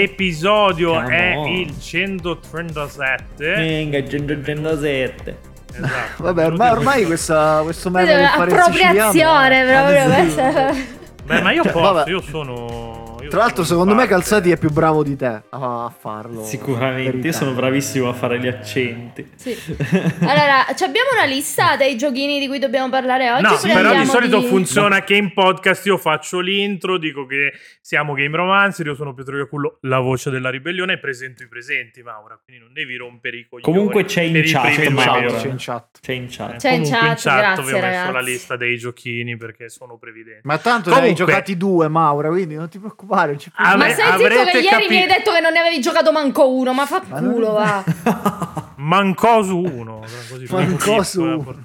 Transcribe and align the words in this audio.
Eh, 0.00 0.06
l'episodio 0.06 0.92
Come 0.94 1.16
è 1.32 1.36
on. 1.36 1.46
il 1.48 1.74
137. 1.80 3.54
Venga, 3.54 4.06
107. 4.08 5.38
Esatto. 5.72 6.22
Vabbè, 6.22 6.46
ormai, 6.46 6.70
ormai 6.70 7.04
questa, 7.04 7.60
questo 7.62 7.90
meme 7.90 8.06
del 8.14 8.26
fare 8.26 8.50
Appropriazione 8.52 9.10
siciliano- 9.10 10.24
proprio. 10.28 10.72
Sì. 10.74 10.98
Beh, 11.24 11.42
ma 11.42 11.52
io 11.52 11.62
Cioè, 11.62 11.72
posso, 11.72 11.92
vabbè. 11.92 12.10
io 12.10 12.20
sono. 12.22 12.66
Tra 13.30 13.38
l'altro, 13.38 13.62
secondo 13.64 13.92
me 13.94 14.00
parte. 14.06 14.14
Calzati 14.14 14.50
è 14.50 14.56
più 14.58 14.70
bravo 14.70 15.04
di 15.04 15.14
te 15.16 15.42
a 15.50 15.94
farlo. 15.96 16.42
Sicuramente, 16.44 17.28
io 17.28 17.32
sono 17.32 17.52
bravissimo 17.52 18.08
a 18.08 18.12
fare 18.12 18.40
gli 18.40 18.48
accenti. 18.48 19.30
Sì. 19.36 19.56
Allora, 20.20 20.64
ci 20.76 20.84
abbiamo 20.84 21.10
una 21.12 21.24
lista 21.24 21.76
dei 21.76 21.96
giochini 21.96 22.38
di 22.40 22.46
cui 22.46 22.58
dobbiamo 22.58 22.88
parlare 22.90 23.30
oggi. 23.30 23.42
No, 23.42 23.72
però 23.72 23.96
di 23.96 24.04
solito 24.04 24.38
di- 24.40 24.46
funziona 24.46 25.02
che 25.02 25.14
in 25.14 25.32
podcast 25.32 25.86
io 25.86 25.96
faccio 25.96 26.40
l'intro, 26.40 26.98
dico 26.98 27.24
che 27.26 27.52
siamo 27.80 28.12
Game 28.14 28.36
Romancer, 28.36 28.86
io 28.86 28.94
sono 28.94 29.14
Pietro 29.14 29.36
Iacullo, 29.38 29.78
la 29.82 29.98
voce 30.00 30.30
della 30.30 30.50
ribellione 30.50 30.94
e 30.94 30.98
presento 30.98 31.42
i 31.42 31.48
presenti, 31.48 32.02
Maura, 32.02 32.38
quindi 32.44 32.62
non 32.62 32.72
devi 32.72 32.96
rompere 32.96 33.38
i 33.38 33.46
coglioni. 33.48 33.62
Comunque 33.72 34.04
c'è 34.04 34.22
in 34.22 34.40
chat, 34.44 34.74
C'è 34.74 34.84
in 34.84 34.94
chat, 34.96 35.40
c'è 35.40 35.48
in 35.48 35.56
chat. 35.58 35.98
C'è 36.00 36.12
in 36.12 36.26
chat. 36.28 36.56
C'è 36.56 36.70
in 36.70 36.82
Comunque 36.82 37.14
chat, 37.16 37.38
grazie, 37.38 37.64
vi 37.64 37.72
ho 37.72 37.80
messo 37.80 38.10
la 38.12 38.20
lista 38.20 38.56
dei 38.56 38.76
giochini 38.76 39.36
perché 39.36 39.68
sono 39.68 39.96
previdenti. 39.98 40.40
Ma 40.44 40.58
tanto 40.58 40.90
ne 40.90 40.94
hai 40.96 41.00
Comunque- 41.02 41.24
giocati 41.26 41.56
due, 41.56 41.88
Maura, 41.88 42.28
quindi 42.28 42.54
non 42.56 42.68
ti 42.68 42.78
preoccupare. 42.78 43.19
Non 43.26 43.38
ci 43.38 43.50
Ah, 43.54 43.76
Ma 43.76 43.84
Ave- 43.84 43.94
sei 43.94 44.04
zitto 44.06 44.18
che 44.44 44.58
ieri 44.58 44.66
capi- 44.66 44.88
mi 44.88 45.00
hai 45.02 45.06
detto 45.08 45.32
che 45.32 45.40
non 45.40 45.52
ne 45.52 45.58
avevi 45.58 45.80
giocato 45.80 46.12
manco 46.12 46.50
uno, 46.50 46.72
ma 46.72 46.86
fa 46.86 47.02
Ma 47.08 47.20
non- 47.20 47.32
culo, 47.32 47.52
va. 47.52 47.84
Mancò 48.76 49.42
su 49.42 49.58
uno. 49.58 50.00
Così 50.28 50.46
Mancò 50.52 50.94
bip, 50.96 51.02
su 51.04 51.20
eh, 51.24 51.32
uno. 51.32 51.42
por- 51.42 51.64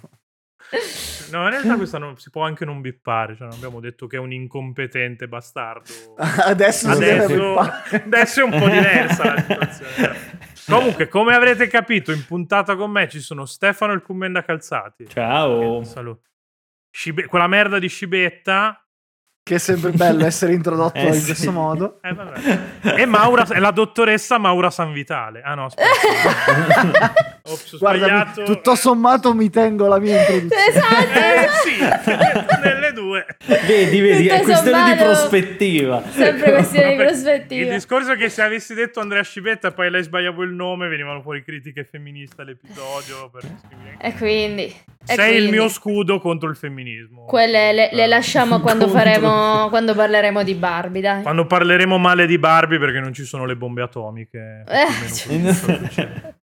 No, 1.32 1.44
in 1.44 1.50
realtà 1.50 1.76
questa 1.76 1.98
non, 1.98 2.18
si 2.18 2.30
può 2.30 2.44
anche 2.44 2.66
non 2.66 2.82
bippare, 2.82 3.36
cioè 3.36 3.48
non 3.48 3.56
abbiamo 3.56 3.80
detto 3.80 4.08
che 4.08 4.18
è 4.18 4.20
un 4.20 4.32
incompetente 4.32 5.28
bastardo. 5.28 5.92
Adesso, 6.18 6.90
Adesso, 6.90 7.58
adesso 7.58 8.40
è 8.42 8.44
un 8.44 8.50
po' 8.60 8.68
diversa 8.70 9.34
la 9.34 9.42
situazione. 9.42 10.16
Comunque, 10.68 11.08
come 11.08 11.36
avrete 11.36 11.68
capito, 11.68 12.12
in 12.12 12.26
puntata 12.26 12.76
con 12.76 12.90
me 12.92 13.08
ci 13.08 13.20
sono 13.20 13.46
Stefano 13.46 13.94
il 13.94 14.02
Commenda 14.02 14.44
Calzati. 14.44 15.08
Ciao. 15.08 15.84
Saluto. 15.84 16.22
Scibe- 16.90 17.26
quella 17.28 17.48
merda 17.48 17.80
di 17.80 17.88
Scibetta. 17.88 18.85
Che 19.48 19.54
è 19.54 19.60
sempre 19.60 19.92
bello 19.92 20.26
essere 20.26 20.54
introdotto 20.54 20.98
Eh, 20.98 21.06
in 21.06 21.14
sì. 21.14 21.26
questo 21.26 21.52
modo. 21.52 22.00
Eh, 22.02 22.12
vabbè. 22.16 22.98
E 22.98 23.06
Maura, 23.06 23.46
e 23.46 23.60
la 23.60 23.70
dottoressa 23.70 24.40
Maura 24.40 24.72
Sanvitale. 24.72 25.44
Ah 25.44 25.54
no, 25.54 25.66
aspetta. 25.66 27.14
Ops, 27.48 27.78
Guarda, 27.78 28.34
mi- 28.36 28.44
tutto 28.44 28.74
sommato 28.76 29.34
mi 29.36 29.50
tengo 29.52 29.88
la 29.88 30.00
mia 30.00 30.20
introduzione. 30.20 30.68
Esatto, 30.68 31.20
Eh 31.20 31.44
esatto. 31.44 32.50
sì, 32.50 32.58
nelle 32.68 32.92
due. 32.94 33.26
Vedi, 33.68 34.00
vedi, 34.00 34.28
è 34.28 34.34
Tutto 34.40 34.44
questione 34.46 34.84
di 34.84 34.98
sommato- 34.98 35.04
prospettiva. 35.04 36.04
Sempre 36.10 36.52
questione 36.54 36.90
di 36.90 36.96
Vabbè, 36.96 37.08
prospettiva. 37.10 37.62
Il 37.68 37.74
discorso 37.74 38.12
è 38.14 38.18
che 38.18 38.30
se 38.30 38.42
avessi 38.42 38.74
detto 38.74 39.00
Andrea 39.00 39.22
Scibetta 39.22 39.68
e 39.68 39.72
poi 39.74 39.92
lei 39.92 40.02
sbagliavo 40.02 40.42
il 40.42 40.54
nome, 40.54 40.88
venivano 40.88 41.22
fuori 41.22 41.44
critiche 41.44 41.84
femministe 41.84 42.42
all'episodio. 42.42 43.30
E 44.00 44.14
quindi... 44.16 44.74
Sei 45.04 45.36
il 45.36 45.42
quindi. 45.44 45.52
mio 45.52 45.70
scudo 45.70 46.20
contro 46.20 46.50
il 46.50 46.56
femminismo. 46.56 47.26
Quelle 47.26 47.72
le, 47.74 47.90
le 47.94 48.08
lasciamo 48.08 48.60
quando 48.60 48.88
faremo... 48.88 49.70
Quando 49.70 49.94
parleremo 49.94 50.42
di 50.42 50.56
Barbie, 50.56 51.02
dai. 51.02 51.22
Quando 51.22 51.46
parleremo 51.46 52.00
male 52.00 52.26
di 52.26 52.40
Barbie 52.40 52.80
perché 52.80 53.00
non 53.00 53.14
ci 53.14 53.24
sono 53.24 53.46
le 53.46 53.56
bombe 53.56 53.84
atomiche. 53.84 54.64
Eh, 54.68 54.86
più 55.28 56.34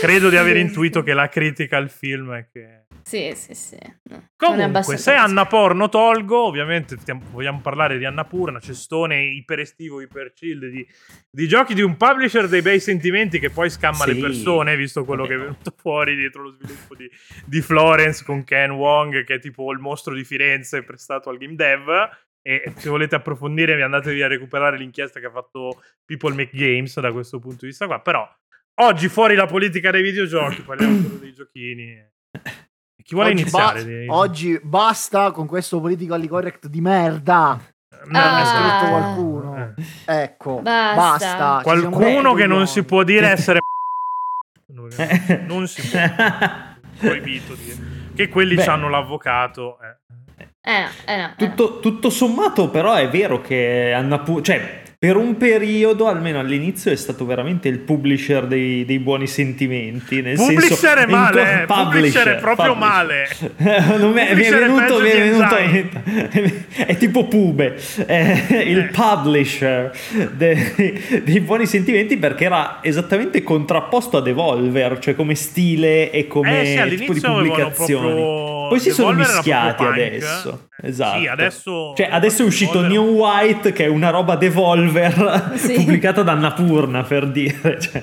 Credo 0.00 0.28
di 0.28 0.36
aver 0.36 0.56
intuito 0.58 1.02
che 1.02 1.14
la 1.14 1.28
critica 1.28 1.76
al 1.78 1.88
film 1.88 2.32
è 2.34 2.46
che... 2.52 2.84
Sì, 3.02 3.32
sì, 3.34 3.54
sì. 3.54 3.78
No, 4.04 4.28
Comunque, 4.36 4.96
se 4.96 5.12
Anna 5.12 5.46
Porno 5.46 5.88
tolgo, 5.88 6.44
ovviamente 6.44 6.96
vogliamo 7.30 7.60
parlare 7.60 7.98
di 7.98 8.04
Anna 8.04 8.24
Purna, 8.24 8.60
cestone 8.60 9.22
iper 9.22 9.60
estivo, 9.60 10.00
iper 10.00 10.32
chill, 10.34 10.66
di, 10.68 10.86
di 11.30 11.48
giochi 11.48 11.74
di 11.74 11.82
un 11.82 11.96
publisher 11.96 12.46
dei 12.48 12.62
bei 12.62 12.78
sentimenti 12.78 13.40
che 13.40 13.50
poi 13.50 13.70
scamma 13.70 14.04
Sì. 14.04 14.14
le 14.14 14.20
persone, 14.20 14.76
visto 14.76 15.04
quello 15.04 15.26
che 15.26 15.34
è 15.34 15.38
venuto 15.38 15.72
fuori 15.80 16.14
dietro 16.14 16.42
lo 16.42 16.50
sviluppo 16.52 16.94
di, 16.94 17.10
di 17.44 17.60
Florence 17.60 18.22
con 18.24 18.44
Ken 18.44 18.70
Wong, 18.70 19.24
che 19.24 19.34
è 19.34 19.38
tipo 19.40 19.72
il 19.72 19.78
mostro 19.78 20.14
di 20.14 20.22
Firenze 20.22 20.82
prestato 20.84 21.28
al 21.30 21.38
game 21.38 21.54
dev. 21.54 21.88
E 22.44 22.72
se 22.76 22.88
volete 22.88 23.14
approfondire, 23.14 23.74
vi 23.76 23.82
andatevi 23.82 24.20
a 24.20 24.26
recuperare 24.26 24.76
l'inchiesta 24.76 25.20
che 25.20 25.26
ha 25.26 25.30
fatto 25.30 25.80
People 26.04 26.34
Make 26.34 26.50
Games 26.56 26.98
da 27.00 27.12
questo 27.12 27.38
punto 27.38 27.58
di 27.60 27.66
vista 27.68 27.86
qua. 27.86 28.00
Però 28.00 28.28
oggi 28.80 29.08
fuori 29.08 29.34
la 29.34 29.46
politica 29.46 29.90
dei 29.90 30.02
videogiochi, 30.02 30.62
parliamo 30.62 31.00
solo 31.02 31.16
dei 31.18 31.32
giochini. 31.34 32.10
Chi 33.02 33.14
vuole 33.14 33.30
oggi, 33.30 33.40
iniziare? 33.40 33.82
ba- 33.82 33.88
Di- 33.88 34.06
oggi 34.08 34.60
basta 34.62 35.30
con 35.32 35.46
questo 35.46 35.80
politically 35.80 36.26
correct 36.28 36.66
di 36.68 36.80
merda. 36.80 37.60
No, 38.06 38.18
Ah. 38.18 38.36
Ha 38.36 38.40
esatto. 38.40 38.58
scritto 38.58 38.90
qualcuno. 38.90 39.74
Eh. 40.06 40.22
Ecco, 40.22 40.60
Basta. 40.60 40.94
basta. 41.36 41.60
Qualcuno 41.62 42.34
che 42.34 42.46
non 42.48 42.66
si 42.66 42.82
può 42.84 43.02
dire 43.04 43.28
essere 43.28 43.60
non 45.46 45.68
si 45.68 45.88
può 45.88 46.00
proibito 46.98 47.54
dire 47.54 47.76
che 48.14 48.28
quelli 48.28 48.54
Beh. 48.54 48.64
hanno 48.64 48.88
l'avvocato 48.88 49.78
eh. 49.80 50.00
Eh, 50.64 50.80
no, 50.80 50.88
eh 51.06 51.20
eh. 51.22 51.34
Tutto, 51.36 51.80
tutto 51.80 52.08
sommato, 52.08 52.70
però, 52.70 52.94
è 52.94 53.08
vero 53.08 53.40
che 53.40 53.92
Annapurna, 53.92 54.42
cioè, 54.42 54.81
per 55.02 55.16
un 55.16 55.36
periodo, 55.36 56.06
almeno 56.06 56.38
all'inizio, 56.38 56.92
è 56.92 56.94
stato 56.94 57.26
veramente 57.26 57.66
il 57.66 57.80
publisher 57.80 58.46
dei, 58.46 58.84
dei 58.84 59.00
buoni 59.00 59.26
sentimenti. 59.26 60.22
Nel 60.22 60.36
Publisher 60.36 60.76
senso, 60.76 60.96
è 60.96 61.06
male, 61.06 61.42
co- 61.42 61.48
eh, 61.48 61.82
publisher 61.82 62.28
è 62.28 62.36
proprio 62.38 62.74
male. 62.76 63.26
non 63.98 64.12
mi 64.12 64.20
è, 64.20 64.32
mi 64.32 64.42
è 64.44 64.48
Publisher 64.52 64.54
è 64.54 64.60
venuto, 64.60 65.00
mi 65.00 65.08
è 65.08 65.18
venuto 65.28 65.56
è 66.86 66.96
tipo 66.98 67.26
Pube, 67.26 67.74
è 68.06 68.62
il 68.64 68.78
Eh. 68.78 68.90
publisher 68.92 69.90
dei, 70.36 71.02
dei 71.24 71.40
buoni 71.40 71.66
sentimenti 71.66 72.16
perché 72.16 72.44
era 72.44 72.78
esattamente 72.80 73.42
contrapposto 73.42 74.18
a 74.18 74.20
Devolver, 74.22 75.00
cioè 75.00 75.16
come 75.16 75.34
stile 75.34 76.12
e 76.12 76.28
come 76.28 76.60
Eh, 76.62 76.88
sì, 76.90 76.96
tipo 76.96 77.12
di 77.12 77.20
pubblicazioni. 77.20 78.06
proprio- 78.06 78.68
Poi 78.68 78.78
si 78.78 78.92
sono 78.92 79.14
mischiati 79.14 79.82
adesso. 79.82 80.68
Esatto. 80.80 81.18
sì, 81.18 81.26
adesso- 81.26 81.92
Cioè, 81.96 82.08
adesso 82.08 82.42
è 82.42 82.44
uscito 82.46 82.80
Neon 82.86 83.08
White, 83.08 83.72
che 83.72 83.84
è 83.84 83.88
una 83.88 84.10
roba 84.10 84.36
Devolver 84.36 84.90
Sì. 85.56 85.74
pubblicata 85.84 86.22
da 86.22 86.32
Annapurna 86.32 87.02
per 87.02 87.26
dire. 87.30 87.78
Cioè, 87.80 88.02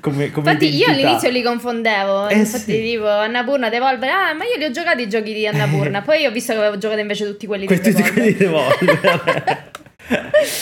come, 0.00 0.30
come 0.30 0.50
Infatti 0.52 0.68
io 0.74 0.84
identità. 0.86 0.90
all'inizio 0.90 1.30
li 1.30 1.42
confondevo, 1.42 2.28
Eh, 2.28 2.36
infatti 2.36 2.72
sì. 2.72 2.82
tipo 2.82 3.08
Annapurna, 3.08 3.68
Devolver, 3.68 4.08
ah 4.10 4.32
ma 4.34 4.44
io 4.44 4.56
li 4.58 4.64
ho 4.64 4.70
giocati 4.70 5.02
i 5.02 5.08
giochi 5.08 5.32
di 5.32 5.46
Annapurna, 5.46 6.00
poi 6.06 6.24
ho 6.26 6.30
visto 6.30 6.52
che 6.52 6.58
avevo 6.58 6.78
giocato 6.78 7.00
invece 7.00 7.26
tutti 7.26 7.46
quelli 7.46 7.66
di 7.66 7.74
Tutti 7.74 7.92
quelli 7.92 8.32
di 8.32 8.34
Devolver. 8.36 9.00
Devolver. 9.00 9.70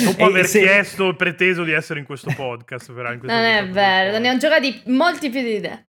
dopo 0.04 0.24
aver 0.24 0.46
se- 0.46 0.60
chiesto 0.60 1.08
e 1.10 1.14
preteso 1.16 1.64
di 1.64 1.72
essere 1.72 1.98
in 1.98 2.04
questo 2.04 2.32
podcast 2.36 2.92
però 2.92 3.12
in 3.12 3.18
questa 3.18 3.36
Non 3.36 3.44
è 3.46 3.66
vero, 3.68 4.18
ne 4.18 4.30
ho 4.30 4.36
giocati 4.36 4.80
molti 4.86 5.30
più 5.30 5.42
di 5.42 5.60
te. 5.60 5.86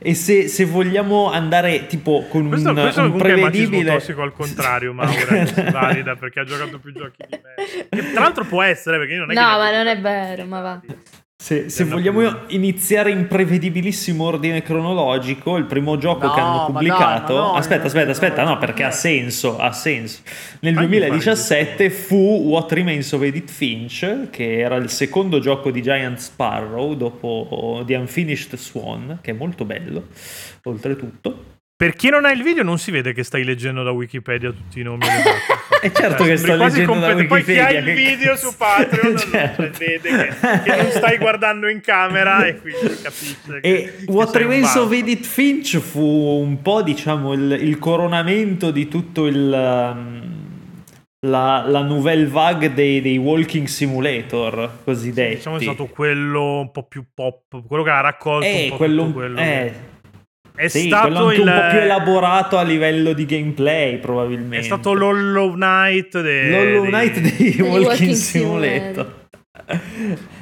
E 0.00 0.14
se, 0.14 0.48
se 0.48 0.64
vogliamo 0.64 1.30
andare 1.30 1.86
tipo 1.86 2.26
con 2.28 2.48
questo, 2.48 2.70
un, 2.70 2.74
questo 2.74 3.02
un 3.02 3.10
machismo 3.10 3.22
prevedibile 3.22 3.92
tossico 3.92 4.22
al 4.22 4.32
contrario 4.32 4.92
Maura 4.94 5.12
che 5.14 5.46
si 5.46 5.62
valida 5.70 6.16
perché 6.16 6.40
ha 6.40 6.44
giocato 6.44 6.80
più 6.80 6.92
giochi 6.92 7.24
di 7.28 7.38
me 7.40 7.88
Che 7.88 8.12
tra 8.12 8.22
l'altro 8.22 8.44
può 8.44 8.62
essere 8.62 8.98
perché 8.98 9.12
io 9.12 9.20
non 9.20 9.30
è 9.30 9.34
No, 9.34 9.40
che 9.40 9.56
ma 9.56 9.70
non 9.70 9.86
è 9.86 10.00
vero, 10.00 10.44
ma 10.46 10.60
va. 10.60 10.80
Se, 11.36 11.68
se 11.68 11.84
vogliamo 11.84 12.46
iniziare 12.48 13.10
in 13.10 13.26
prevedibilissimo 13.26 14.24
ordine 14.24 14.62
cronologico, 14.62 15.56
il 15.56 15.64
primo 15.66 15.98
gioco 15.98 16.26
No, 16.26 16.32
che 16.32 16.40
hanno 16.40 16.66
pubblicato. 16.66 17.36
no, 17.36 17.54
aspetta, 17.54 17.86
aspetta, 17.86 18.12
aspetta, 18.12 18.44
no, 18.44 18.56
perché 18.56 18.84
ha 18.84 18.90
senso. 18.92 19.58
Ha 19.58 19.72
senso. 19.72 20.20
Nel 20.60 20.74
Fagli 20.74 20.86
2017 20.86 21.90
fu 21.90 22.16
What 22.16 22.72
Remains 22.72 23.12
of 23.12 23.22
Edith 23.22 23.50
Finch, 23.50 24.30
che 24.30 24.58
era 24.60 24.76
il 24.76 24.88
secondo 24.88 25.38
gioco 25.40 25.70
di 25.70 25.82
Giant 25.82 26.18
Sparrow 26.18 26.94
dopo 26.94 27.82
The 27.84 27.96
Unfinished 27.96 28.56
Swan, 28.56 29.18
che 29.20 29.32
è 29.32 29.34
molto 29.34 29.64
bello, 29.64 30.06
oltretutto. 30.62 31.52
Per 31.84 31.96
chi 31.96 32.08
non 32.08 32.24
ha 32.24 32.30
il 32.32 32.42
video 32.42 32.62
non 32.62 32.78
si 32.78 32.90
vede 32.90 33.12
che 33.12 33.22
stai 33.24 33.44
leggendo 33.44 33.82
da 33.82 33.90
Wikipedia 33.90 34.48
tutti 34.50 34.80
i 34.80 34.82
nomi 34.82 35.04
e 35.82 35.92
certo 35.92 36.24
Eh, 36.24 36.28
che 36.28 36.36
sto 36.38 36.56
leggendo 36.56 36.94
da 36.98 37.12
competente. 37.14 37.24
Poi 37.26 37.44
chi 37.44 37.58
ha 37.58 37.66
Wikipedia, 37.66 37.78
il 37.92 37.94
video 38.08 38.36
su 38.36 38.56
Patreon 38.56 39.16
Certo. 39.20 39.70
vede 39.78 40.00
che, 40.00 40.60
che 40.64 40.76
non 40.82 40.90
stai 40.90 41.18
guardando 41.18 41.68
in 41.68 41.80
camera 41.82 42.46
e 42.46 42.58
quindi 42.58 42.80
capisce 43.02 43.36
che, 43.46 43.58
E 43.60 43.94
che 43.98 44.10
What 44.10 44.34
Remains 44.34 44.74
of. 44.76 44.90
Edith 44.92 45.26
Finch 45.26 45.76
fu 45.78 46.00
un 46.00 46.62
po', 46.62 46.80
diciamo, 46.82 47.34
il, 47.34 47.58
il 47.60 47.78
coronamento 47.78 48.70
di 48.70 48.88
tutto 48.88 49.26
il... 49.26 49.36
um, 49.36 50.32
la, 51.26 51.64
la 51.66 51.82
nouvelle 51.82 52.26
vague 52.26 52.72
dei, 52.72 53.00
dei 53.02 53.16
walking 53.18 53.66
simulator 53.66 54.70
cosiddetti. 54.84 55.34
Diciamo 55.36 55.56
è 55.56 55.60
stato 55.62 55.84
quello 55.86 56.60
un 56.60 56.70
po' 56.70 56.84
più 56.84 57.04
pop, 57.14 57.66
quello 57.66 57.82
che 57.82 57.90
ha 57.90 58.00
raccolto 58.00 58.46
eh, 58.46 58.62
un 58.64 58.68
po' 58.70 58.76
quello, 58.76 59.10
quello. 59.12 59.38
eh, 59.38 59.42
che- 59.42 59.92
è 60.56 60.68
sì, 60.68 60.86
stato 60.86 61.30
il 61.32 61.40
un 61.40 61.46
po' 61.46 61.66
più 61.70 61.78
elaborato 61.80 62.58
a 62.58 62.62
livello 62.62 63.12
di 63.12 63.26
gameplay 63.26 63.98
probabilmente. 63.98 64.58
è 64.58 64.62
stato 64.62 64.92
l'Hollow 64.92 65.54
Knight 65.54 66.20
dei, 66.20 66.50
L'Hollow 66.50 66.84
Knight 66.84 67.18
dei, 67.18 67.56
Walking, 67.60 67.84
Walking 67.86 68.12
Simulator. 68.12 69.22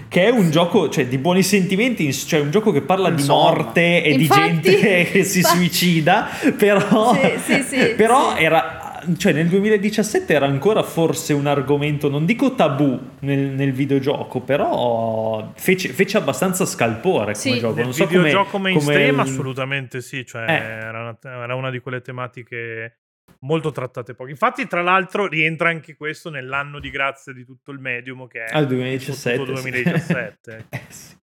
Che 0.09 0.25
è 0.25 0.29
un 0.29 0.51
gioco, 0.51 0.91
cioè, 0.91 1.07
di 1.07 1.17
buoni 1.17 1.43
sentimenti, 1.43 2.13
cioè 2.13 2.41
un 2.41 2.51
gioco 2.51 2.71
che 2.73 2.83
parla 2.83 3.09
di 3.09 3.21
Insomma. 3.23 3.41
morte 3.53 4.03
e 4.03 4.11
Infatti- 4.13 4.19
di 4.63 4.77
gente 4.79 5.05
che 5.11 5.25
si 5.25 5.39
infatti- 5.39 5.57
suicida, 5.57 6.29
però, 6.59 7.15
Sì, 7.15 7.31
sì, 7.43 7.63
sì, 7.63 7.89
però 7.97 8.35
sì. 8.37 8.43
era 8.43 8.82
cioè 9.17 9.33
nel 9.33 9.49
2017 9.49 10.33
era 10.33 10.47
ancora 10.47 10.83
forse 10.83 11.33
un 11.33 11.47
argomento, 11.47 12.09
non 12.09 12.25
dico 12.25 12.55
tabù 12.55 12.99
nel, 13.21 13.39
nel 13.39 13.73
videogioco, 13.73 14.41
però 14.41 15.53
fece, 15.57 15.89
fece, 15.91 16.17
abbastanza 16.19 16.65
scalpore 16.65 17.33
come 17.33 17.35
Sì. 17.35 17.59
gioco. 17.59 17.75
Nel 17.75 17.85
Non 17.85 17.93
so 17.95 18.07
videogioco 18.07 18.51
come, 18.51 18.71
mainstream 18.71 19.11
come 19.11 19.23
il- 19.23 19.29
assolutamente 19.29 20.01
sì, 20.01 20.25
cioè 20.25 20.45
Eh. 20.49 20.53
era, 20.55 21.01
una, 21.01 21.19
era 21.43 21.55
una 21.55 21.71
di 21.71 21.81
quelle 21.81 22.01
tematiche 22.01 22.99
molto 23.41 23.73
trattate 23.73 24.15
poco. 24.15 24.31
Infatti, 24.31 24.67
tra 24.67 24.83
l'altro, 24.83 25.27
rientra 25.27 25.69
anche 25.69 25.95
questo 25.97 26.31
nell'anno 26.31 26.79
di 26.81 26.91
grazia 26.91 27.33
di 27.33 27.45
tutto 27.45 27.71
il 27.73 27.79
medium 27.81 28.27
che 28.29 28.45
è 28.45 28.55
Al 28.55 28.67
2017. 28.67 29.39
tutto 29.39 29.57
sì. 29.57 29.71
2017. 29.71 30.67
Eh, 30.71 30.81
sì. 30.89 31.21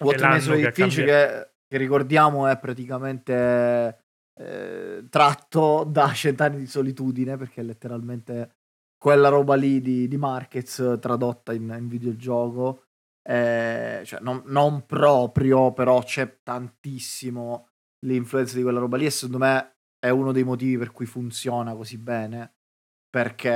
What 0.00 0.16
che 0.16 0.72
Finch 0.72 0.94
che, 1.04 1.48
che 1.68 1.76
ricordiamo 1.78 2.46
è 2.48 2.58
praticamente 2.58 4.03
eh, 4.36 5.06
tratto 5.08 5.84
da 5.84 6.10
Cent'anni 6.12 6.58
di 6.58 6.66
solitudine 6.66 7.36
perché 7.36 7.60
è 7.60 7.64
letteralmente 7.64 8.56
quella 8.98 9.28
roba 9.28 9.54
lì 9.54 9.80
di, 9.80 10.08
di 10.08 10.16
Marquez 10.16 10.98
tradotta 11.00 11.52
in, 11.52 11.74
in 11.78 11.88
videogioco. 11.88 12.84
Eh, 13.26 14.02
cioè, 14.04 14.20
non, 14.20 14.42
non 14.46 14.84
proprio 14.84 15.72
però 15.72 16.02
c'è 16.02 16.40
tantissimo 16.42 17.68
l'influenza 18.04 18.56
di 18.56 18.62
quella 18.62 18.80
roba 18.80 18.98
lì 18.98 19.06
e 19.06 19.10
secondo 19.10 19.38
me 19.38 19.76
è 19.98 20.10
uno 20.10 20.32
dei 20.32 20.44
motivi 20.44 20.76
per 20.76 20.90
cui 20.90 21.06
funziona 21.06 21.74
così 21.74 21.98
bene. 21.98 22.52
Perché 23.14 23.48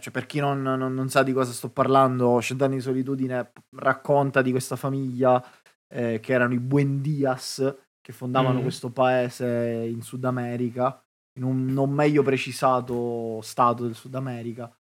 cioè, 0.00 0.12
per 0.12 0.26
chi 0.26 0.38
non, 0.38 0.62
non- 0.62 0.94
non 0.94 1.08
sa 1.08 1.22
di 1.22 1.32
cosa 1.32 1.52
sto 1.52 1.70
parlando, 1.70 2.40
Cent'anni 2.40 2.76
di 2.76 2.82
solitudine 2.82 3.52
racconta 3.76 4.42
di 4.42 4.52
questa 4.52 4.76
famiglia 4.76 5.44
eh, 5.92 6.20
che 6.20 6.32
erano 6.32 6.54
i 6.54 6.60
Buendias 6.60 7.87
che 8.08 8.14
fondavano 8.14 8.60
Mm. 8.60 8.62
questo 8.62 8.90
paese 8.90 9.86
in 9.86 10.00
Sud 10.00 10.24
America, 10.24 10.98
in 11.34 11.44
un 11.44 11.66
non 11.66 11.90
meglio 11.90 12.22
precisato 12.22 13.38
stato 13.42 13.82
del 13.84 13.94
Sud 13.94 14.14
America. 14.14 14.74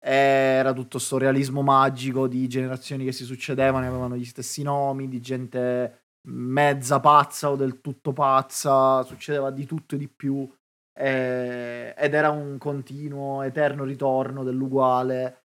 Era 0.00 0.72
tutto 0.72 0.98
sto 0.98 1.16
realismo 1.16 1.62
magico 1.62 2.26
di 2.26 2.48
generazioni 2.48 3.04
che 3.04 3.12
si 3.12 3.22
succedevano 3.22 3.84
e 3.84 3.88
avevano 3.88 4.16
gli 4.16 4.24
stessi 4.24 4.64
nomi, 4.64 5.06
di 5.06 5.20
gente 5.20 6.06
mezza 6.26 6.98
pazza 6.98 7.50
o 7.50 7.56
del 7.56 7.80
tutto 7.80 8.12
pazza, 8.12 9.04
succedeva 9.04 9.52
di 9.52 9.64
tutto 9.64 9.94
e 9.94 9.98
di 9.98 10.08
più 10.08 10.52
eh, 10.92 11.94
ed 11.96 12.14
era 12.14 12.30
un 12.30 12.58
continuo, 12.58 13.42
eterno 13.42 13.84
ritorno 13.84 14.42
dell'uguale. 14.42 15.44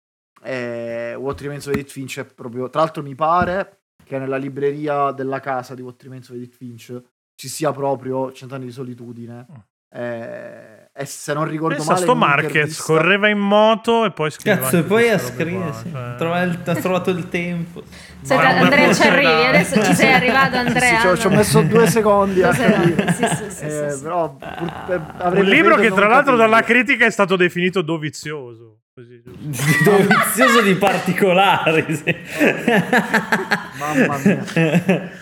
Eh, 0.44 1.16
What 1.16 1.39
Remains 1.39 1.66
of 1.68 1.75
Edith 1.75 1.92
Finch 1.92 2.19
è 2.19 2.25
proprio, 2.25 2.69
tra 2.69 2.81
l'altro 2.81 3.01
mi 3.04 3.16
pare 3.16 3.84
che 4.04 4.19
nella 4.19 4.36
libreria 4.38 5.12
della 5.13 5.39
casa 5.39 5.75
di 5.75 5.81
What 5.81 6.04
Remains 6.04 6.27
of 6.27 6.36
Edith 6.36 6.56
Finch 6.56 7.01
ci 7.41 7.47
sia 7.49 7.71
proprio 7.71 8.31
Cent'anni 8.31 8.65
di 8.65 8.71
solitudine. 8.71 9.47
Eh, 9.93 10.89
e 10.93 11.05
se 11.05 11.33
non 11.33 11.45
ricordo 11.45 11.75
Pensa 11.77 11.93
male, 11.93 12.03
sto 12.03 12.11
in 12.11 12.17
Marquez, 12.19 12.79
correre 12.81 13.31
in 13.31 13.39
moto 13.39 14.05
e 14.05 14.11
poi 14.11 14.29
scrivere. 14.29 14.61
Cazzo, 14.61 14.77
e 14.77 14.83
poi 14.83 15.09
ha 15.09 15.17
scritto, 15.17 15.73
cioè- 15.91 16.15
trova 16.17 16.41
il- 16.43 16.59
ha 16.63 16.75
trovato 16.75 17.09
il 17.09 17.27
tempo. 17.29 17.81
Una 18.29 18.47
Andrea 18.59 18.93
ci 18.93 19.01
arrivi, 19.07 19.45
adesso 19.47 19.83
ci 19.83 19.95
sei 19.95 20.13
arrivato 20.21 20.57
Andrea. 20.57 20.95
Sì, 20.95 20.99
ci 21.01 21.07
ho- 21.07 21.17
ci 21.17 21.25
ho 21.25 21.29
messo 21.31 21.61
due 21.63 21.88
secondi 21.88 22.43
a 22.43 22.53
sì, 22.53 22.61
sì, 22.61 23.49
sì, 23.49 23.65
Eh, 23.65 23.89
sì, 23.89 23.95
sì. 23.97 24.03
però 24.03 24.35
pur- 24.35 25.33
Un 25.39 25.45
libro 25.45 25.75
che 25.77 25.88
tra 25.91 26.01
l'altro 26.07 26.35
capirlo. 26.35 26.38
dalla 26.38 26.61
critica 26.61 27.05
è 27.07 27.09
stato 27.11 27.35
definito 27.35 27.81
dovizioso. 27.81 28.81
Così. 28.93 29.19
Dovizioso 29.83 30.61
di 30.61 30.75
particolari. 30.75 31.85
sì. 31.95 32.15
Mamma 33.79 34.17
mia. 34.23 35.09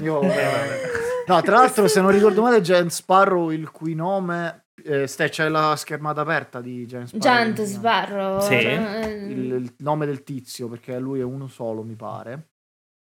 Io, 0.00 0.22
eh, 0.22 0.94
No, 1.26 1.40
tra 1.42 1.56
l'altro, 1.58 1.88
se 1.88 2.00
non 2.00 2.10
ricordo 2.12 2.40
male, 2.40 2.60
Giant 2.60 2.90
Sparrow, 2.90 3.50
il 3.50 3.70
cui 3.70 3.94
nome. 3.94 4.66
Eh, 4.84 5.06
ste, 5.08 5.28
c'è 5.28 5.48
la 5.48 5.74
schermata 5.76 6.20
aperta 6.20 6.60
di 6.60 6.86
Sparrow. 6.86 7.18
Giant 7.18 7.62
Sparrow. 7.62 8.40
Sì. 8.40 8.54
eh, 8.54 9.26
Il, 9.28 9.52
il 9.52 9.74
nome 9.78 10.06
del 10.06 10.22
tizio, 10.22 10.68
perché 10.68 10.98
lui 10.98 11.18
è 11.20 11.24
uno 11.24 11.48
solo, 11.48 11.82
mi 11.82 11.94
pare. 11.96 12.48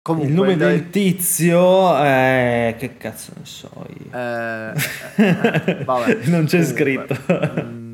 Comunque, 0.02 0.30
Il 0.32 0.36
nome 0.36 0.52
il- 0.54 0.58
del 0.60 0.90
tizio 0.92 1.98
è... 1.98 2.76
Che 2.78 2.96
cazzo 2.98 3.34
ne 3.38 3.46
so 3.46 3.70
io. 3.90 4.12
eh, 4.18 4.72
eh, 5.18 5.64
eh, 5.66 5.84
vabbè. 5.84 6.26
non 6.28 6.46
c'è 6.46 6.62
Comunque, 6.64 6.64
scritto. 6.64 7.64
mm, 7.64 7.85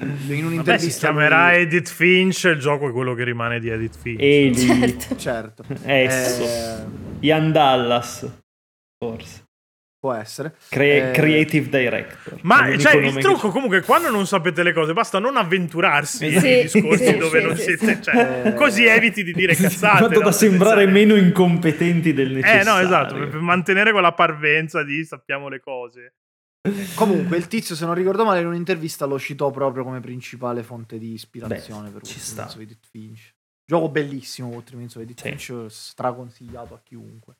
in 0.00 0.08
Vabbè, 0.08 0.24
si 0.26 0.32
un'intervista. 0.44 0.98
chiamerà 1.08 1.48
lui- 1.52 1.60
Edith 1.62 1.88
Finch. 1.90 2.44
Il 2.44 2.58
gioco 2.58 2.88
è 2.88 2.92
quello 2.92 3.14
che 3.14 3.24
rimane 3.24 3.60
di 3.60 3.68
Edith 3.68 3.96
Finch. 4.00 4.20
Eli, 4.22 4.54
Certo. 4.56 5.16
Certo. 5.16 5.64
Esso, 5.84 6.42
Eh, 6.44 6.84
Ian 7.26 7.50
Dallas, 7.52 8.26
forse. 8.98 9.42
può 9.98 10.12
essere. 10.12 10.54
Cre- 10.68 11.08
Eh, 11.08 11.12
creative 11.12 11.68
Director. 11.68 12.38
Ma 12.42 12.58
cioè, 12.78 12.94
il 12.96 13.12
che 13.14 13.20
trucco 13.20 13.48
c'è. 13.48 13.52
comunque 13.52 13.80
quando 13.82 14.10
non 14.10 14.26
sapete 14.28 14.62
le 14.62 14.72
cose 14.72 14.92
basta 14.92 15.18
non 15.18 15.36
avventurarsi 15.36 16.30
Sì, 16.30 16.38
nei 16.38 16.62
discorsi 16.62 17.04
sì, 17.06 17.16
dove 17.16 17.40
sì, 17.40 17.46
non 17.46 17.56
sì, 17.56 17.62
siete 17.62 17.94
sì. 17.96 18.02
cioè, 18.02 18.42
Eh, 18.46 18.54
così 18.54 18.84
eviti 18.84 19.24
di 19.24 19.32
dire 19.32 19.54
cazzate 19.56 19.98
Fatto 20.04 20.18
da 20.20 20.24
no? 20.26 20.30
sembrare 20.30 20.84
Senza- 20.84 20.92
meno 20.92 21.16
incompetenti 21.16 22.12
del 22.12 22.30
eh 22.30 22.34
necessario. 22.34 22.72
no 22.72 22.78
esatto 22.78 23.14
per 23.16 23.40
mantenere 23.40 23.90
quella 23.90 24.12
parvenza 24.12 24.84
di 24.84 25.04
sappiamo 25.04 25.48
le 25.48 25.58
cose 25.58 26.14
Comunque, 26.94 27.36
il 27.36 27.46
tizio, 27.46 27.74
se 27.74 27.84
non 27.86 27.94
ricordo 27.94 28.24
male, 28.24 28.40
in 28.40 28.46
un'intervista 28.46 29.06
lo 29.06 29.18
citò 29.18 29.50
proprio 29.50 29.84
come 29.84 30.00
principale 30.00 30.62
fonte 30.62 30.98
di 30.98 31.12
ispirazione 31.12 31.88
Beh, 31.88 31.92
per 31.94 32.02
ci 32.02 32.14
What 32.16 32.22
sta. 32.24 32.34
Remains 32.42 32.54
of 32.54 32.60
Edith 32.62 32.86
Finch. 32.90 33.34
Gioco 33.64 33.88
bellissimo, 33.90 34.62
Remains 34.70 34.94
of 34.96 35.02
Edith 35.02 35.20
Sì. 35.20 35.28
Finch, 35.28 35.66
straconsigliato 35.70 36.74
a 36.74 36.80
chiunque. 36.82 37.36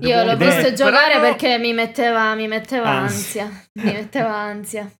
Io 0.00 0.22
l'ho 0.24 0.32
Ed 0.32 0.42
è- 0.42 0.46
visto 0.60 0.72
giocare 0.74 1.14
Però- 1.14 1.20
perché 1.28 1.58
mi 1.58 1.72
metteva, 1.72 2.34
mi 2.34 2.46
metteva 2.46 2.88
Ansia. 2.88 3.44
ansia. 3.44 3.68
Mi 3.72 3.92
metteva 3.92 4.36
ansia. 4.36 4.92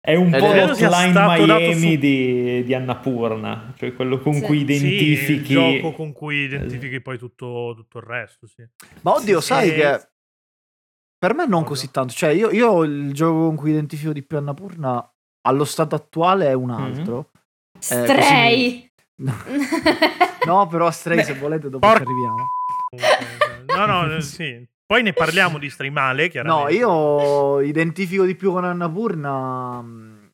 È 0.00 0.14
un 0.14 0.32
Ed 0.32 0.40
po' 0.40 0.52
è- 0.52 0.74
sia 0.74 0.88
l'outline 0.88 1.46
Miami 1.46 1.92
su- 1.92 1.98
di, 1.98 2.62
di 2.64 2.74
Annapurna, 2.74 3.74
cioè 3.76 3.92
quello 3.92 4.18
con 4.20 4.34
Sì. 4.34 4.40
cui 4.42 4.60
identifichi... 4.60 5.16
sì, 5.16 5.32
il 5.32 5.44
gioco 5.44 5.92
con 5.92 6.12
cui 6.12 6.36
identifichi 6.44 7.00
poi 7.02 7.18
tutto, 7.18 7.72
tutto 7.76 7.98
il 7.98 8.04
resto 8.04 8.46
sì. 8.46 8.64
Ma 9.02 9.14
oddio, 9.14 9.40
Sì, 9.40 9.46
sai 9.46 9.74
che 9.74 10.08
per 11.18 11.34
me 11.34 11.46
non 11.46 11.60
Cosa? 11.62 11.68
così 11.68 11.90
tanto. 11.90 12.12
Cioè, 12.12 12.30
io, 12.30 12.50
io 12.50 12.82
il 12.84 13.12
gioco 13.12 13.46
con 13.46 13.56
cui 13.56 13.70
identifico 13.70 14.12
di 14.12 14.22
più 14.22 14.36
Annapurna 14.38 15.08
allo 15.46 15.64
stato 15.64 15.94
attuale 15.94 16.46
è 16.48 16.52
un 16.52 16.70
Mm-hmm. 16.70 16.82
altro. 16.98 17.30
Stray. 17.78 18.90
No, 20.46 20.66
però 20.68 20.90
Stray, 20.92 21.16
Beh, 21.16 21.24
se 21.24 21.34
volete, 21.34 21.68
dopo 21.68 21.84
porca- 21.86 22.04
ci 22.04 22.10
arriviamo. 22.10 22.36
no 23.76 24.04
no 24.04 24.20
sì 24.22 24.64
poi 24.86 25.02
ne 25.02 25.12
parliamo 25.12 25.58
di 25.58 25.68
streamale 25.68 26.24
No, 26.24 26.28
chiaramente 26.30 26.72
io 26.74 27.60
identifico 27.60 28.24
di 28.24 28.36
più 28.36 28.52
con 28.52 28.64
Annapurna 28.64 29.80
mh, 29.82 30.30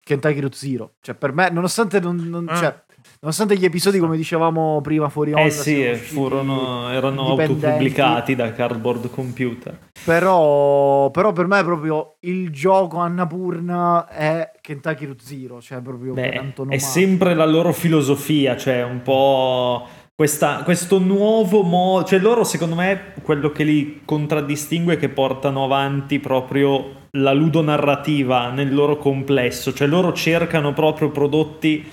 Kentucky 0.00 0.40
Route 0.40 0.56
Zero. 0.56 0.94
Cioè, 1.00 1.14
per 1.14 1.32
me, 1.32 1.50
nonostante, 1.50 2.00
non, 2.00 2.16
non- 2.16 2.48
Ah. 2.48 2.56
cioè, 2.56 2.84
nonostante 3.26 3.56
gli 3.56 3.64
episodi, 3.64 3.98
come 3.98 4.16
dicevamo 4.16 4.80
prima, 4.80 5.08
fuori 5.08 5.32
onda, 5.32 5.46
Eh 5.46 5.50
sì, 5.50 5.74
siano 5.74 5.82
eh, 5.82 5.92
usciti 5.92 6.14
furono, 6.14 6.90
erano 6.90 7.26
autopubblicati 7.30 8.36
da 8.36 8.52
Cardboard 8.52 9.10
Computer. 9.10 9.78
Però, 10.04 11.10
però 11.10 11.32
per 11.32 11.46
me 11.46 11.58
è 11.60 11.64
proprio 11.64 12.14
il 12.20 12.50
gioco 12.50 12.98
Annapurna 12.98 14.08
è 14.08 14.52
Kentucky 14.60 15.06
Route 15.06 15.24
Zero. 15.24 15.60
Cioè, 15.60 15.80
proprio 15.80 16.14
Beh, 16.14 16.52
è 16.68 16.78
sempre 16.78 17.34
la 17.34 17.46
loro 17.46 17.72
filosofia, 17.72 18.56
cioè 18.56 18.84
un 18.84 19.02
po' 19.02 19.84
questa- 20.14 20.62
questo 20.62 21.00
nuovo 21.00 21.62
modo, 21.62 22.04
cioè 22.04 22.20
loro 22.20 22.44
secondo 22.44 22.76
me 22.76 23.14
quello 23.22 23.50
che 23.50 23.64
li 23.64 24.02
contraddistingue 24.04 24.94
è 24.94 24.98
che 24.98 25.08
portano 25.08 25.64
avanti 25.64 26.20
proprio 26.20 27.04
la 27.16 27.32
ludonarrativa 27.32 28.50
nel 28.50 28.72
loro 28.72 28.98
complesso, 28.98 29.72
cioè 29.72 29.88
loro 29.88 30.12
cercano 30.12 30.72
proprio 30.72 31.10
prodotti 31.10 31.84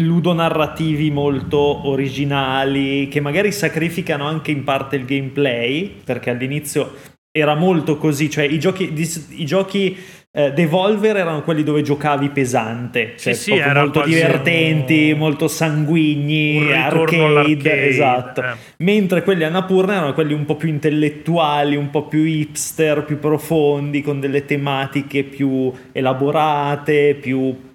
ludonarrativi 0.00 1.10
molto 1.10 1.88
originali 1.88 3.06
che 3.08 3.20
magari 3.20 3.52
sacrificano 3.52 4.26
anche 4.26 4.50
in 4.50 4.64
parte 4.64 4.96
il 4.96 5.04
gameplay 5.04 6.00
perché 6.02 6.30
all'inizio 6.30 6.92
era 7.30 7.54
molto 7.54 7.96
così 7.96 8.28
cioè 8.28 8.44
i 8.44 8.58
giochi, 8.58 8.92
i 9.30 9.44
giochi 9.44 9.96
eh, 10.36 10.52
Devolver 10.52 11.16
erano 11.16 11.42
quelli 11.42 11.62
dove 11.62 11.82
giocavi 11.82 12.30
pesante 12.30 13.14
cioè 13.16 13.34
Sì, 13.34 13.52
sì, 13.52 13.62
molto 13.72 14.02
divertenti 14.02 15.12
un- 15.12 15.18
molto 15.18 15.46
sanguigni 15.46 16.72
arcade, 16.72 17.86
esatto 17.86 18.42
eh. 18.42 18.54
mentre 18.78 19.22
quelli 19.22 19.44
Annapurna 19.44 19.94
erano 19.94 20.12
quelli 20.12 20.32
un 20.32 20.44
po' 20.44 20.56
più 20.56 20.68
intellettuali, 20.68 21.76
un 21.76 21.90
po' 21.90 22.08
più 22.08 22.24
hipster, 22.24 23.04
più 23.04 23.20
profondi, 23.20 24.02
con 24.02 24.18
delle 24.18 24.44
tematiche 24.44 25.22
più 25.22 25.72
elaborate, 25.92 27.16
più 27.20 27.72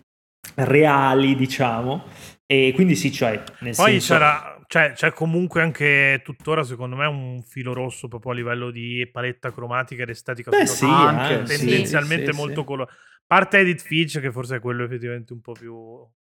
reali, 0.65 1.35
diciamo. 1.35 2.03
E 2.45 2.71
quindi 2.73 2.95
sì, 2.95 3.11
cioè, 3.11 3.41
nel 3.59 3.75
Poi 3.75 3.91
senso... 3.91 4.13
c'era, 4.13 4.63
cioè, 4.67 4.93
c'è 4.93 5.13
comunque 5.13 5.61
anche 5.61 6.21
tuttora, 6.23 6.63
secondo 6.63 6.95
me, 6.95 7.05
un 7.05 7.41
filo 7.43 7.73
rosso 7.73 8.07
proprio 8.07 8.31
a 8.31 8.35
livello 8.35 8.71
di 8.71 9.07
paletta 9.11 9.51
cromatica 9.51 10.03
ed 10.03 10.09
estetica. 10.09 10.49
Beh 10.49 10.65
sì, 10.65 10.85
anche, 10.85 11.43
tendenzialmente 11.43 12.31
sì, 12.31 12.37
molto 12.37 12.61
sì. 12.61 12.65
colore. 12.65 12.91
parte 13.27 13.59
Edith 13.59 13.81
Finch, 13.81 14.19
che 14.19 14.31
forse 14.31 14.55
è 14.55 14.59
quello 14.59 14.83
effettivamente 14.83 15.33
un 15.33 15.41
po' 15.41 15.51
più. 15.51 15.75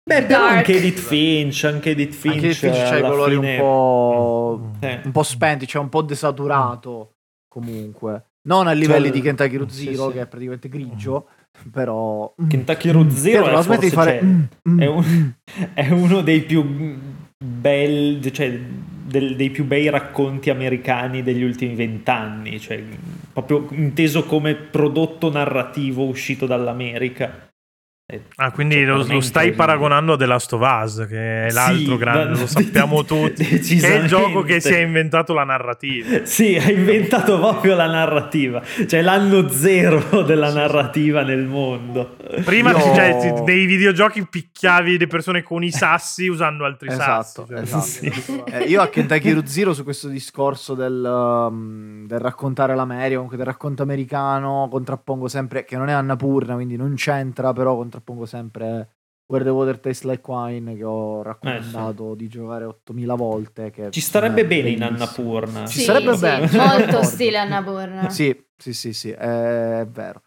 Beh, 0.03 0.23
però 0.23 0.45
anche 0.45 0.77
Edith 0.77 0.99
Finch, 0.99 1.63
anche 1.65 1.91
Edith 1.91 2.13
Finch, 2.13 2.35
Anche 2.35 2.47
il 2.47 2.55
Finch 2.55 2.75
c'ha 2.75 2.97
i 2.97 3.01
colori 3.01 3.35
fine- 3.35 3.53
un 3.53 3.59
po', 3.59 4.71
Eh. 4.79 5.01
un 5.03 5.11
po' 5.11 5.23
spenti, 5.23 5.67
cioè 5.67 5.81
un 5.81 5.89
po' 5.89 6.01
desaturato 6.01 7.17
comunque. 7.47 8.29
Non 8.47 8.67
a 8.67 8.71
livelli 8.71 9.05
Cioè, 9.05 9.13
di 9.13 9.21
Kentucky 9.21 9.69
sì, 9.69 9.85
Zero, 9.85 10.07
sì. 10.07 10.13
che 10.13 10.21
è 10.21 10.27
praticamente 10.27 10.69
grigio, 10.69 11.29
però... 11.71 12.33
mm, 12.41 12.47
Kentucky 12.47 12.89
Route 12.91 13.15
Zero 13.15 13.43
Pietro, 13.43 13.59
è 13.59 13.63
forse, 13.63 13.89
fare... 13.89 14.19
cioè, 14.19 14.23
mm, 14.23 14.41
mm, 14.69 14.79
è, 14.79 14.85
un- 14.85 15.05
mm. 15.05 15.63
è 15.73 15.89
uno 15.89 16.21
dei 16.21 16.41
più 16.41 16.97
belli, 17.37 18.33
cioè 18.33 18.59
del- 19.05 19.35
dei 19.35 19.49
più 19.49 19.65
bei 19.65 19.89
racconti 19.89 20.49
americani 20.49 21.23
degli 21.23 21.43
ultimi 21.43 21.75
vent'anni, 21.75 22.59
cioè 22.59 22.83
proprio 23.33 23.67
inteso 23.71 24.23
come 24.25 24.55
prodotto 24.55 25.31
narrativo 25.31 26.05
uscito 26.05 26.45
dall'America. 26.45 27.49
È- 28.07 28.19
Ah, 28.35 28.51
quindi 28.51 28.75
cioè, 28.75 28.83
lo, 28.85 29.03
lo 29.03 29.19
stai 29.19 29.53
paragonando 29.53 30.13
a 30.13 30.17
The 30.17 30.27
Last 30.27 30.53
of 30.53 30.61
Us, 30.61 31.07
che 31.09 31.47
è 31.47 31.51
l'altro 31.51 31.93
Sì, 31.93 31.97
grande, 31.97 32.39
lo 32.39 32.45
sappiamo 32.45 33.03
tutti. 33.03 33.43
che 33.43 33.93
è 33.93 33.95
il 34.01 34.07
gioco 34.07 34.43
che 34.43 34.59
si 34.59 34.73
è 34.73 34.81
inventato 34.81 35.33
la 35.33 35.43
narrativa. 35.43 36.23
Sì, 36.23 36.55
ha 36.55 36.69
inventato 36.69 37.39
proprio 37.39 37.73
la 37.75 37.87
narrativa, 37.87 38.61
cioè 38.85 39.01
l'anno 39.01 39.49
zero 39.49 40.21
della 40.21 40.53
narrativa 40.53 41.23
nel 41.23 41.45
mondo. 41.47 42.15
Prima 42.43 42.69
Io- 42.73 42.77
cioè, 42.93 43.17
ti- 43.19 43.41
nei 43.43 43.65
videogiochi 43.65 44.27
picchiavi 44.27 44.99
le 44.99 45.07
persone 45.07 45.41
con 45.41 45.63
i 45.63 45.71
sassi 45.71 46.27
usando 46.27 46.63
altri 46.65 46.89
Esatto, 46.89 47.47
sassi. 47.47 47.47
cioè. 47.47 47.61
esatto. 47.61 47.81
Sì. 47.85 48.43
Eh, 48.51 48.63
io 48.65 48.81
a 48.83 48.87
Kentucky 48.87 49.31
Route 49.31 49.47
Zero 49.47 49.73
su 49.73 49.83
questo 49.83 50.09
discorso 50.09 50.75
del, 50.75 51.03
um, 51.49 52.05
del 52.05 52.19
raccontare 52.19 52.75
l'America, 52.75 53.15
comunque 53.15 53.37
del 53.37 53.47
racconto 53.47 53.81
americano, 53.81 54.67
contrappongo 54.69 55.27
sempre, 55.27 55.65
che 55.65 55.75
non 55.75 55.89
è 55.89 55.93
Annapurna, 55.93 56.53
quindi 56.53 56.75
non 56.75 56.93
c'entra, 56.93 57.51
però 57.51 57.69
contrappongo 57.69 57.93
sempre 58.25 58.89
Where 59.27 59.43
the 59.43 59.49
Water 59.49 59.79
Tastes 59.79 60.03
Like 60.09 60.21
Wine, 60.29 60.75
che 60.75 60.83
ho 60.83 61.23
raccomandato 61.23 62.13
di 62.13 62.27
giocare 62.27 62.65
8000 62.65 63.15
volte. 63.15 63.71
Che 63.71 63.85
Eh, 63.85 63.91
Ci 63.91 64.01
starebbe 64.01 64.45
bene 64.45 64.69
in. 64.69 64.83
Annapurna. 64.83 65.65
Ci 65.65 65.81
sarebbe 65.81 66.15
bene, 66.15 66.47
sono 66.47 66.65
Molto 66.77 67.03
stile 67.03 67.37
Annapurna. 67.39 68.09
Sì, 68.11 68.45
sì, 68.55 68.73
sì, 68.73 68.93
sì, 68.93 69.09
è 69.09 69.85
vero. 69.89 70.21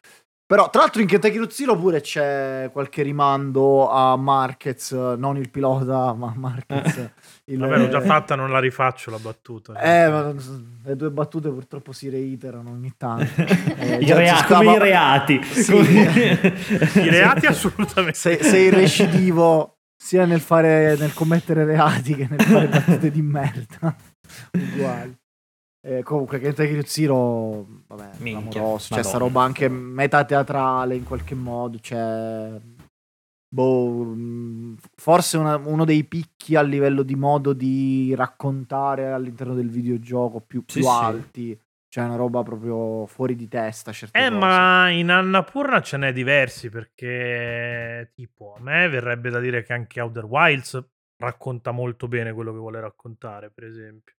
Però, 0.44 0.70
tra 0.70 0.80
l'altro, 0.80 1.02
in 1.02 1.06
Kentucky 1.08 1.36
Route 1.36 1.52
Zero 1.52 1.76
pure 1.76 2.00
c'è 2.00 2.70
qualche 2.72 3.02
rimando 3.02 3.88
a 3.90 4.16
Marquez, 4.16 4.92
non 4.92 5.36
il 5.36 5.50
pilota, 5.50 6.14
ma 6.14 6.32
Marquez. 6.34 7.12
Il- 7.48 7.58
Vabbè, 7.58 7.78
l'ho 7.78 7.88
già 7.88 8.00
fatta, 8.02 8.34
non 8.34 8.50
la 8.50 8.58
rifaccio 8.60 9.10
la 9.10 9.18
battuta. 9.18 9.72
Eh, 9.80 10.08
ma 10.10 10.34
le 10.84 10.96
due 10.96 11.10
battute 11.10 11.48
purtroppo 11.50 11.92
si 11.92 12.08
reiterano 12.08 12.70
ogni 12.70 12.92
tanto. 12.96 13.26
Eh, 13.78 13.96
I 14.00 14.12
rea- 14.12 14.36
si 14.36 14.44
come 14.44 14.72
i 14.72 14.78
reati. 14.78 15.40
Sì. 15.44 15.72
Come- 15.72 16.54
I 16.94 17.08
reati 17.10 17.46
assolutamente. 17.46 18.14
Sei, 18.18 18.42
sei 18.42 18.70
recidivo 18.70 19.76
sia 19.96 20.24
nel, 20.26 20.40
fare, 20.40 20.96
nel 20.96 21.12
commettere 21.14 21.64
reati 21.64 22.14
che 22.14 22.26
nel 22.28 22.40
fare 22.42 22.66
battute 22.68 23.10
di 23.10 23.22
merda. 23.22 23.96
Uguali. 24.52 25.16
Eh, 25.80 26.02
comunque, 26.02 26.38
Kentucky 26.40 26.74
Route 26.74 26.88
Zero, 26.88 27.66
vabbè, 27.86 28.10
Minchia, 28.18 28.50
clamoroso. 28.60 28.76
C'è 28.88 28.90
Madonna. 28.96 29.02
sta 29.08 29.18
roba 29.18 29.42
anche 29.42 29.68
meta 29.68 30.24
teatrale 30.24 30.96
in 30.96 31.04
qualche 31.04 31.34
modo. 31.34 31.78
C'è. 31.80 32.50
Boh, 33.50 34.04
mh, 34.04 34.76
forse 34.96 35.38
una- 35.38 35.56
uno 35.56 35.84
dei 35.86 36.04
picchi 36.04 36.54
a 36.54 36.62
livello 36.62 37.02
di 37.02 37.14
modo 37.14 37.52
di 37.54 38.14
raccontare 38.14 39.10
all'interno 39.10 39.54
del 39.54 39.70
videogioco 39.70 40.40
più, 40.40 40.62
Sì, 40.66 40.80
più 40.80 40.82
sì. 40.88 40.88
alti. 40.90 41.60
C'è 41.88 42.02
una 42.02 42.16
roba 42.16 42.42
proprio 42.42 43.06
fuori 43.06 43.34
di 43.34 43.48
testa. 43.48 43.90
Certe 43.92 44.18
Eh, 44.18 44.28
cose. 44.28 44.36
ma 44.36 44.90
in 44.90 45.08
Annapurna 45.10 45.80
ce 45.80 45.96
n'è 45.96 46.12
diversi 46.12 46.68
perché, 46.68 48.12
tipo, 48.14 48.54
a 48.54 48.60
me 48.60 48.88
verrebbe 48.88 49.30
da 49.30 49.40
dire 49.40 49.62
che 49.64 49.72
anche 49.72 50.00
Outer 50.02 50.24
Wilds 50.26 50.86
racconta 51.16 51.70
molto 51.70 52.06
bene 52.06 52.32
quello 52.34 52.52
che 52.52 52.58
vuole 52.58 52.80
raccontare, 52.80 53.50
per 53.50 53.64
esempio. 53.64 54.14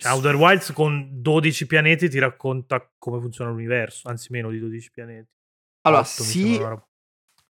Cioè, 0.00 0.12
Outer 0.12 0.34
Wilds 0.36 0.72
con 0.72 1.20
12 1.20 1.66
pianeti 1.66 2.08
ti 2.08 2.18
racconta 2.18 2.90
come 2.96 3.20
funziona 3.20 3.50
l'universo, 3.50 4.08
anzi 4.08 4.28
meno 4.32 4.48
di 4.48 4.58
12 4.58 4.90
pianeti. 4.90 5.28
Allora, 5.82 6.00
Otto, 6.02 6.22
mi 6.22 6.28
sì, 6.30 6.56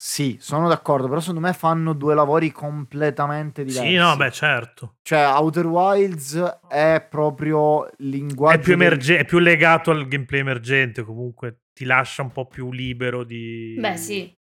Sì, 0.01 0.37
sono 0.41 0.69
d'accordo, 0.69 1.09
però 1.09 1.19
secondo 1.19 1.41
me 1.41 1.53
fanno 1.53 1.93
due 1.93 2.15
lavori 2.15 2.53
completamente 2.53 3.65
diversi. 3.65 3.89
Sì, 3.91 3.97
no, 3.97 4.15
beh, 4.15 4.31
certo. 4.31 4.99
Cioè, 5.03 5.25
Outer 5.27 5.67
Wilds 5.67 6.37
è 6.69 7.05
proprio 7.11 7.91
linguaggio... 7.97 8.61
È 8.61 8.63
più, 8.63 8.77
del- 8.77 8.87
emerge- 8.87 9.19
è 9.19 9.25
più 9.25 9.39
legato 9.39 9.91
al 9.91 10.07
gameplay 10.07 10.39
emergente, 10.39 11.03
comunque 11.03 11.63
ti 11.73 11.85
lascia 11.85 12.23
un 12.23 12.31
po' 12.31 12.47
più 12.47 12.71
libero 12.71 13.25
di... 13.25 13.77
Beh, 13.81 13.97
sì. 13.97 14.33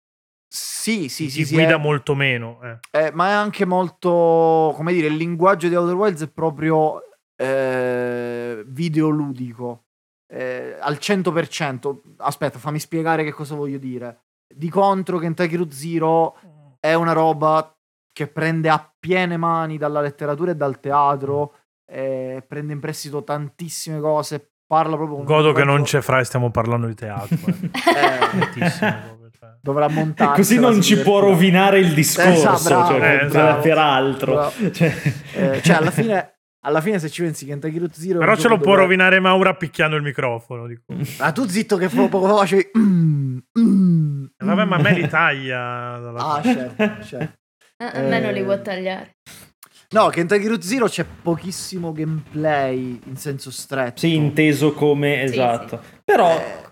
Sì, 0.46 1.08
sì, 1.08 1.24
ti 1.24 1.30
sì, 1.30 1.44
sì, 1.44 1.54
guida 1.54 1.74
è- 1.74 1.78
molto 1.78 2.14
meno. 2.14 2.60
eh. 2.62 3.06
eh, 3.06 3.10
ma 3.12 3.30
è 3.30 3.32
anche 3.32 3.64
molto... 3.64 4.72
Come 4.76 4.92
dire, 4.92 5.08
il 5.08 5.16
linguaggio 5.16 5.66
di 5.66 5.74
Outer 5.74 5.94
Wilds 5.96 6.22
è 6.22 6.28
proprio 6.30 7.00
eh, 7.34 8.62
videoludico. 8.64 9.86
eh, 10.30 10.76
al 10.78 10.98
100%. 10.98 12.02
Aspetta, 12.18 12.58
fammi 12.60 12.78
spiegare 12.78 13.24
che 13.24 13.32
cosa 13.32 13.56
voglio 13.56 13.78
dire. 13.78 14.22
Di 14.58 14.68
contro, 14.70 15.18
Kentucky 15.18 15.54
Route 15.54 15.74
Zero 15.74 16.34
è 16.80 16.92
una 16.94 17.12
roba 17.12 17.72
che 18.12 18.26
prende 18.26 18.68
a 18.68 18.92
piene 18.98 19.36
mani 19.36 19.78
dalla 19.78 20.00
letteratura 20.00 20.50
e 20.50 20.56
dal 20.56 20.80
teatro, 20.80 21.54
eh, 21.88 22.44
prende 22.46 22.72
in 22.72 22.80
prestito 22.80 23.22
tantissime 23.22 24.00
cose, 24.00 24.50
parla 24.66 24.96
proprio 24.96 25.22
Godo 25.22 25.52
che 25.52 25.62
non 25.62 25.82
c'è 25.84 26.00
fra 26.00 26.18
e 26.18 26.24
stiamo 26.24 26.50
parlando 26.50 26.88
di 26.88 26.94
teatro. 26.94 27.36
eh. 27.46 27.70
Eh, 28.60 28.70
cioè. 28.70 28.96
dovrà 29.60 29.88
montare. 29.88 30.34
Così 30.34 30.58
non 30.58 30.82
ci 30.82 30.98
può 31.00 31.20
rovinare 31.20 31.78
il 31.78 31.94
discorso, 31.94 32.30
Esatto, 32.52 32.62
bravo, 32.64 32.88
cioè, 32.88 32.96
eh, 32.96 33.16
per- 33.18 33.26
esatto. 33.26 33.60
peraltro. 33.62 34.32
Bravo. 34.32 34.70
Cioè, 34.72 34.94
Eh, 35.34 35.62
cioè, 35.62 35.76
alla 35.76 35.90
fine, 35.92 36.37
alla 36.60 36.80
fine, 36.80 36.98
se 36.98 37.08
ci 37.08 37.22
pensi, 37.22 37.46
Kentucky 37.46 37.78
Route 37.78 37.94
Zero. 37.98 38.18
Però 38.18 38.34
ce 38.36 38.48
lo 38.48 38.56
può 38.56 38.72
dove- 38.72 38.82
rovinare 38.82 39.20
Maura 39.20 39.54
picchiando 39.54 39.96
il 39.96 40.02
microfono. 40.02 40.66
dico. 40.66 40.82
Ah, 41.18 41.32
tu 41.32 41.46
zitto 41.46 41.76
che 41.76 41.88
fu- 41.88 42.08
poco 42.08 42.26
fa 42.28 42.36
facevi. 42.36 42.70
mm, 42.78 43.38
mm, 43.58 44.24
Eh, 44.38 44.44
Vabbè, 44.44 44.64
ma 44.64 44.76
a 44.76 44.80
me 44.80 44.92
mm. 44.92 44.94
li 44.94 45.08
taglia. 45.08 45.98
Dalla 45.98 46.34
Ah, 46.34 46.42
certo, 46.42 47.04
certo. 47.04 47.36
A 47.78 47.90
a 47.92 48.00
me 48.02 48.20
non 48.20 48.32
li 48.32 48.40
Eh, 48.40 48.44
può 48.44 48.60
tagliare. 48.60 49.16
No, 49.90 50.08
Kentucky 50.08 50.46
Route 50.46 50.66
Zero 50.66 50.86
c'è 50.86 51.04
pochissimo 51.22 51.92
gameplay 51.92 53.00
in 53.06 53.16
senso 53.16 53.50
stretto. 53.50 54.00
sì, 54.00 54.14
inteso 54.14 54.72
come 54.74 55.16
Sì, 55.26 55.32
esatto. 55.34 55.80
Però 56.04 56.28
Eh, 56.36 56.66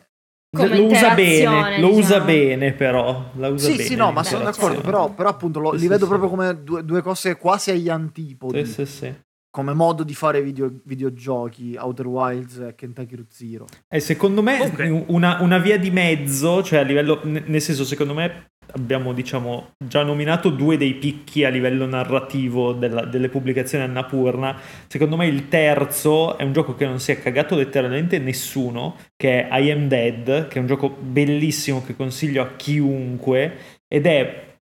Come 0.56 0.76
lo 0.76 0.84
usa 0.86 1.14
bene, 1.14 1.80
lo 1.80 1.88
usa 1.88 1.98
diciamo. 2.20 2.24
bene 2.24 2.72
però. 2.72 3.30
La 3.36 3.48
usa 3.48 3.66
Sì, 3.68 3.72
bene 3.76 3.88
sì, 3.88 3.94
no, 3.94 4.10
ma 4.12 4.22
sono 4.24 4.44
d'accordo. 4.44 4.80
Però, 4.80 5.12
però 5.12 5.28
appunto 5.28 5.60
lo- 5.60 5.70
Sì, 5.72 5.76
li 5.76 5.82
sì, 5.82 5.88
vedo 5.88 6.02
sì. 6.04 6.08
proprio 6.08 6.28
come 6.30 6.62
due, 6.62 6.84
due 6.84 7.02
cose 7.02 7.36
quasi 7.36 7.70
agli 7.70 7.88
antipodi. 7.88 8.64
Sì, 8.64 8.72
sì, 8.72 8.86
sì. 8.86 9.14
Come 9.56 9.72
modo 9.72 10.04
di 10.04 10.12
fare 10.12 10.42
video- 10.42 10.70
videogiochi, 10.84 11.76
Outer 11.78 12.06
Wilds 12.06 12.58
e 12.58 12.74
Kentucky 12.74 13.16
Route 13.16 13.34
Zero. 13.34 13.64
E 13.88 14.00
secondo 14.00 14.42
me 14.42 14.58
Comunque- 14.58 15.04
una, 15.06 15.38
una 15.40 15.56
via 15.56 15.78
di 15.78 15.90
mezzo, 15.90 16.62
cioè 16.62 16.80
a 16.80 16.82
livello, 16.82 17.22
nel 17.24 17.62
senso 17.62 17.86
secondo 17.86 18.12
me 18.12 18.50
abbiamo 18.72 19.14
diciamo 19.14 19.70
già 19.82 20.02
nominato 20.02 20.50
due 20.50 20.76
dei 20.76 20.92
picchi 20.96 21.42
a 21.46 21.48
livello 21.48 21.86
narrativo 21.86 22.74
della- 22.74 23.06
delle 23.06 23.30
pubblicazioni 23.30 23.82
Annapurna, 23.84 24.60
secondo 24.88 25.16
me 25.16 25.26
il 25.26 25.48
terzo 25.48 26.36
è 26.36 26.42
un 26.42 26.52
gioco 26.52 26.74
che 26.74 26.84
non 26.84 27.00
si 27.00 27.12
è 27.12 27.22
cagato 27.22 27.56
letteralmente 27.56 28.18
nessuno, 28.18 28.96
che 29.16 29.48
è 29.48 29.58
I 29.58 29.70
Am 29.70 29.88
Dead, 29.88 30.48
che 30.48 30.58
è 30.58 30.60
un 30.60 30.66
gioco 30.66 30.90
bellissimo 30.90 31.82
che 31.82 31.96
consiglio 31.96 32.42
a 32.42 32.56
chiunque 32.56 33.56
ed 33.88 34.04
è 34.04 34.58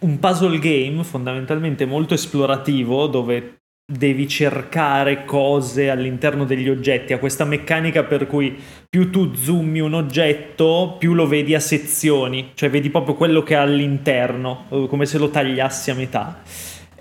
un 0.00 0.18
puzzle 0.18 0.58
game 0.58 1.04
fondamentalmente 1.04 1.84
molto 1.84 2.14
esplorativo 2.14 3.06
dove 3.06 3.58
devi 3.86 4.26
cercare 4.26 5.26
cose 5.26 5.90
all'interno 5.90 6.44
degli 6.44 6.70
oggetti, 6.70 7.12
ha 7.12 7.18
questa 7.18 7.44
meccanica 7.44 8.04
per 8.04 8.26
cui 8.26 8.56
più 8.88 9.10
tu 9.10 9.34
zoomi 9.34 9.80
un 9.80 9.92
oggetto, 9.92 10.96
più 10.98 11.12
lo 11.12 11.26
vedi 11.26 11.54
a 11.54 11.60
sezioni, 11.60 12.52
cioè 12.54 12.70
vedi 12.70 12.88
proprio 12.88 13.14
quello 13.14 13.42
che 13.42 13.54
ha 13.54 13.60
all'interno, 13.60 14.64
come 14.88 15.04
se 15.04 15.18
lo 15.18 15.28
tagliassi 15.28 15.90
a 15.90 15.94
metà. 15.94 16.42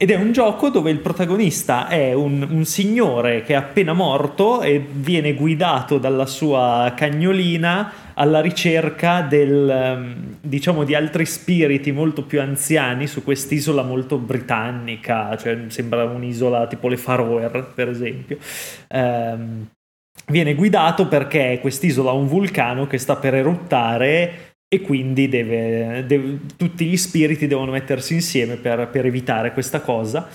Ed 0.04 0.12
è 0.12 0.16
un 0.16 0.34
gioco 0.34 0.68
dove 0.68 0.92
il 0.92 1.00
protagonista 1.00 1.88
è 1.88 2.12
un, 2.12 2.46
un 2.50 2.66
signore 2.66 3.42
che 3.42 3.54
è 3.54 3.56
appena 3.56 3.94
morto 3.94 4.62
e 4.62 4.86
viene 4.92 5.34
guidato 5.34 5.98
dalla 5.98 6.26
sua 6.26 6.92
cagnolina 6.94 8.12
alla 8.14 8.42
ricerca 8.42 9.22
del, 9.22 9.70
ehm, 9.70 10.38
diciamo, 10.42 10.84
di 10.84 10.94
altri 10.94 11.26
spiriti 11.26 11.94
molto 11.94 12.26
più 12.26 12.42
anziani 12.42 13.08
su 13.08 13.24
quest'isola 13.24 13.82
molto 13.82 14.18
britannica, 14.18 15.38
cioè 15.38 15.58
sembra 15.68 16.04
un'isola 16.04 16.68
tipo 16.68 16.90
le 16.90 16.98
Faroe, 16.98 17.50
per 17.74 17.88
esempio. 17.88 18.40
Ehm, 18.90 19.68
viene 20.28 20.54
guidato 20.54 21.08
perché 21.08 21.60
quest'isola 21.62 22.10
ha 22.10 22.14
un 22.14 22.28
vulcano 22.28 22.88
che 22.88 22.98
sta 22.98 23.16
per 23.16 23.36
eruttare 23.36 24.53
e 24.74 24.82
quindi 24.82 25.30
deve- 25.30 26.04
deve- 26.08 26.40
tutti 26.58 26.86
gli 26.86 26.98
spiriti 26.98 27.46
devono 27.46 27.70
mettersi 27.70 28.16
insieme 28.16 28.56
per, 28.56 28.88
per 28.88 29.06
evitare 29.06 29.54
questa 29.54 29.82
cosa. 29.82 30.28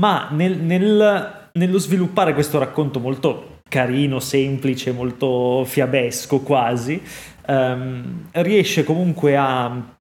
Ma 0.00 0.28
nel- 0.30 0.56
nel- 0.58 1.50
nello 1.52 1.76
sviluppare 1.78 2.32
questo 2.32 2.58
racconto 2.58 3.00
molto 3.00 3.60
carino, 3.68 4.18
semplice, 4.18 4.92
molto 4.92 5.64
fiabesco 5.66 6.40
quasi, 6.40 7.02
ehm, 7.46 8.28
riesce 8.32 8.82
comunque 8.84 9.36
a 9.36 9.94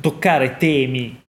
toccare 0.00 0.56
temi 0.56 1.20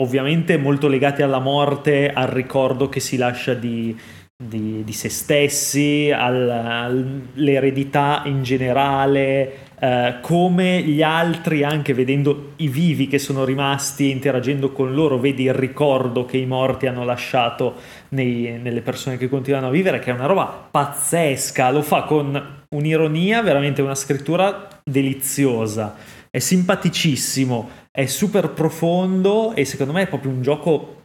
ovviamente 0.00 0.56
molto 0.56 0.86
legati 0.86 1.22
alla 1.22 1.40
morte, 1.40 2.10
al 2.12 2.28
ricordo 2.28 2.88
che 2.88 3.00
si 3.00 3.16
lascia 3.16 3.54
di, 3.54 3.94
di- 4.42 4.84
di 4.84 4.92
se 4.92 5.08
stessi, 5.08 6.12
al- 6.14 6.48
all'eredità 6.48 8.22
in 8.26 8.42
generale, 8.44 9.68
eh, 9.82 10.18
come 10.20 10.82
gli 10.82 11.02
altri, 11.02 11.64
anche 11.64 11.94
vedendo 11.94 12.52
i 12.56 12.68
vivi 12.68 13.06
che 13.06 13.18
sono 13.18 13.44
rimasti 13.46 14.08
e 14.08 14.12
interagendo 14.12 14.72
con 14.72 14.92
loro, 14.92 15.18
vedi 15.18 15.44
il 15.44 15.54
ricordo 15.54 16.26
che 16.26 16.36
i 16.36 16.44
morti 16.44 16.86
hanno 16.86 17.02
lasciato 17.02 17.76
nei, 18.10 18.58
nelle 18.60 18.82
persone 18.82 19.16
che 19.16 19.30
continuano 19.30 19.68
a 19.68 19.70
vivere, 19.70 19.98
che 19.98 20.10
è 20.10 20.14
una 20.14 20.26
roba 20.26 20.68
pazzesca, 20.70 21.70
lo 21.70 21.80
fa 21.80 22.02
con 22.02 22.64
un'ironia, 22.68 23.40
veramente 23.40 23.80
una 23.80 23.94
scrittura 23.94 24.68
deliziosa, 24.84 25.96
è 26.30 26.38
simpaticissimo, 26.38 27.70
è 27.90 28.04
super 28.04 28.50
profondo 28.50 29.54
e 29.54 29.64
secondo 29.64 29.94
me 29.94 30.02
è 30.02 30.08
proprio 30.08 30.30
un 30.30 30.42
gioco 30.42 30.98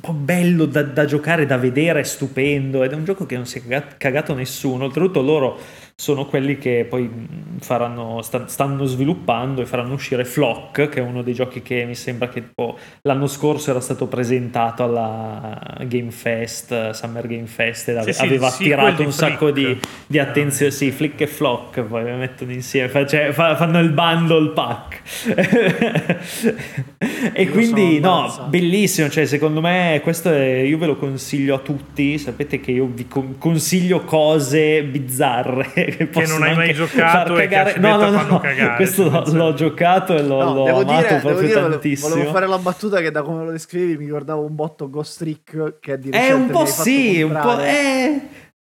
un 0.00 0.12
po' 0.12 0.12
bello 0.12 0.64
da, 0.64 0.82
da, 0.82 1.04
giocare, 1.04 1.44
da 1.44 1.58
vedere, 1.58 2.04
stupendo 2.04 2.84
ed 2.84 2.92
è 2.92 2.94
un 2.94 3.04
gioco 3.04 3.26
che 3.26 3.34
non 3.34 3.46
si 3.46 3.60
è 3.66 3.84
cagato 3.98 4.32
nessuno. 4.32 4.84
Oltretutto 4.84 5.20
loro 5.20 5.58
sono 6.00 6.26
quelli 6.26 6.58
che 6.58 6.86
poi 6.88 7.10
faranno, 7.58 8.22
stanno 8.22 8.84
sviluppando 8.84 9.62
e 9.62 9.66
faranno 9.66 9.94
uscire 9.94 10.24
Flock, 10.24 10.88
che 10.88 11.00
è 11.00 11.02
uno 11.02 11.22
dei 11.22 11.34
giochi 11.34 11.60
che 11.60 11.84
mi 11.86 11.96
sembra 11.96 12.28
che 12.28 12.46
tipo, 12.46 12.78
l'anno 13.02 13.26
scorso 13.26 13.70
era 13.70 13.80
stato 13.80 14.06
presentato 14.06 14.84
alla 14.84 15.60
Game 15.88 16.12
Fest, 16.12 16.90
Summer 16.90 17.26
Game 17.26 17.48
Fest, 17.48 17.88
ed 17.88 18.10
sì, 18.10 18.22
aveva 18.22 18.48
sì, 18.48 18.62
attirato 18.62 19.02
un 19.02 19.10
sacco 19.10 19.50
di, 19.50 19.76
di, 20.06 20.20
attenzione. 20.20 20.70
Sì, 20.70 20.92
Flick 20.92 21.20
e 21.22 21.26
Flock, 21.26 21.80
poi 21.80 22.04
le 22.04 22.14
mettono 22.14 22.52
insieme, 22.52 23.04
cioè, 23.08 23.32
fanno 23.32 23.80
il 23.80 23.90
bundle 23.90 24.50
pack. 24.50 25.02
e 27.32 27.42
io 27.42 27.50
quindi, 27.50 27.98
no, 27.98 28.46
bellissimo, 28.48 29.08
cioè 29.10 29.26
secondo 29.26 29.60
me 29.60 29.98
questo 30.04 30.30
è, 30.30 30.60
io 30.60 30.78
ve 30.78 30.86
lo 30.86 30.96
consiglio 30.96 31.56
a 31.56 31.58
tutti, 31.58 32.18
sapete 32.18 32.60
che 32.60 32.70
io 32.70 32.86
vi 32.86 33.08
consiglio 33.36 34.04
cose 34.04 34.84
bizzarre 34.84 35.86
che, 35.90 36.08
che 36.08 36.26
non 36.26 36.42
hai 36.42 36.54
mai 36.54 36.74
giocato 36.74 37.38
e 37.38 37.48
che 37.48 37.74
no, 37.78 37.96
no, 37.96 38.22
no, 38.22 38.40
cagare, 38.40 38.76
questo 38.76 39.08
l'ho, 39.08 39.24
l'ho, 39.32 39.54
giocato 39.54 40.14
e 40.14 40.22
l'ho, 40.22 40.42
no, 40.42 40.54
l'ho 40.54 40.64
devo 40.64 40.80
amato 40.80 41.06
dire, 41.06 41.20
proprio 41.20 41.46
dire, 41.46 41.60
tantissimo. 41.60 42.08
volevo 42.08 42.30
fare 42.32 42.46
la 42.46 42.58
battuta 42.58 43.00
che 43.00 43.10
da 43.10 43.22
come 43.22 43.44
lo 43.44 43.50
descrivi 43.50 43.96
mi 43.96 44.04
ricordavo 44.04 44.44
un 44.44 44.54
botto 44.54 44.88
Ghost 44.90 45.18
Trick 45.18 45.78
che 45.80 45.92
è 45.94 45.98
di 45.98 46.10
è 46.10 46.32
un 46.32 46.48
po' 46.48 46.66
sì 46.66 47.22
un 47.22 47.38
po' 47.40 47.58
è 47.58 48.20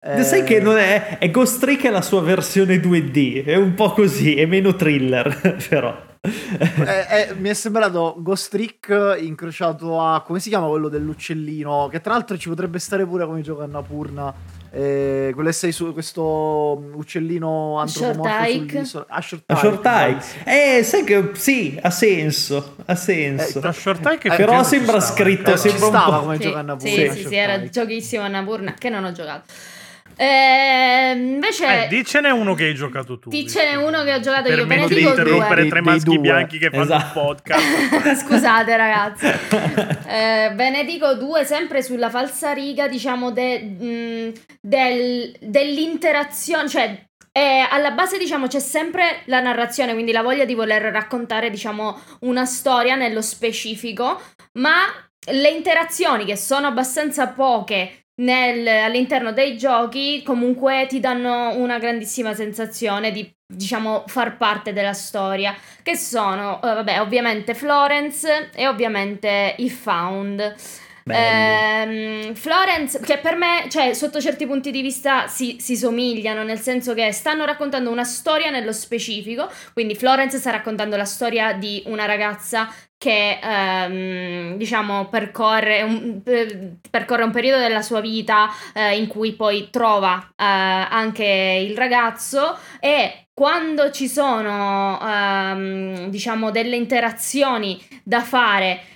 eh... 0.07 0.23
Sai 0.23 0.45
che 0.45 0.61
non 0.61 0.77
è, 0.77 1.17
è 1.17 1.31
Ghost 1.31 1.61
Trick 1.61 1.87
è 1.87 1.91
la 1.91 2.03
sua 2.03 2.21
versione 2.21 2.77
2D, 2.77 3.43
è 3.47 3.57
un 3.57 3.73
po' 3.73 3.93
così, 3.93 4.35
è 4.35 4.45
meno 4.45 4.75
thriller, 4.75 5.57
però. 5.67 5.97
eh, 6.21 7.31
eh, 7.31 7.35
mi 7.39 7.49
è 7.49 7.55
sembrato 7.55 8.15
Ghost 8.19 8.51
Trick 8.51 9.17
incrociato 9.19 10.03
a 10.03 10.21
come 10.21 10.41
si 10.41 10.51
chiama 10.51 10.67
quello 10.67 10.91
dell'uccellino? 10.91 11.89
Che 11.91 12.03
tra 12.03 12.13
l'altro 12.13 12.37
ci 12.37 12.51
potrebbe 12.51 12.79
stare 12.81 13.07
pure 13.07 13.25
come 13.25 13.41
gioca 13.41 13.65
Annapurna 13.65 14.35
eh, 14.75 15.33
su 15.71 15.93
questo 15.93 16.23
uccellino 16.95 17.79
antropomorfo 17.79 19.07
a 19.09 19.23
short 19.23 19.85
eh 20.45 20.83
sai 20.83 21.05
che 21.05 21.31
sì 21.35 21.79
ha 21.81 21.91
senso 21.91 22.77
ha 22.85 22.95
senso. 22.97 23.63
Eh, 23.63 23.73
short 23.73 24.19
eh, 24.21 24.37
però 24.37 24.65
sembra 24.65 24.99
scritto 24.99 25.53
eh, 25.53 25.57
sembra 25.57 25.81
ci 25.81 25.87
stava 25.87 26.19
come 26.21 26.37
sì, 26.37 26.43
gioca 26.43 26.59
Annapurna 26.59 26.91
sì 26.91 27.11
sì, 27.11 27.27
sì 27.29 27.37
era 27.37 27.69
giochissimo 27.69 28.25
Annapurna 28.25 28.75
che 28.75 28.89
non 28.89 29.05
ho 29.05 29.13
giocato 29.13 29.45
eh, 30.17 31.13
invece, 31.17 31.85
eh, 31.85 31.89
dicene 31.89 32.31
uno 32.31 32.55
che 32.55 32.65
hai 32.65 32.75
giocato 32.75 33.19
tu. 33.19 33.31
Dicene 33.31 33.75
uno 33.77 34.03
che 34.05 34.13
ho 34.13 34.21
giocato 34.21 34.49
per 34.49 34.59
io. 34.59 34.67
Per 34.67 34.87
di 34.87 35.03
interrompere 35.03 35.63
due. 35.63 35.71
tre 35.71 35.81
maschi 35.81 36.05
due. 36.05 36.19
bianchi 36.19 36.59
che 36.59 36.71
fanno 36.71 36.83
esatto. 36.83 37.19
un 37.19 37.27
podcast. 37.27 38.15
Scusate, 38.25 38.77
ragazzi. 38.77 39.27
eh, 40.07 40.53
ve 40.55 40.71
ne 40.71 40.85
dico 40.85 41.15
due, 41.15 41.45
sempre 41.45 41.83
sulla 41.83 42.11
falsa 42.11 42.53
riga, 42.53 42.87
diciamo, 42.87 43.31
de, 43.33 43.61
mh, 43.61 43.87
mm, 43.87 44.29
del, 44.61 45.37
dell'interazione. 45.41 46.69
Cioè, 46.69 47.07
eh, 47.33 47.67
alla 47.69 47.91
base, 47.91 48.17
diciamo, 48.17 48.47
c'è 48.47 48.61
sempre 48.61 49.23
la 49.27 49.41
narrazione, 49.41 49.95
quindi 49.95 50.13
la 50.13 50.23
voglia 50.23 50.45
di 50.45 50.55
voler 50.55 50.83
raccontare, 50.83 51.51
diciamo, 51.51 52.01
una 52.21 52.45
storia 52.45 52.95
nello 52.95 53.23
specifico, 53.23 54.21
ma 54.59 54.85
le 55.33 55.49
interazioni 55.49 56.25
che 56.25 56.37
sono 56.37 56.67
abbastanza 56.67 57.29
poche 57.29 58.04
nel, 58.17 58.67
all'interno 58.67 59.33
dei 59.33 59.57
giochi 59.57 60.23
comunque 60.23 60.87
ti 60.89 61.01
danno 61.01 61.57
una 61.57 61.79
grandissima 61.79 62.35
sensazione 62.35 63.11
di 63.11 63.29
diciamo 63.47 64.05
far 64.07 64.37
parte 64.37 64.73
della 64.73 64.93
storia 64.93 65.55
che 65.83 65.97
sono 65.97 66.57
uh, 66.57 66.61
vabbè 66.61 67.01
ovviamente 67.01 67.55
Florence 67.55 68.51
e 68.55 68.67
ovviamente 68.69 69.55
i 69.59 69.69
Found 69.69 70.55
Ehm, 71.07 72.35
Florence, 72.35 72.99
che 73.01 73.19
per 73.19 73.37
me, 73.37 73.67
cioè, 73.69 73.93
sotto 73.93 74.21
certi 74.21 74.47
punti 74.47 74.71
di 74.71 74.81
vista 74.81 75.27
si, 75.27 75.57
si, 75.61 75.77
somigliano, 75.77 76.43
nel 76.43 76.61
senso 76.61 76.95
che 76.95 77.13
stanno 77.13 77.45
raccontando 77.45 77.91
una 77.91 78.05
storia 78.05 78.51
nello 78.51 78.73
specifico. 78.73 79.51
Quindi 79.73 79.95
Florence 79.95 80.39
sta 80.39 80.51
raccontando 80.51 80.97
la 80.97 81.05
storia 81.05 81.53
di 81.53 81.83
una 81.87 82.07
ragazza 82.07 82.73
che 82.97 83.39
ehm, 83.43 84.57
diciamo 84.57 85.09
percorre 85.09 85.83
un, 85.83 86.23
percorre 86.91 87.25
un, 87.25 87.33
periodo 87.33 87.61
della 87.61 87.83
sua 87.83 88.01
vita 88.01 88.49
eh, 88.73 88.97
in 88.97 89.09
cui 89.09 89.35
poi 89.35 89.69
trova 89.71 90.27
eh, 90.31 90.43
anche 90.45 91.67
il 91.69 91.77
ragazzo 91.77 92.57
e 92.81 93.27
quando 93.35 93.91
ci 93.91 94.09
sono 94.09 94.99
ehm, 95.03 96.09
diciamo 96.09 96.51
delle 96.51 96.77
interazioni 96.77 97.79
da 98.03 98.23
fare 98.23 98.94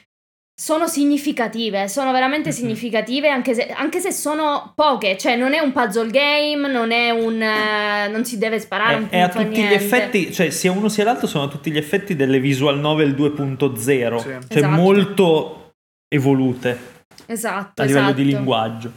sono 0.61 0.89
significative, 0.89 1.87
sono 1.87 2.11
veramente 2.11 2.49
mm-hmm. 2.49 2.59
significative 2.59 3.29
anche 3.29 3.55
se, 3.55 3.69
anche 3.69 4.01
se, 4.01 4.11
sono 4.11 4.73
poche, 4.75 5.17
cioè 5.17 5.37
non 5.37 5.55
è 5.55 5.61
un 5.61 5.71
puzzle 5.71 6.11
game, 6.11 6.67
non 6.67 6.91
è 6.91 7.11
un... 7.11 7.35
Uh, 7.35 8.11
non 8.11 8.25
si 8.25 8.39
deve 8.39 8.59
sparare 8.59 8.95
è, 8.95 8.97
un 8.97 9.07
È 9.09 9.21
a 9.21 9.29
tutti 9.29 9.45
niente. 9.45 9.69
gli 9.69 9.73
effetti, 9.73 10.33
cioè 10.33 10.51
sia 10.51 10.73
uno 10.73 10.89
sia 10.89 11.05
l'altro 11.05 11.29
sono 11.29 11.45
a 11.45 11.49
tutti 11.49 11.71
gli 11.71 11.77
effetti 11.77 12.17
delle 12.17 12.41
visual 12.41 12.77
novel 12.77 13.15
2.0, 13.15 13.77
sì. 13.77 14.25
cioè 14.25 14.39
esatto. 14.49 14.75
molto 14.75 15.75
evolute. 16.09 16.97
Esatto. 17.27 17.81
A 17.81 17.85
livello 17.85 18.07
esatto. 18.07 18.23
di 18.23 18.25
linguaggio. 18.25 18.93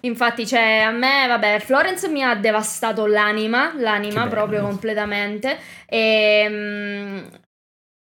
Infatti, 0.00 0.46
cioè, 0.46 0.80
a 0.80 0.90
me, 0.90 1.26
vabbè, 1.28 1.60
Florence 1.60 2.08
mi 2.08 2.24
ha 2.24 2.34
devastato 2.34 3.06
l'anima, 3.06 3.72
l'anima 3.76 4.26
proprio 4.26 4.62
completamente. 4.62 5.58
E, 5.86 6.46
um, 6.48 7.42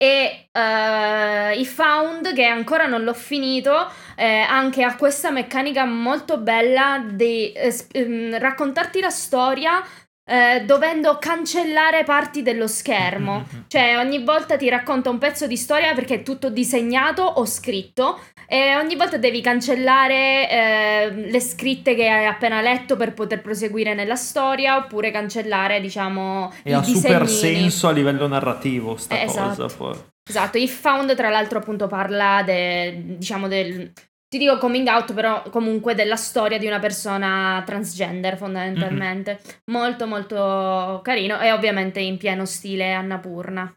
e 0.03 0.49
uh, 0.51 1.57
i 1.57 1.65
Found 1.65 2.33
che 2.35 2.45
ancora 2.45 2.87
non 2.87 3.05
l'ho 3.05 3.15
finito 3.15 3.89
eh, 4.17 4.41
anche 4.41 4.83
ha 4.83 4.97
questa 4.97 5.31
meccanica 5.31 5.85
molto 5.85 6.39
bella 6.39 7.01
di 7.09 7.53
eh, 7.53 7.73
um, 7.95 8.37
raccontarti 8.37 8.99
la 8.99 9.11
storia 9.11 9.81
eh, 10.25 10.63
dovendo 10.65 11.19
cancellare 11.19 12.05
parti 12.05 12.43
dello 12.43 12.67
schermo. 12.67 13.39
Mm-hmm. 13.39 13.63
Cioè, 13.67 13.99
ogni 13.99 14.23
volta 14.23 14.57
ti 14.57 14.69
racconta 14.69 15.11
un 15.11 15.19
pezzo 15.19 15.47
di 15.47 15.57
storia 15.57 15.95
perché 15.95 16.17
è 16.17 16.23
tutto 16.23 16.51
disegnato 16.51 17.23
o 17.23 17.45
scritto. 17.45 18.21
E 18.47 18.77
ogni 18.77 18.97
volta 18.97 19.17
devi 19.17 19.41
cancellare 19.41 20.51
eh, 20.51 21.11
le 21.31 21.41
scritte 21.41 21.95
che 21.95 22.09
hai 22.09 22.27
appena 22.27 22.61
letto 22.61 22.97
per 22.97 23.15
poter 23.15 23.41
proseguire 23.41 23.95
nella 23.95 24.17
storia, 24.17 24.77
oppure 24.77 25.11
cancellare, 25.11 25.81
diciamo. 25.81 26.53
E 26.63 26.75
ha 26.75 26.81
disegnini. 26.81 27.03
super 27.03 27.29
senso 27.29 27.89
a 27.89 27.93
livello 27.93 28.27
narrativo, 28.27 28.97
sta 28.97 29.19
eh, 29.19 29.27
cosa. 29.27 29.53
Esatto. 29.53 29.75
Poi. 29.77 29.97
Esatto, 30.29 30.59
If 30.59 30.81
Found 30.81 31.15
tra 31.17 31.31
l'altro 31.31 31.59
appunto 31.59 31.89
parla 31.89 32.43
de, 32.45 33.17
diciamo 33.17 33.49
del 33.49 33.93
ti 34.33 34.39
dico 34.39 34.57
coming 34.57 34.89
out, 34.89 35.13
però 35.13 35.43
comunque 35.51 35.95
della 35.95 36.17
storia 36.17 36.57
di 36.57 36.67
una 36.67 36.79
persona 36.79 37.63
transgender 37.67 38.39
fondamentalmente. 38.39 39.33
Mm-hmm. 39.33 39.57
Molto 39.67 40.07
molto 40.07 41.01
carino 41.03 41.39
e 41.39 41.53
ovviamente 41.53 42.01
in 42.01 42.17
pieno 42.17 42.47
stile 42.47 42.95
Annapurna. 42.95 43.71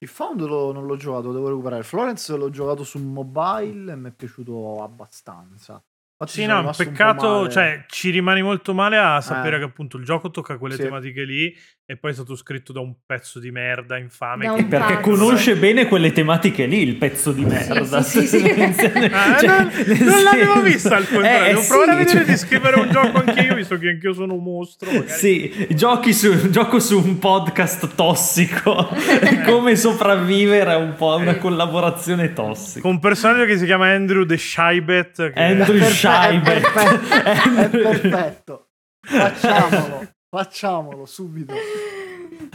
Il 0.00 0.08
Found 0.08 0.42
lo, 0.42 0.70
non 0.70 0.84
l'ho 0.84 0.96
giocato, 0.96 1.32
devo 1.32 1.48
recuperare. 1.48 1.82
Florence 1.82 2.36
l'ho 2.36 2.50
giocato 2.50 2.84
su 2.84 2.98
mobile 2.98 3.92
e 3.92 3.96
mi 3.96 4.10
è 4.10 4.12
piaciuto 4.12 4.82
abbastanza. 4.82 5.82
Infatti 6.24 6.40
sì, 6.40 6.46
no, 6.46 6.70
peccato, 6.76 7.48
cioè 7.48 7.84
ci 7.88 8.10
rimani 8.10 8.42
molto 8.42 8.74
male 8.74 8.98
a 8.98 9.20
sapere 9.20 9.56
eh. 9.56 9.58
che 9.60 9.64
appunto 9.66 9.96
il 9.96 10.04
gioco 10.04 10.30
tocca 10.30 10.58
quelle 10.58 10.76
sì. 10.76 10.82
tematiche 10.82 11.24
lì 11.24 11.54
e 11.86 11.98
poi 11.98 12.12
è 12.12 12.14
stato 12.14 12.34
scritto 12.34 12.72
da 12.72 12.80
un 12.80 12.94
pezzo 13.04 13.38
di 13.38 13.50
merda 13.50 13.98
infame. 13.98 14.54
Che... 14.54 14.64
Perché 14.64 15.00
conosce 15.00 15.54
bene 15.56 15.86
quelle 15.86 16.12
tematiche 16.12 16.64
lì, 16.64 16.80
il 16.80 16.96
pezzo 16.96 17.30
di 17.30 17.44
merda. 17.44 18.00
Sì, 18.00 18.26
sì, 18.26 18.38
sì, 18.38 18.46
ah, 19.12 19.36
cioè, 19.36 19.48
non, 19.48 19.70
non 19.98 20.22
l'avevo 20.22 20.62
vista 20.62 20.96
al 20.96 21.06
contrario. 21.06 21.44
Eh, 21.44 21.48
Devo 21.48 21.66
provare 21.66 21.90
a 21.90 21.96
vedere 21.96 22.18
cioè... 22.20 22.26
di 22.26 22.36
scrivere 22.38 22.80
un 22.80 22.90
gioco 22.90 23.22
anch'io, 23.22 23.54
visto 23.54 23.76
che 23.76 23.88
anch'io 23.90 24.14
sono 24.14 24.32
un 24.32 24.42
mostro. 24.42 24.90
Magari. 24.90 25.10
Sì, 25.10 25.66
giochi 25.72 26.14
su, 26.14 26.48
gioco 26.48 26.80
su 26.80 26.96
un 26.96 27.18
podcast 27.18 27.94
tossico. 27.94 28.88
Come 29.44 29.76
sopravvivere 29.76 30.72
a 30.72 30.76
un 30.78 30.94
po' 30.94 31.16
una 31.16 31.36
collaborazione 31.36 32.32
tossica. 32.32 32.80
Con 32.80 32.92
un 32.92 32.98
personaggio 32.98 33.44
che 33.44 33.58
si 33.58 33.66
chiama 33.66 33.88
Andrew 33.88 34.24
The 34.24 34.38
Shybet. 34.38 35.32
Che... 35.32 35.38
Andrew 35.38 35.78
Shybet 35.78 35.92
è 36.22 36.40
perfetto, 36.40 37.14
è 37.14 37.68
perfetto. 37.68 38.68
Facciamolo, 39.00 40.08
facciamolo 40.30 41.06
subito. 41.06 41.54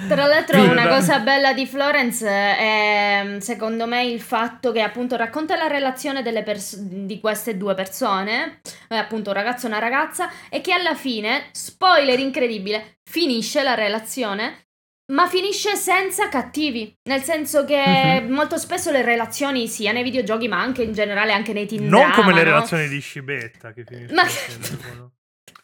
Tra 0.08 0.26
l'altro 0.26 0.64
una 0.64 0.88
cosa 0.88 1.20
bella 1.20 1.54
di 1.54 1.66
Florence 1.66 2.28
è 2.28 3.38
secondo 3.40 3.86
me 3.86 4.06
il 4.06 4.22
fatto 4.22 4.72
che 4.72 4.82
appunto 4.82 5.16
racconta 5.16 5.56
la 5.56 5.68
relazione 5.68 6.24
pers- 6.44 6.78
di 6.78 7.20
queste 7.20 7.58
due 7.58 7.74
persone, 7.74 8.62
appunto 8.90 9.30
un 9.30 9.36
ragazzo 9.36 9.66
e 9.66 9.70
una 9.70 9.80
ragazza, 9.80 10.30
e 10.50 10.62
che 10.62 10.74
alla 10.74 10.96
fine, 10.96 11.46
spoiler 11.52 12.20
incredibile, 12.20 13.00
finisce 13.04 13.62
la 13.62 13.74
relazione 13.74 14.69
ma 15.12 15.28
finisce 15.28 15.76
senza 15.76 16.30
cattivi, 16.30 16.94
nel 17.04 17.22
senso 17.24 17.66
che 17.66 18.22
Mhm. 18.22 18.32
molto 18.34 18.58
spesso 18.58 18.92
le 18.92 19.02
relazioni, 19.04 19.68
sia 19.68 19.92
nei 19.92 20.04
videogiochi 20.04 20.48
ma 20.48 20.60
anche 20.60 20.84
in 20.84 20.94
generale, 20.94 21.32
anche 21.34 21.54
nei 21.54 21.66
teen 21.68 21.88
Non 21.88 22.12
come 22.12 22.28
drama, 22.28 22.32
le 22.32 22.44
no? 22.44 22.44
relazioni 22.50 22.88
di 22.88 23.00
Scibetta 23.00 23.74
che 23.74 23.84
finiscono 23.86 24.22
Ma- 24.22 24.28
sempre 24.28 25.12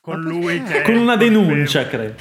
con 0.05 0.21
lui 0.21 0.61
che 0.61 0.83
Con 0.85 0.95
una 0.97 1.15
denuncia, 1.15 1.87
credo. 1.87 2.13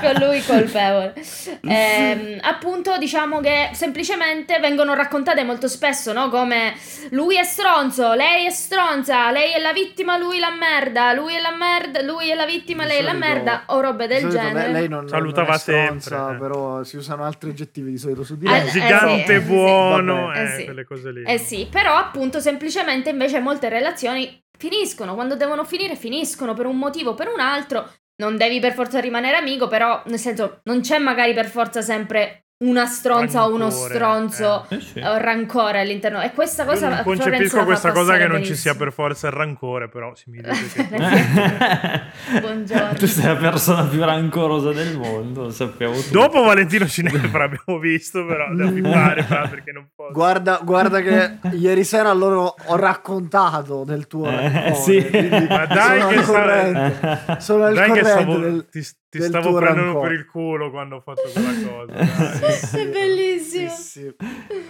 con 0.00 0.12
lui 0.20 0.40
colpevole. 0.44 1.14
Ehm, 1.62 2.38
appunto, 2.42 2.96
diciamo 2.96 3.40
che 3.40 3.70
semplicemente 3.72 4.58
vengono 4.60 4.94
raccontate 4.94 5.42
molto 5.42 5.66
spesso, 5.66 6.12
no? 6.12 6.28
Come 6.28 6.74
lui 7.10 7.36
è 7.36 7.42
stronzo, 7.42 8.14
lei 8.14 8.46
è 8.46 8.50
stronza, 8.50 9.30
lei 9.32 9.52
è 9.52 9.58
la 9.60 9.72
vittima, 9.72 10.16
lui 10.16 10.38
la 10.38 10.52
merda, 10.56 11.12
lui 11.12 11.34
è 11.34 11.40
la 11.40 11.54
merda, 11.56 12.00
lui 12.02 12.30
è 12.30 12.34
la 12.36 12.46
vittima, 12.46 12.84
lei 12.86 12.98
è 12.98 13.02
la 13.02 13.14
merda, 13.14 13.64
o 13.66 13.80
robe 13.80 14.06
del 14.06 14.20
solito 14.20 14.38
genere. 14.38 14.62
Lei, 14.70 14.72
lei 14.72 14.88
non, 14.88 15.08
Salutava 15.08 15.46
non 15.48 15.56
è 15.56 15.58
stronza, 15.58 16.16
sempre, 16.16 16.36
eh. 16.36 16.38
però 16.38 16.82
si 16.84 16.96
usano 16.96 17.24
altri 17.24 17.50
aggettivi 17.50 17.90
di 17.90 17.98
solito 17.98 18.22
su 18.22 18.36
di 18.38 18.46
Eh, 18.46 18.50
lei. 18.50 18.66
eh, 18.66 18.70
gigante 18.70 19.34
eh, 19.34 19.40
sì, 19.40 19.44
buono, 19.46 20.32
eh, 20.32 20.42
Eh, 20.42 20.46
sì. 20.58 20.64
quelle 20.64 20.84
cose 20.84 21.10
lì. 21.10 21.22
Eh 21.24 21.38
sì, 21.38 21.66
però 21.68 21.96
appunto 21.96 22.38
semplicemente 22.38 23.10
invece 23.10 23.40
molte 23.40 23.68
relazioni 23.68 24.40
finiscono, 24.58 25.14
quando 25.14 25.36
devono 25.36 25.64
finire 25.64 25.96
finiscono 25.96 26.52
per 26.52 26.66
un 26.66 26.76
motivo 26.76 27.10
o 27.10 27.14
per 27.14 27.28
un 27.28 27.40
altro. 27.40 27.90
Non 28.16 28.36
devi 28.36 28.58
per 28.60 28.74
forza 28.74 28.98
rimanere 28.98 29.36
amico, 29.36 29.68
però 29.68 30.02
nel 30.06 30.18
senso 30.18 30.60
non 30.64 30.80
c'è 30.80 30.98
magari 30.98 31.32
per 31.32 31.46
forza 31.46 31.80
sempre 31.80 32.47
una 32.60 32.86
stronza 32.86 33.44
o 33.46 33.54
uno 33.54 33.68
Rancore, 33.68 33.94
stronzo 33.94 34.66
Eh 34.68 34.80
sì. 34.80 34.98
o 34.98 35.16
rancore 35.16 35.78
all'interno. 35.80 36.20
E 36.20 36.32
questa 36.32 36.64
Io 36.64 36.70
cosa 36.70 36.88
non 36.88 36.96
Florence 37.02 37.22
concepisco 37.30 37.64
questa 37.64 37.92
cosa 37.92 38.16
che 38.16 38.26
non 38.26 38.42
ci 38.44 38.56
sia 38.56 38.74
per 38.74 38.92
forza 38.92 39.28
il 39.28 39.32
rancore, 39.32 39.88
però 39.88 40.12
si 40.16 40.24
mi 40.30 40.40
dice 40.42 40.88
che... 40.88 40.96
Buongiorno. 42.40 42.94
Tu 42.94 43.06
sei 43.06 43.26
la 43.26 43.36
persona 43.36 43.84
più 43.84 44.02
rancorosa 44.04 44.72
del 44.72 44.96
mondo, 44.96 45.42
lo 45.44 45.50
sappiamo 45.50 45.94
tutti. 45.94 46.10
Dopo 46.10 46.42
Valentino 46.42 46.84
Cinefra 46.88 47.44
abbiamo 47.44 47.78
visto, 47.78 48.26
però 48.26 48.52
devo 48.52 48.90
fare 48.90 49.22
perché 49.48 49.70
non 49.70 49.88
posso. 49.94 50.12
Guarda, 50.12 50.60
guarda 50.64 51.00
che 51.00 51.38
ieri 51.52 51.84
sera 51.84 52.12
loro 52.12 52.56
ho 52.66 52.74
raccontato 52.76 53.84
del 53.84 54.08
tuo 54.08 54.28
Eh, 54.28 54.50
rancore, 54.50 54.74
sì. 54.74 55.06
quindi 55.08 55.46
Ma 55.48 55.66
dai 55.66 56.00
sono 56.00 56.08
che 56.10 56.16
al 56.18 56.24
sta- 56.24 56.32
corrente. 56.32 57.40
Sono 57.40 57.64
al 57.64 57.74
Dai 57.74 57.92
che 57.92 58.00
corrente 58.00 58.20
stavo, 58.22 58.38
del- 58.38 58.66
ti, 58.68 58.86
ti 59.08 59.18
del 59.18 59.28
stavo 59.28 59.50
tuo 59.50 59.58
prendendo 59.58 59.92
rancore. 59.92 60.08
per 60.08 60.18
il 60.18 60.26
culo 60.26 60.70
quando 60.70 60.96
ho 60.96 61.00
fatto 61.00 61.22
quella 61.32 61.52
cosa. 61.66 62.32
Sì, 62.34 62.66
sì, 62.66 62.76
È 62.78 62.88
bellissimo. 62.88 63.68
sì, 63.70 64.14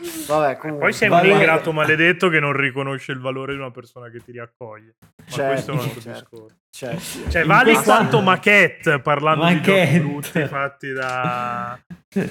sì. 0.03 0.25
Vabbè, 0.29 0.57
comunque. 0.59 0.85
Poi 0.87 0.93
sei 0.93 1.09
Vale- 1.09 1.29
un 1.29 1.35
ingrato 1.35 1.73
maledetto 1.73 2.29
che 2.29 2.39
non 2.41 2.53
riconosce 2.53 3.13
il 3.13 3.19
valore 3.21 3.53
di 3.55 3.59
una 3.59 3.71
persona 3.71 4.09
che 4.11 4.21
ti 4.23 4.33
riaccoglie. 4.33 4.95
Ma 5.01 5.25
Certo, 5.27 5.47
questo 5.53 5.71
è 5.71 5.75
un 5.75 5.81
altro 5.81 6.01
certo. 6.01 6.19
discorso. 6.21 6.57
Cioè, 6.71 6.97
sì. 6.99 7.25
Cioè, 7.29 7.43
In 7.43 7.49
vali 7.49 7.73
questa- 7.73 7.95
quanto 7.97 8.21
maquette 8.21 9.01
parlando 9.01 9.45
Maquette. 9.45 9.71
di 9.91 9.99
giochi 9.99 9.99
brutti 10.01 10.45
fatti 10.47 10.93
da... 10.93 11.79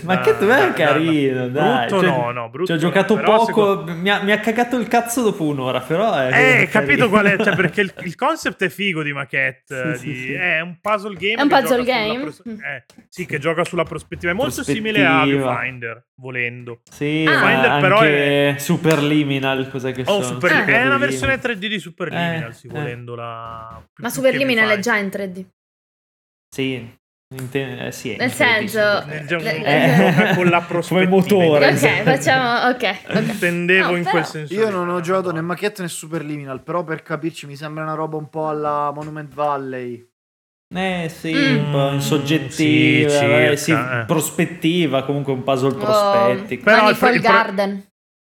Ma 0.01 0.15
da- 0.15 0.21
che 0.21 0.35
dov'è 0.37 0.57
da- 0.67 0.73
carino, 0.73 1.47
da- 1.49 1.61
dai. 1.61 1.87
Brutto 1.87 2.01
Cioè, 2.03 2.09
no, 2.17 2.31
no, 2.31 2.49
brutto 2.49 2.65
Ci 2.65 2.71
ho 2.71 2.75
no, 2.75 2.81
giocato 2.81 3.15
però 3.15 3.31
poco, 3.37 3.45
secondo- 3.45 3.93
mi, 3.93 4.09
ha, 4.09 4.21
mi 4.23 4.31
ha 4.31 4.39
cagato 4.39 4.77
il 4.77 4.87
cazzo 4.87 5.21
dopo 5.21 5.43
un'ora, 5.43 5.81
però 5.81 6.13
è 6.15 6.27
Eh, 6.33 6.61
è 6.61 6.67
capito 6.69 7.07
carino. 7.07 7.09
qual 7.09 7.25
è? 7.25 7.43
Cioè, 7.43 7.55
perché 7.55 7.81
il, 7.81 7.93
il 8.03 8.15
concept 8.15 8.63
è 8.63 8.69
figo 8.69 9.03
di 9.03 9.13
maquette. 9.13 9.95
Sì, 9.97 9.99
sì, 9.99 10.07
di- 10.13 10.15
sì. 10.19 10.33
È 10.33 10.59
un 10.61 10.77
puzzle 10.81 11.15
game. 11.15 11.33
È 11.35 11.41
un 11.41 11.47
che 11.49 11.55
puzzle 11.59 11.77
gioca 11.77 11.91
sulla 11.93 12.07
game? 12.07 12.19
pros- 12.21 12.41
Mm. 12.49 12.59
eh, 12.63 12.85
sì, 13.09 13.25
che 13.27 13.39
gioca 13.39 13.63
sulla 13.65 13.83
prospettiva. 13.83 14.31
È 14.31 14.35
molto 14.35 14.63
simile 14.63 15.05
a. 15.05 15.23
Viewfinder, 15.23 16.05
volendo. 16.15 16.81
Sì, 16.89 17.25
Ah. 17.27 17.39
ma 17.39 17.47
Finder 17.51 17.81
però 17.81 17.97
anche 17.99 18.55
Superliminal, 18.57 19.69
cos'è 19.69 19.91
che 19.91 20.01
Oh, 20.05 20.21
sono? 20.21 20.23
Super- 20.23 20.51
Ah. 20.53 20.65
È 20.65 20.85
una 20.85 20.97
versione 20.97 21.37
3D 21.39 21.67
di 21.67 21.79
Super 21.79 22.07
Eh, 22.11 22.15
Liminal, 22.15 22.55
sì, 22.55 22.65
eh. 22.67 22.71
volendo 22.71 23.13
la... 23.15 23.79
più- 23.93 24.03
Ma 24.03 24.09
più 24.09 24.21
Superliminal 24.31 24.67
che 24.69 24.73
è 24.75 24.79
già 24.79 24.97
in 24.97 25.07
3D. 25.09 25.45
Sì, 26.55 26.97
inte- 27.35 27.87
eh, 27.87 27.91
sì, 27.91 28.15
Nel 28.15 28.31
senso- 28.31 29.03
Nel 29.05 29.25
gioco 29.27 29.43
Eh. 29.45 30.31
con 30.35 30.45
la 30.49 30.57
Come 30.63 30.67
prospettiva. 30.67 31.09
motore. 31.09 31.67
Ok, 31.69 32.03
facciamo. 32.03 32.67
Ok. 32.69 32.97
ok. 33.09 33.15
Intendevo 33.21 33.89
No, 33.91 33.95
in 33.95 34.03
però- 34.03 34.11
quel 34.11 34.25
senso. 34.25 34.53
Io 34.53 34.69
non 34.69 34.89
ho 34.89 34.99
giocato 35.01 35.31
né 35.31 35.41
Maquette 35.41 35.81
né 35.81 35.87
Superliminal, 35.87 36.61
però 36.63 36.83
per 36.83 37.01
capirci 37.03 37.45
mi 37.45 37.55
sembra 37.55 37.83
una 37.83 37.93
roba 37.95 38.17
un 38.17 38.29
po' 38.29 38.47
alla 38.47 38.91
Monument 38.93 39.33
Valley. 39.33 40.07
Eh 40.75 41.09
sì, 41.09 41.33
Mm. 41.33 41.65
un 41.65 41.71
po' 41.71 41.89
in 41.91 42.01
soggettiva, 42.01 43.09
Sì, 43.09 43.23
eh, 43.23 43.55
circa, 43.55 43.55
sì, 43.55 43.71
eh. 43.71 44.03
prospettiva, 44.05 45.03
comunque 45.05 45.31
un 45.31 45.43
puzzle 45.43 45.69
Oh, 45.69 45.75
prospettico. 45.77 46.63
Però 46.65 46.89
il 46.89 46.91
il 46.91 46.97
pro- 46.97 47.19
Garden. 47.19 47.85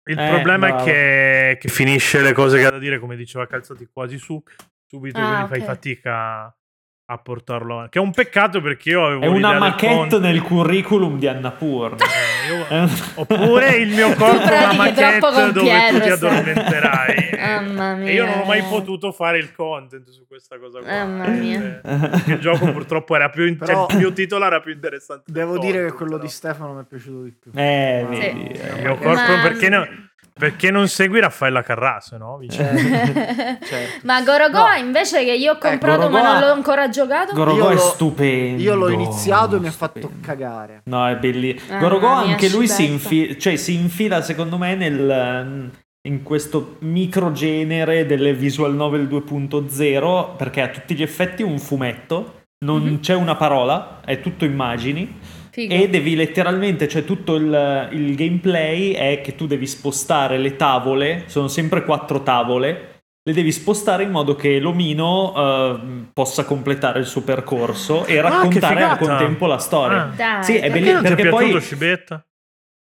Il 0.10 0.18
Eh, 0.20 0.28
problema 0.30 0.68
bravo. 0.70 0.82
è 0.82 0.84
che, 0.86 1.58
che 1.62 1.68
finisce 1.70 2.22
le 2.22 2.34
cose 2.34 2.58
che 2.58 2.66
ha 2.66 2.72
da 2.72 2.80
dire, 2.80 2.98
come 2.98 3.16
diceva 3.16 3.46
Calzati, 3.46 3.88
quasi 3.94 4.18
su, 4.18 4.42
subito, 4.92 5.20
Ah, 5.20 5.28
quindi 5.46 5.48
fai 5.48 5.60
ok. 5.60 5.66
fatica 5.66 6.56
a 7.12 7.18
portarlo 7.18 7.74
avanti. 7.74 7.92
Che 7.92 8.00
è 8.00 8.02
un 8.02 8.12
peccato 8.12 8.62
perché 8.62 8.90
io 8.92 9.06
avevo 9.06 9.24
È 9.24 9.28
una 9.28 9.58
maquette 9.60 10.18
nel 10.20 10.42
curriculum 10.42 11.18
di 11.20 11.28
Annapurna. 11.28 11.98
Eh, 12.06 12.54
io- 12.54 12.90
Oppure 13.16 13.76
il 13.78 13.90
mio 13.94 14.14
corpo 14.16 14.44
è 14.50 14.64
una 14.64 14.74
maquette 14.74 15.20
dove 15.20 15.52
tu 15.92 16.00
ti 16.00 16.10
addormenterai. 16.10 17.30
Mamma 17.42 17.96
mia. 17.96 18.08
E 18.10 18.14
io 18.14 18.26
non 18.26 18.40
ho 18.40 18.46
mai 18.46 18.62
potuto 18.64 19.12
fare 19.12 19.40
il 19.40 19.52
content 19.54 20.08
su 20.10 20.26
questa 20.28 20.58
cosa 20.58 20.80
qua. 20.80 20.88
Mamma 20.90 21.28
mia. 21.28 21.82
Eh, 21.84 22.32
Il 22.34 22.40
gioco 22.40 22.72
purtroppo 22.72 23.16
era 23.16 23.30
più... 23.30 23.46
in- 23.46 23.58
Però- 23.58 23.88
cioè, 23.88 23.92
il 23.96 23.98
mio 23.98 24.14
titolo 24.14 24.46
era 24.46 24.60
più 24.62 24.72
interessante. 24.74 25.30
Devo 25.32 25.58
dire 25.58 25.72
che 25.72 25.78
content, 25.80 25.96
quello 25.98 26.12
però. 26.14 26.24
di 26.24 26.30
Stefano 26.30 26.74
mi 26.76 26.82
è 26.82 26.86
piaciuto 26.86 27.24
di 27.24 27.32
più. 27.38 27.52
Eh, 27.56 28.06
vedi, 28.10 28.22
Sì. 28.56 28.62
eh. 28.62 28.76
Il 28.78 28.82
mio 28.84 28.96
corpo 28.98 29.32
Ma- 29.36 29.42
perché, 29.42 29.68
no- 29.70 29.88
perché 30.42 30.72
non 30.72 30.88
segui 30.88 31.20
Raffaella 31.20 31.62
Carrasso, 31.62 32.18
no? 32.18 32.38
Vincenzo? 32.42 32.88
Certo. 33.64 34.00
Ma 34.04 34.22
Gorogoa 34.24 34.74
No. 34.78 34.84
invece 34.84 35.24
che 35.24 35.34
io 35.34 35.52
ho 35.52 35.56
Eh, 35.56 35.60
comprato 35.60 36.00
ma 36.02 36.08
Gorogoa- 36.10 36.32
non 36.32 36.40
l'ho 36.40 36.52
ancora 36.54 36.90
giocato. 36.90 37.34
Gorogoa 37.36 37.72
è 37.74 37.78
stupendo. 37.78 38.62
Io 38.62 38.74
l'ho 38.76 38.90
iniziato 38.90 39.58
e 39.58 39.60
mi 39.60 39.68
ha 39.68 39.72
fatto 39.72 40.12
cagare. 40.22 40.82
No, 40.86 41.08
è 41.08 41.16
bellissimo. 41.16 41.78
Ah, 41.78 41.80
Gorogoa 41.80 42.16
anche 42.18 42.50
lui 42.50 42.68
si, 42.68 42.86
infi- 42.90 43.40
cioè, 43.40 43.56
si 43.56 43.76
infila, 43.76 44.22
secondo 44.24 44.58
me, 44.58 44.74
nel, 44.76 45.70
in 46.08 46.24
questo 46.24 46.78
microgenere 46.80 48.08
delle 48.08 48.34
visual 48.34 48.74
novel 48.74 49.08
2.0 49.08 50.36
perché 50.36 50.62
a 50.62 50.70
tutti 50.70 50.96
gli 50.96 51.04
effetti 51.04 51.44
è 51.44 51.46
un 51.46 51.60
fumetto, 51.60 52.40
non 52.66 52.82
Mhm. 52.84 53.00
c'è 53.00 53.14
una 53.14 53.36
parola, 53.36 54.00
è 54.04 54.20
tutto 54.22 54.46
immagini 54.46 55.20
Figo. 55.52 55.74
e 55.74 55.90
devi 55.90 56.16
letteralmente, 56.16 56.88
cioè 56.88 57.04
tutto 57.06 57.36
il, 57.36 57.90
il 57.92 58.16
gameplay 58.16 58.92
è 58.92 59.22
che 59.22 59.36
tu 59.36 59.46
devi 59.48 59.68
spostare 59.68 60.38
le 60.38 60.56
tavole, 60.56 61.24
sono 61.28 61.48
sempre 61.48 61.84
quattro 61.84 62.24
tavole, 62.24 62.88
le 63.24 63.34
devi 63.34 63.52
spostare 63.52 64.04
in 64.04 64.10
modo 64.12 64.36
che 64.36 64.60
l'omino 64.60 65.34
eh, 65.36 65.80
possa 66.14 66.44
completare 66.46 67.00
il 67.00 67.06
suo 67.06 67.22
percorso 67.22 68.06
e 68.06 68.18
Ah, 68.18 68.22
raccontare 68.22 68.82
al 68.84 68.98
figata! 68.98 69.06
contempo 69.18 69.46
la 69.46 69.58
storia. 69.60 70.04
Ah. 70.04 70.14
Dai, 70.16 70.44
Sì, 70.44 70.56
è. 70.56 70.60
Perché 70.62 70.80
bellissimo 70.80 71.02
perché 71.02 71.22
piaciuto 71.22 71.38
poi? 71.52 71.62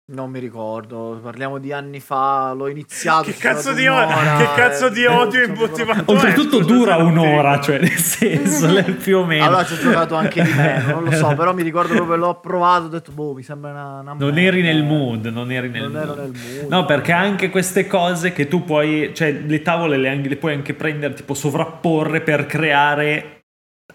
Non 0.07 0.29
mi 0.29 0.37
ricordo, 0.37 1.19
parliamo 1.23 1.57
di 1.57 1.71
anni 1.73 1.99
fa, 1.99 2.53
l'ho 2.53 2.67
iniziato. 2.67 3.23
Che 3.23 3.33
cazzo 3.37 3.73
di 3.73 3.87
un'ora, 3.87 4.35
odio, 4.35 4.37
che 4.37 4.53
cazzo 4.53 4.85
eh, 4.85 4.91
di 4.91 5.05
odio 5.07 5.47
tutto 5.47 5.59
immotivato. 5.63 6.11
Oltretutto 6.11 6.59
Eh, 6.59 6.63
dura 6.63 6.97
un'ora, 6.97 7.59
cioè 7.59 7.79
nel 7.79 7.89
senso 7.89 8.83
più 9.01 9.17
o 9.17 9.25
meno. 9.25 9.45
Allora 9.45 9.65
ci 9.65 9.73
ho 9.73 9.77
giocato 9.77 10.13
anche 10.13 10.43
di 10.43 10.53
meno, 10.53 10.91
non 10.91 11.05
lo 11.05 11.11
so, 11.11 11.33
però 11.33 11.55
mi 11.55 11.63
ricordo 11.63 11.95
proprio 11.95 12.17
l'ho 12.17 12.35
provato, 12.39 12.83
ho 12.85 12.89
detto 12.89 13.11
boh, 13.13 13.33
mi 13.33 13.41
sembra 13.41 13.71
una, 13.71 13.83
una 14.01 14.13
non 14.13 14.17
merda. 14.31 14.41
eri 14.41 14.61
nel 14.61 14.83
mood, 14.83 15.25
non 15.25 15.51
eri 15.51 15.69
nel 15.69 15.81
Non 15.89 15.91
mood. 15.93 16.03
ero 16.03 16.13
nel 16.21 16.31
mood. 16.59 16.69
No, 16.69 16.85
perché 16.85 17.11
anche 17.11 17.49
queste 17.49 17.87
cose 17.87 18.31
che 18.31 18.47
tu 18.47 18.63
puoi, 18.63 19.09
cioè 19.15 19.31
le 19.31 19.61
tavole 19.63 19.97
le, 19.97 20.15
le 20.17 20.35
puoi 20.35 20.53
anche 20.53 20.75
prendere, 20.75 21.15
tipo 21.15 21.33
sovrapporre 21.33 22.21
per 22.21 22.45
creare 22.45 23.34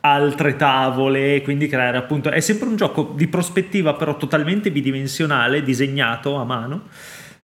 altre 0.00 0.56
tavole, 0.56 1.42
quindi 1.42 1.66
creare 1.66 1.96
appunto... 1.96 2.30
È 2.30 2.40
sempre 2.40 2.68
un 2.68 2.76
gioco 2.76 3.12
di 3.16 3.28
prospettiva 3.28 3.94
però 3.94 4.16
totalmente 4.16 4.70
bidimensionale, 4.70 5.62
disegnato 5.62 6.36
a 6.36 6.44
mano. 6.44 6.88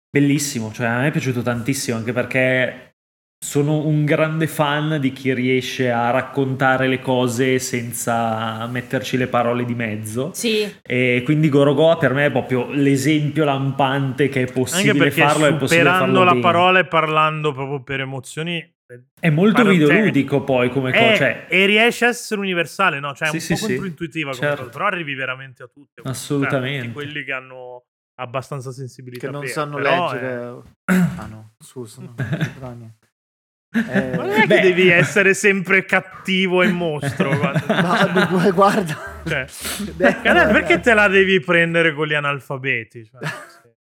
Bellissimo, 0.09 0.73
cioè 0.73 0.87
a 0.87 1.01
me 1.01 1.09
è 1.09 1.11
piaciuto 1.11 1.43
tantissimo 1.43 1.97
anche 1.97 2.13
perché 2.13 2.95
sono 3.39 3.87
un 3.87 4.07
grande 4.07 4.47
fan 4.47 4.99
di 4.99 5.13
chi 5.13 5.35
riesce 5.35 5.91
a 5.91 6.11
raccontare 6.11 6.89
le 6.89 7.01
cose 7.01 7.59
senza 7.59 8.67
metterci 8.67 9.19
le 9.19 9.27
parole 9.27 9.67
di 9.67 9.75
mezzo. 9.75 10.31
Sì. 10.33 10.67
E 10.83 11.23
quindi 11.25 11.51
Gorogoa 11.51 11.99
per 11.99 12.15
me 12.15 12.27
è 12.27 12.31
proprio 12.31 12.71
l'esempio 12.71 13.45
lampante 13.45 14.29
che 14.29 14.41
è 14.41 14.43
Anche 14.49 14.53
possibile 14.53 14.99
perché 14.99 15.21
farlo, 15.21 15.47
è 15.47 15.55
possibile 15.55 15.91
superando 15.91 16.05
farlo 16.05 16.25
la 16.25 16.31
bene. 16.31 16.43
parola 16.43 16.79
e 16.79 16.87
parlando 16.87 17.53
proprio 17.53 17.83
per 17.83 18.01
emozioni 18.01 18.75
È 19.19 19.31
molto 19.31 19.63
Parlo- 19.63 19.71
videoludico 19.73 20.45
poi 20.45 20.71
come 20.71 20.93
cosa, 20.93 21.13
Eh, 21.13 21.17
cioè, 21.17 21.47
e 21.49 21.67
riesce 21.67 22.05
a 22.05 22.09
essere 22.09 22.41
universale, 22.41 23.01
no? 23.01 23.13
Cioè, 23.15 23.29
è 23.29 23.31
Sì, 23.31 23.37
un 23.37 23.41
sì, 23.43 23.53
po' 23.53 23.59
sì. 23.59 23.67
controintuitiva 23.67 24.31
come 24.31 24.43
Certo. 24.43 24.57
cosa, 24.63 24.71
però 24.73 24.87
arrivi 24.87 25.15
veramente 25.15 25.63
a 25.65 25.67
tutte. 25.67 26.03
Assolutamente. 26.05 26.77
Cioè, 26.79 26.93
tutti 26.93 26.93
quelli 26.93 27.25
che 27.25 27.33
hanno 27.33 27.85
abbastanza 28.21 28.71
sensibilità 28.71 29.27
che 29.27 29.33
non 29.33 29.41
per- 29.43 29.51
sanno 29.51 29.79
leggere. 29.79 30.63
eh, 30.85 30.95
Ah 31.19 31.27
no, 31.27 31.55
scusa, 31.59 32.01
no. 32.03 32.15
Eh, 33.77 34.17
Ma 34.17 34.23
non 34.23 34.31
è 34.31 34.47
Beh. 34.47 34.55
che 34.55 34.61
devi 34.63 34.89
essere 34.89 35.35
sempre 35.35 35.85
cattivo 35.85 36.63
e 36.63 36.69
mostro. 36.73 37.37
quando- 37.37 37.61
ma- 37.69 38.51
guarda, 38.55 39.21
cioè, 39.27 39.45
Eh, 39.99 40.21
Canale, 40.23 40.53
perché 40.53 40.81
te 40.81 40.95
la 40.95 41.09
devi 41.09 41.41
prendere 41.41 41.93
con 41.93 42.07
gli 42.07 42.15
analfabeti? 42.15 43.05
Cioè. 43.05 43.21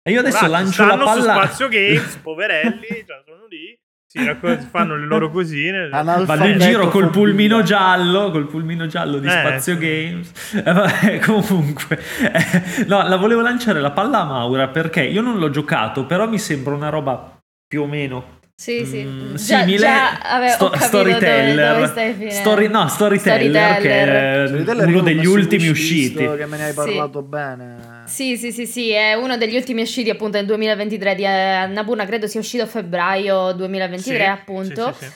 E 0.03 0.13
io 0.13 0.21
adesso 0.21 0.47
lancio 0.47 0.85
la 0.85 0.93
stanno 0.95 1.07
su 1.21 1.27
palla 1.27 1.33
Spazio 1.45 1.69
Games, 1.69 2.17
poverelli, 2.19 3.05
cioè, 3.07 3.23
sono 3.25 3.47
lì. 3.49 3.77
Si 4.13 4.25
raccol- 4.25 4.59
fanno 4.59 4.97
le 4.97 5.07
loro 5.07 5.31
cosine. 5.31 5.89
Vanno 5.89 6.47
in 6.47 6.59
giro 6.59 6.89
col 6.89 7.11
pulmino 7.11 7.63
giallo, 7.63 8.33
col 8.33 8.49
pulmino 8.49 8.87
giallo 8.87 9.19
di 9.19 9.29
Eh, 9.29 9.31
Spazio 9.31 9.75
sì. 9.75 9.79
Games. 9.79 10.55
Eh, 10.55 10.73
vabbè, 10.73 11.19
comunque, 11.21 11.97
eh, 12.21 12.85
no, 12.89 13.07
la 13.07 13.17
volevo 13.17 13.41
lanciare 13.41 13.81
la 13.81 13.93
palla 13.93 14.23
a 14.23 14.25
Maura 14.25 14.67
perché 14.67 15.05
io 15.05 15.21
non 15.23 15.39
l'ho 15.39 15.51
giocato, 15.51 16.07
però 16.07 16.29
mi 16.29 16.41
sembra 16.41 16.75
una 16.75 16.89
roba 16.89 17.39
più 17.69 17.83
o 17.83 17.87
meno 17.87 18.39
Sì, 18.61 18.85
sì. 18.85 19.03
mm, 19.05 19.35
Già- 19.37 19.61
simile. 19.61 19.79
già 19.79 20.19
ave- 20.19 20.51
ho 20.51 20.55
Sto- 20.55 20.69
capito 20.69 20.85
storyteller. 20.87 21.75
dove, 21.89 22.13
dove. 22.19 22.31
Story- 22.31 22.69
no, 22.69 22.89
Storyteller, 22.89 23.79
Storyteller. 23.79 24.51
che 24.67 24.71
è 24.83 24.85
uno 24.85 25.01
degli 25.01 25.25
ultimi 25.25 25.69
usciti. 25.69 26.17
Che 26.37 26.45
me 26.47 26.57
ne 26.59 26.65
hai 26.65 26.71
Sì. 26.71 26.75
parlato 26.77 27.23
bene. 27.23 28.03
Sì, 28.05 28.37
sì, 28.37 28.53
sì, 28.53 28.67
sì, 28.67 28.91
è 28.91 29.15
uno 29.15 29.39
degli 29.39 29.57
ultimi 29.57 29.81
usciti 29.81 30.11
appunto 30.11 30.37
nel 30.37 30.45
2023 30.45 31.15
di 31.15 31.23
eh, 31.23 31.27
Annapurna, 31.29 32.05
credo 32.05 32.27
sia 32.27 32.39
uscito 32.41 32.65
a 32.65 32.67
febbraio 32.67 33.53
2023 33.53 34.19
Sì, 34.19 34.23
appunto. 34.25 34.93
sì, 34.99 35.05
sì, 35.05 35.11
sì. 35.11 35.13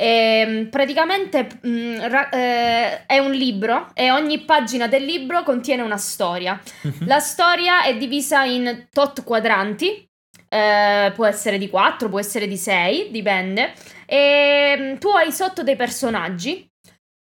E, 0.00 0.66
praticamente 0.70 1.46
mh, 1.60 2.08
ra- 2.08 2.28
eh, 2.30 3.04
è 3.06 3.18
un 3.18 3.30
libro 3.32 3.90
e 3.94 4.10
ogni 4.10 4.40
pagina 4.44 4.86
del 4.88 5.04
libro 5.04 5.42
contiene 5.44 5.82
una 5.82 5.96
storia. 5.96 6.58
Mhm. 6.82 7.06
La 7.06 7.18
storia 7.20 7.82
è 7.84 7.96
divisa 7.96 8.42
in 8.44 8.86
tot 8.92 9.22
quadranti, 9.24 10.07
eh, 10.48 11.12
può 11.14 11.26
essere 11.26 11.58
di 11.58 11.68
4, 11.68 12.08
può 12.08 12.18
essere 12.18 12.46
di 12.46 12.56
6, 12.56 13.10
dipende. 13.10 13.72
E 14.06 14.76
mh, 14.94 14.98
tu 14.98 15.08
hai 15.08 15.32
sotto 15.32 15.62
dei 15.62 15.76
personaggi 15.76 16.68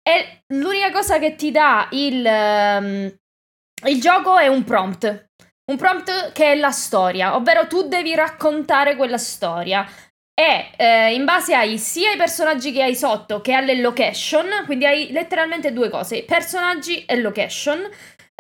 e 0.06 0.44
l'unica 0.54 0.92
cosa 0.92 1.18
che 1.18 1.36
ti 1.36 1.50
dà 1.50 1.88
il, 1.92 2.26
ehm, 2.26 3.16
il 3.86 4.02
gioco 4.02 4.38
è 4.38 4.48
un 4.48 4.64
prompt. 4.64 5.30
Un 5.66 5.78
prompt 5.78 6.34
che 6.34 6.52
è 6.52 6.56
la 6.56 6.72
storia, 6.72 7.36
ovvero 7.36 7.68
tu 7.68 7.88
devi 7.88 8.14
raccontare 8.14 8.98
quella 8.98 9.18
storia. 9.18 9.88
E 10.36 10.72
eh, 10.76 11.14
in 11.14 11.26
base 11.26 11.54
ai 11.54 11.78
sia 11.78 12.12
i 12.12 12.18
personaggi 12.18 12.72
che 12.72 12.82
hai 12.82 12.96
sotto 12.96 13.40
che 13.40 13.54
alle 13.54 13.76
location, 13.76 14.48
quindi 14.66 14.86
hai 14.86 15.12
letteralmente 15.12 15.72
due 15.72 15.90
cose, 15.90 16.24
personaggi 16.24 17.06
e 17.06 17.18
location. 17.18 17.88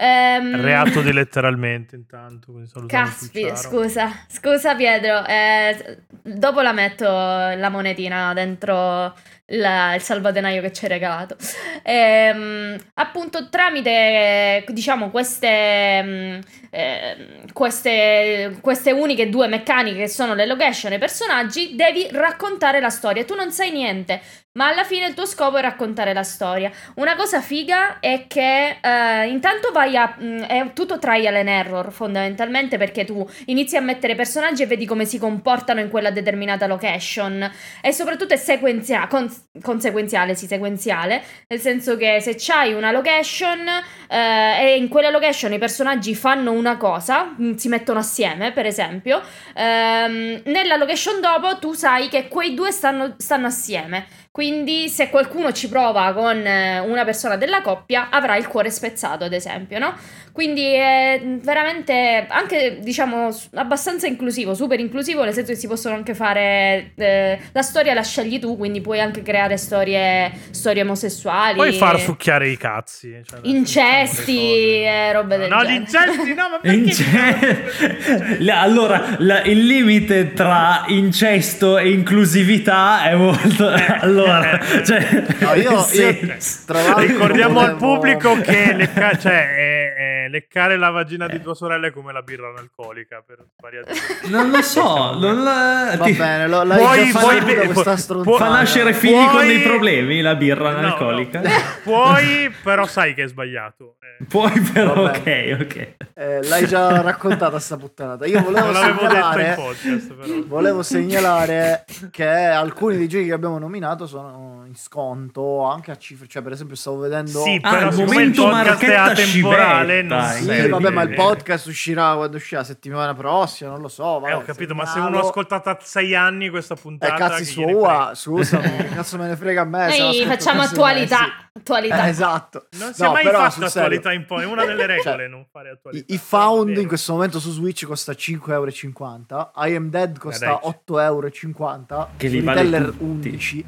Ehm, 0.05 0.59
Reato 0.61 1.01
di 1.01 1.13
letteralmente 1.13 1.95
intanto. 1.95 2.51
Fulciaro. 2.51 3.55
scusa, 3.55 4.11
scusa 4.27 4.75
Pietro, 4.75 5.25
eh, 5.25 5.99
dopo 6.21 6.59
la 6.59 6.73
metto 6.73 7.05
la 7.05 7.69
monetina 7.69 8.33
dentro 8.33 9.15
la- 9.47 9.93
il 9.95 10.01
salvadenaio 10.01 10.61
che 10.61 10.73
ci 10.73 10.83
hai 10.85 10.91
regalato. 10.91 11.37
Ehm, 11.83 12.77
appunto 12.95 13.47
tramite, 13.49 14.65
diciamo, 14.69 15.09
queste, 15.09 16.41
ehm, 16.69 17.51
queste, 17.53 18.57
queste 18.61 18.91
uniche 18.91 19.29
due 19.29 19.47
meccaniche 19.47 19.99
che 19.99 20.07
sono 20.07 20.33
le 20.33 20.45
location 20.45 20.91
e 20.91 20.95
i 20.95 20.99
personaggi, 20.99 21.75
devi 21.75 22.07
raccontare 22.11 22.79
la 22.79 22.89
storia. 22.89 23.23
Tu 23.23 23.35
non 23.35 23.51
sai 23.51 23.71
niente, 23.71 24.21
ma 24.55 24.67
alla 24.67 24.83
fine 24.83 25.07
il 25.07 25.15
tuo 25.15 25.25
scopo 25.25 25.57
è 25.57 25.61
raccontare 25.61 26.13
la 26.13 26.21
storia. 26.21 26.71
Una 26.95 27.15
cosa 27.15 27.41
figa 27.41 27.99
è 27.99 28.25
che 28.27 28.77
eh, 28.81 29.27
intanto 29.27 29.71
vai 29.71 29.97
a... 29.97 30.13
mh, 30.15 30.41
è 30.45 30.73
tutto 30.73 30.99
trial 30.99 31.35
and 31.35 31.47
error 31.47 31.91
fondamentalmente 31.91 32.77
perché 32.77 33.03
tu 33.03 33.27
inizi 33.45 33.77
a 33.77 33.81
mettere 33.81 34.13
personaggi 34.13 34.61
e 34.61 34.67
vedi 34.67 34.85
come 34.85 35.05
si 35.05 35.17
comportano 35.17 35.79
in 35.79 35.89
quella 35.89 36.11
determinata 36.11 36.67
location 36.67 37.51
e 37.81 37.91
soprattutto 37.91 38.35
è 38.35 38.37
sequenzia- 38.37 39.07
con- 39.07 39.31
conseguenziale, 39.61 40.35
sì, 40.35 40.45
sequenziale, 40.45 41.23
nel 41.47 41.59
senso 41.59 41.97
che 41.97 42.19
se 42.21 42.35
c'hai 42.37 42.73
una 42.73 42.91
location 42.91 43.67
eh, 44.07 44.65
e 44.67 44.75
in 44.77 44.87
quella 44.87 45.09
location 45.09 45.51
i 45.53 45.57
personaggi 45.57 46.13
fanno 46.13 46.51
una 46.51 46.77
cosa, 46.77 47.33
mh, 47.35 47.55
si 47.55 47.69
mettono 47.69 47.97
assieme 47.99 48.51
per 48.51 48.67
esempio, 48.67 49.19
ehm, 49.55 50.41
nella 50.45 50.75
location 50.75 51.19
dopo 51.19 51.57
tu 51.57 51.73
sai 51.73 52.07
che 52.07 52.27
quei 52.27 52.53
due 52.53 52.71
stanno, 52.71 53.15
stanno 53.17 53.47
assieme. 53.47 54.05
Quindi 54.33 54.89
se 54.89 55.11
qualcuno 55.11 55.51
ci 55.51 55.69
prova 55.69 56.11
con 56.11 56.35
eh, 56.43 56.79
una 56.79 57.05
persona 57.05 57.35
della 57.35 57.61
coppia 57.61 58.09
avrà 58.09 58.35
il 58.35 58.47
cuore 58.47 58.71
spezzato, 58.71 59.23
ad 59.23 59.31
esempio, 59.31 59.77
no? 59.77 59.93
Quindi 60.33 60.63
è 60.73 61.21
veramente 61.41 62.25
anche, 62.27 62.79
diciamo, 62.81 63.29
abbastanza 63.53 64.07
inclusivo, 64.07 64.55
super 64.55 64.79
inclusivo, 64.79 65.23
nel 65.23 65.31
senso 65.33 65.51
che 65.51 65.57
si 65.59 65.67
possono 65.67 65.93
anche 65.93 66.15
fare... 66.15 66.91
eh, 66.95 67.39
la 67.51 67.61
storia 67.61 67.93
la 67.93 68.01
scegli 68.01 68.39
tu, 68.39 68.57
quindi 68.57 68.81
puoi 68.81 68.99
anche 68.99 69.21
creare 69.21 69.57
storie, 69.57 70.31
storie 70.49 70.81
omosessuali. 70.81 71.53
Puoi 71.55 71.73
far 71.73 71.99
succhiare 71.99 72.49
i 72.49 72.57
cazzi. 72.57 73.15
Cioè, 73.23 73.39
Incesti, 73.43 74.35
diciamo 74.37 74.83
eh, 74.83 75.13
robe 75.13 75.37
le 75.37 75.37
del. 75.37 75.49
No, 75.49 75.57
genere. 75.59 75.73
gli 75.73 75.77
incesti 75.81 76.33
no, 76.33 76.49
ma 76.49 76.59
perché? 76.59 76.77
In 76.77 76.91
ce- 76.91 78.37
La- 78.39 78.61
allora, 78.61 79.15
la- 79.19 79.43
il 79.43 79.65
limite 79.67 80.33
tra 80.33 80.85
incesto 80.87 81.77
e 81.77 81.91
inclusività 81.91 83.03
è 83.03 83.13
molto. 83.15 83.69
Allora, 84.03 84.59
cioè, 84.83 85.23
No, 85.39 85.53
io- 85.53 85.85
nel 85.93 85.93
io- 85.93 86.35
tra 86.65 86.81
l'altro- 86.81 87.05
Ricordiamo 87.05 87.59
al 87.59 87.75
pubblico 87.77 88.35
che 88.41 88.73
lecca- 88.75 89.15
cioè, 89.17 89.31
è- 89.55 89.93
è 89.93 90.22
leccare 90.29 90.77
la 90.77 90.89
vagina 90.89 91.27
di 91.27 91.41
tua 91.41 91.53
sorella 91.55 91.87
è 91.87 91.91
come 91.91 92.11
la 92.13 92.21
birra 92.21 92.49
analcolica. 92.49 93.23
Per 93.25 93.37
variazioni. 93.59 94.01
Non 94.33 94.49
lo 94.49 94.61
so, 94.61 95.13
non 95.19 95.43
la- 95.43 95.95
Va 95.97 96.05
bene, 96.09 96.47
lo, 96.47 96.63
l'hai 96.63 96.77
Puoi- 96.79 97.11
già 97.11 97.19
puoi- 97.19 97.41
puoi- 97.41 97.55
questa 97.65 97.83
puoi- 97.83 97.97
stronzata. 97.97 98.37
fa 98.37 98.49
nascere 98.49 98.93
figli 98.93 99.11
Puoi- 99.13 99.27
con 99.29 99.47
dei 99.47 99.59
problemi 99.61 100.21
la 100.21 100.35
birra 100.35 100.71
No, 100.71 100.77
analcolica. 100.77 101.41
no. 101.41 101.49
Puoi, 101.83 102.51
però 102.63 102.85
sai 102.85 103.13
che 103.13 103.23
è 103.23 103.27
sbagliato. 103.27 103.97
Eh, 103.99 104.25
Puoi 104.25 104.59
però, 104.73 104.93
Vabbè. 105.03 105.55
ok, 105.57 105.61
ok. 105.61 105.95
Eh, 106.15 106.43
l'hai 106.47 106.65
già 106.67 107.01
raccontata 107.01 107.59
sta 107.59 107.77
puttanata. 107.77 108.25
Io 108.25 108.41
volevo 108.41 108.65
non 108.71 108.73
l'avevo 108.73 109.01
detto 109.01 109.13
in 109.13 109.21
segnalare, 109.21 109.53
podcast, 109.55 110.13
però. 110.13 110.33
volevo 110.47 110.83
segnalare 110.83 111.85
che 112.11 112.27
alcuni 112.27 112.97
dei 112.97 113.07
giochi 113.07 113.25
che 113.25 113.33
abbiamo 113.33 113.57
nominato 113.59 114.05
sono 114.07 114.63
in 114.65 114.75
sconto 114.75 115.63
anche 115.65 115.91
a 115.91 115.97
cifre. 115.97 116.27
Cioè, 116.27 116.41
per 116.41 116.51
esempio, 116.53 116.75
stavo 116.75 116.97
vedendo. 116.99 117.41
Sì, 117.41 117.59
Ah, 117.61 117.69
però 117.71 117.87
il 117.87 117.93
siccome 117.93 118.11
il 118.23 118.29
momento 118.33 118.47
marchetta 118.47 119.03
atemporale, 119.03 120.01
non 120.17 120.31
Sì, 120.35 120.69
vabbè, 120.69 120.89
ma 120.89 121.01
il 121.03 121.13
podcast 121.13 121.65
uscirà 121.67 122.15
quando 122.15 122.37
uscirà 122.37 122.59
la 122.61 122.65
settimana 122.65 123.13
prossima, 123.13 123.69
non 123.71 123.81
lo 123.81 123.87
so. 123.87 124.19
Vabbè, 124.19 124.31
Eh, 124.31 124.33
ho 124.35 124.41
capito, 124.43 124.73
ma 124.75 124.85
se 124.85 124.99
uno 124.99 125.17
ha 125.17 125.21
ascoltato 125.21 125.69
a 125.69 125.77
sei 125.81 126.15
anni 126.15 126.49
questa 126.49 126.73
Eh, 126.73 126.77
puntata... 126.81 127.15
cazzi 127.15 127.43
chi 127.45 127.59
gliene 127.61 127.71
frega? 127.73 127.87
sua, 127.87 128.11
scusami, 128.15 128.75
che 128.77 128.89
cazzo 128.89 129.17
me 129.17 129.27
ne 129.27 129.35
frega 129.35 129.61
a 129.61 129.65
me. 129.65 129.97
Noi 129.97 130.25
facciamo 130.25 130.61
attualità, 130.61 131.49
attualità. 131.53 132.05
Eh, 132.05 132.09
esatto. 132.09 132.67
Non 132.79 132.93
si 132.93 133.01
è 133.01 133.05
No, 133.05 133.11
mai 133.11 133.23
però, 133.23 133.49
fatto 133.49 133.65
attualità 133.65 134.11
in 134.11 134.25
poi, 134.25 134.43
è 134.43 134.45
una 134.45 134.65
delle 134.65 134.85
regole 134.87 135.15
Cioè, 135.17 135.27
non 135.27 135.45
fare 135.51 135.69
I, 135.69 135.71
attualità. 135.73 136.13
i 136.13 136.17
Va 136.17 136.23
Found 136.23 136.77
in 136.77 136.87
questo 136.87 137.13
momento 137.13 137.39
su 137.39 137.51
Switch 137.51 137.85
costa 137.85 138.11
5,50€. 138.13 139.49
I 139.55 139.75
Am 139.75 139.89
Dead 139.89 140.17
costa 140.17 140.59
dai. 140.61 140.73
8,50€. 140.87 142.07
Che 142.17 142.27
li 142.27 142.41
vale 142.41 142.59
Storyteller 142.59 142.89
tutti. 142.91 143.03
11. 143.03 143.65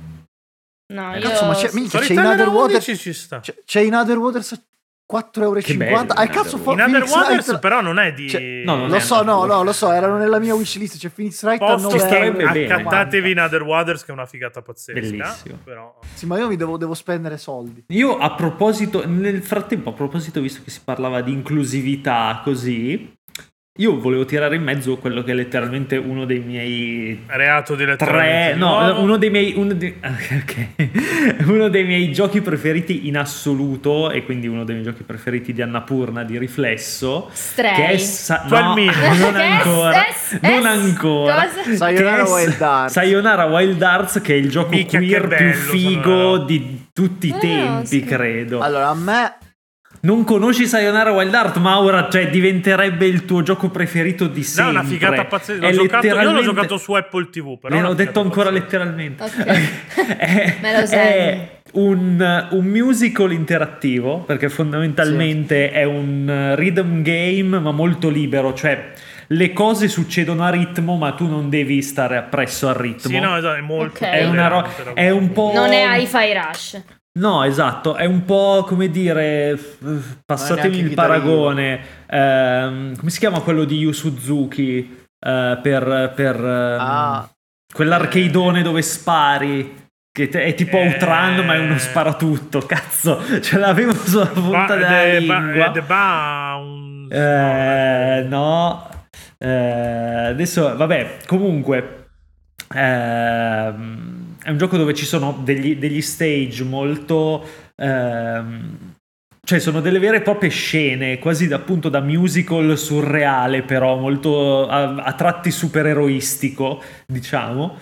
No, 0.88 1.14
Eh, 1.16 1.20
io... 1.20 1.30
cazzo, 1.30 1.46
ma 1.46 1.54
c'è, 1.56 1.70
minchia, 1.74 2.00
c'è 2.00 2.06
in 2.14 2.20
Storyteller 2.20 2.34
Otherwater 2.48 2.76
11 2.76 2.98
ci 2.98 3.14
sta. 3.14 3.40
c'è, 3.40 3.56
c'è 3.66 3.80
in 3.82 3.96
Otherwaters 3.96 4.52
a 4.52 4.60
4,50€. 5.12 5.62
Che 5.62 5.78
bello, 5.78 6.06
Ah, 6.14 6.24
in 6.24 6.30
cazzo, 6.30 6.58
fa- 6.58 6.72
In 6.74 6.80
Underwaters 6.80 7.46
Wright- 7.48 7.60
però 7.60 7.82
non 7.82 8.00
è 8.00 8.12
di... 8.14 8.28
Cioè, 8.28 8.64
No, 8.66 8.76
non 8.76 8.90
Lo 8.90 8.96
è 8.96 9.00
so, 9.00 9.22
no, 9.22 9.46
no, 9.46 9.62
lo 9.64 9.72
so, 9.72 9.92
erano 9.92 10.18
nella 10.18 10.40
mia 10.40 10.56
wishlist. 10.56 10.98
C'è 10.98 11.10
Phoenix 11.10 11.44
Wright 11.44 11.62
a 11.62 11.76
Posto 11.76 11.96
bene. 11.98 12.44
accattatevi 12.44 13.32
in 13.32 13.40
Otherwaters 13.40 14.04
che 14.04 14.10
è 14.10 14.14
una 14.14 14.26
figata 14.26 14.62
pazzesca. 14.64 15.00
Bellissimo. 15.00 15.60
Però... 15.64 16.00
Sì, 16.14 16.26
ma 16.26 16.40
io 16.40 16.48
mi 16.48 16.56
devo, 16.56 16.78
devo 16.78 16.96
spendere 16.96 17.38
soldi. 17.38 17.84
Io 17.90 18.18
a 18.18 18.34
proposito, 18.34 19.06
nel 19.08 19.44
frattempo, 19.44 19.90
a 19.90 19.94
proposito, 19.94 20.42
visto 20.42 20.62
che 20.64 20.72
si 20.72 20.82
parlava 20.84 21.22
di 21.22 21.32
inclusività 21.34 22.42
così, 22.44 23.16
io 23.78 24.00
volevo 24.00 24.24
tirare 24.24 24.56
in 24.56 24.64
mezzo 24.64 24.96
quello 24.96 25.22
che 25.22 25.32
è 25.32 25.34
letteralmente 25.34 25.98
uno 25.98 26.24
dei 26.24 26.40
miei 26.40 27.24
Reato 27.28 27.76
di 27.76 27.84
tre, 27.98 28.52
di 28.54 28.60
no, 28.60 29.02
uno 29.02 29.18
dei 29.18 29.30
miei, 29.30 29.52
uno, 29.58 29.74
dei- 29.74 29.96
ok. 30.02 30.68
uno 31.48 31.68
dei 31.68 31.84
miei 31.84 32.10
giochi 32.14 32.40
preferiti 32.40 33.08
in 33.10 33.18
assoluto 33.18 34.12
e 34.12 34.24
quindi 34.24 34.48
uno 34.48 34.64
dei 34.64 34.76
miei 34.76 34.88
giochi 34.88 35.04
preferiti 35.04 35.52
di 35.52 35.62
Annapurna 35.62 36.24
di 36.24 36.38
riflesso 36.38 37.30
Stray. 37.34 37.76
che 37.76 37.88
è 37.88 37.98
sa- 37.98 38.46
no, 38.48 38.76
non 39.20 39.36
ancora 39.36 40.06
non 40.40 40.66
ancora? 40.66 41.46
Sayonara 41.76 42.24
Wild 42.24 42.62
Arts. 42.62 42.94
Sayonara 42.94 43.44
Wild 43.44 43.82
Arts 43.82 44.22
che 44.22 44.36
è 44.36 44.38
il 44.38 44.50
gioco 44.50 44.70
Minchia, 44.70 45.00
che 45.00 45.06
queer 45.06 45.28
bello, 45.28 45.52
più 45.52 45.60
figo 45.60 46.38
di 46.46 46.86
tutti 46.94 47.28
i 47.28 47.32
Eh, 47.36 47.40
tempi 47.40 48.04
credo 48.06 48.62
Allora, 48.62 48.88
a 48.88 48.96
me 48.96 49.34
non 50.06 50.24
conosci 50.24 50.68
Sayonara 50.68 51.12
Wild 51.12 51.34
Art, 51.34 51.58
ma 51.58 51.80
ora 51.80 52.08
cioè, 52.10 52.30
diventerebbe 52.30 53.08
il 53.08 53.26
tuo 53.26 53.42
gioco 53.42 53.70
preferito 53.70 54.28
di 54.28 54.40
No, 54.40 54.42
è 54.42 54.46
sempre. 54.46 54.72
una 54.72 54.84
figata 54.84 55.26
pazzesca. 55.26 55.66
L'ho 55.68 55.72
giocato- 55.72 56.06
Io 56.06 56.14
l'ho 56.14 56.20
letteralmente- 56.20 56.44
giocato 56.44 56.78
su 56.78 56.94
Apple 56.94 57.30
TV, 57.32 57.60
però. 57.60 57.74
è 57.74 57.78
Le 57.78 57.84
una 57.84 57.90
ho 57.90 57.94
detto 57.96 58.20
ancora 58.22 58.50
pazzesca. 58.52 58.64
letteralmente. 58.64 59.24
Ok. 59.24 59.46
è, 60.18 60.56
Me 60.62 60.72
lo 60.74 60.80
è 60.88 61.50
un, 61.74 62.48
un 62.52 62.66
musical 62.66 63.32
interattivo, 63.32 64.20
perché 64.20 64.48
fondamentalmente 64.50 65.72
è 65.72 65.84
un 65.84 66.54
rhythm 66.56 67.02
game, 67.02 67.60
ma 67.60 67.72
molto 67.72 68.10
libero, 68.10 68.54
cioè 68.54 68.94
le 69.30 69.54
cose 69.54 69.88
succedono 69.88 70.44
a 70.44 70.50
ritmo, 70.50 70.98
ma 70.98 71.14
tu 71.14 71.28
non 71.28 71.50
devi 71.50 71.82
stare 71.82 72.16
appresso 72.16 72.68
al 72.70 72.76
ritmo. 72.76 73.10
Sì, 73.10 73.20
no, 73.20 73.36
esatto, 73.38 73.56
è 73.58 73.62
molto. 73.62 74.04
Ok. 74.04 74.10
è, 74.10 74.24
una 74.26 74.48
ro- 74.48 74.68
è 74.94 75.10
un 75.10 75.32
po'... 75.32 75.52
Non 75.54 75.72
è 75.74 75.98
Hi-Fi 75.98 76.34
Rush. 76.34 76.82
No, 77.18 77.44
esatto, 77.44 77.96
è 77.96 78.04
un 78.06 78.26
po' 78.26 78.66
come 78.68 78.90
dire, 78.90 79.58
passatemi 80.26 80.80
il 80.80 80.94
paragone, 80.94 81.80
ehm, 82.08 82.98
come 82.98 83.10
si 83.10 83.20
chiama 83.20 83.40
quello 83.40 83.64
di 83.64 83.78
Yu 83.78 83.92
Suzuki 83.94 84.80
eh, 85.26 85.60
per... 85.62 86.12
per 86.14 86.36
ehm, 86.36 86.78
Ah, 86.80 87.30
quell'arcadeone 87.74 88.62
dove 88.62 88.82
spari. 88.82 89.84
Che 90.16 90.30
è 90.30 90.54
tipo 90.56 90.78
Eh. 90.78 90.88
Outrun, 90.88 91.46
ma 91.46 91.56
è 91.56 91.60
uno 91.60 91.78
sparatutto. 91.78 92.60
Cazzo, 92.62 93.22
ce 93.42 93.58
l'avevo 93.58 93.94
sulla 93.94 94.28
punta 94.28 94.66
Ba- 94.66 94.76
della 94.76 94.88
de- 95.04 95.20
lingua. 95.20 95.70
ba- 95.72 95.82
ba- 95.82 96.56
un... 96.60 97.08
Eh, 97.12 98.26
no, 98.28 98.90
Eh, 99.38 100.28
adesso 100.28 100.76
vabbè, 100.78 101.18
comunque 101.28 102.08
ehm, 102.74 104.35
è 104.46 104.52
un 104.52 104.58
gioco 104.58 104.78
dove 104.78 104.94
ci 104.94 105.06
sono 105.06 105.42
degli, 105.44 105.76
degli 105.78 106.02
stage 106.02 106.64
molto... 106.64 107.44
ehm, 107.76 108.94
cioè 109.46 109.60
sono 109.60 109.80
delle 109.80 110.00
vere 110.00 110.18
e 110.18 110.22
proprie 110.22 110.50
scene, 110.50 111.20
quasi 111.20 111.52
appunto 111.54 111.88
da 111.88 112.00
musical 112.00 112.76
surreale, 112.78 113.62
però 113.62 113.96
molto 113.96 114.68
a, 114.68 114.96
a 114.96 115.14
tratti 115.14 115.52
supereroistico, 115.52 116.82
diciamo, 117.06 117.78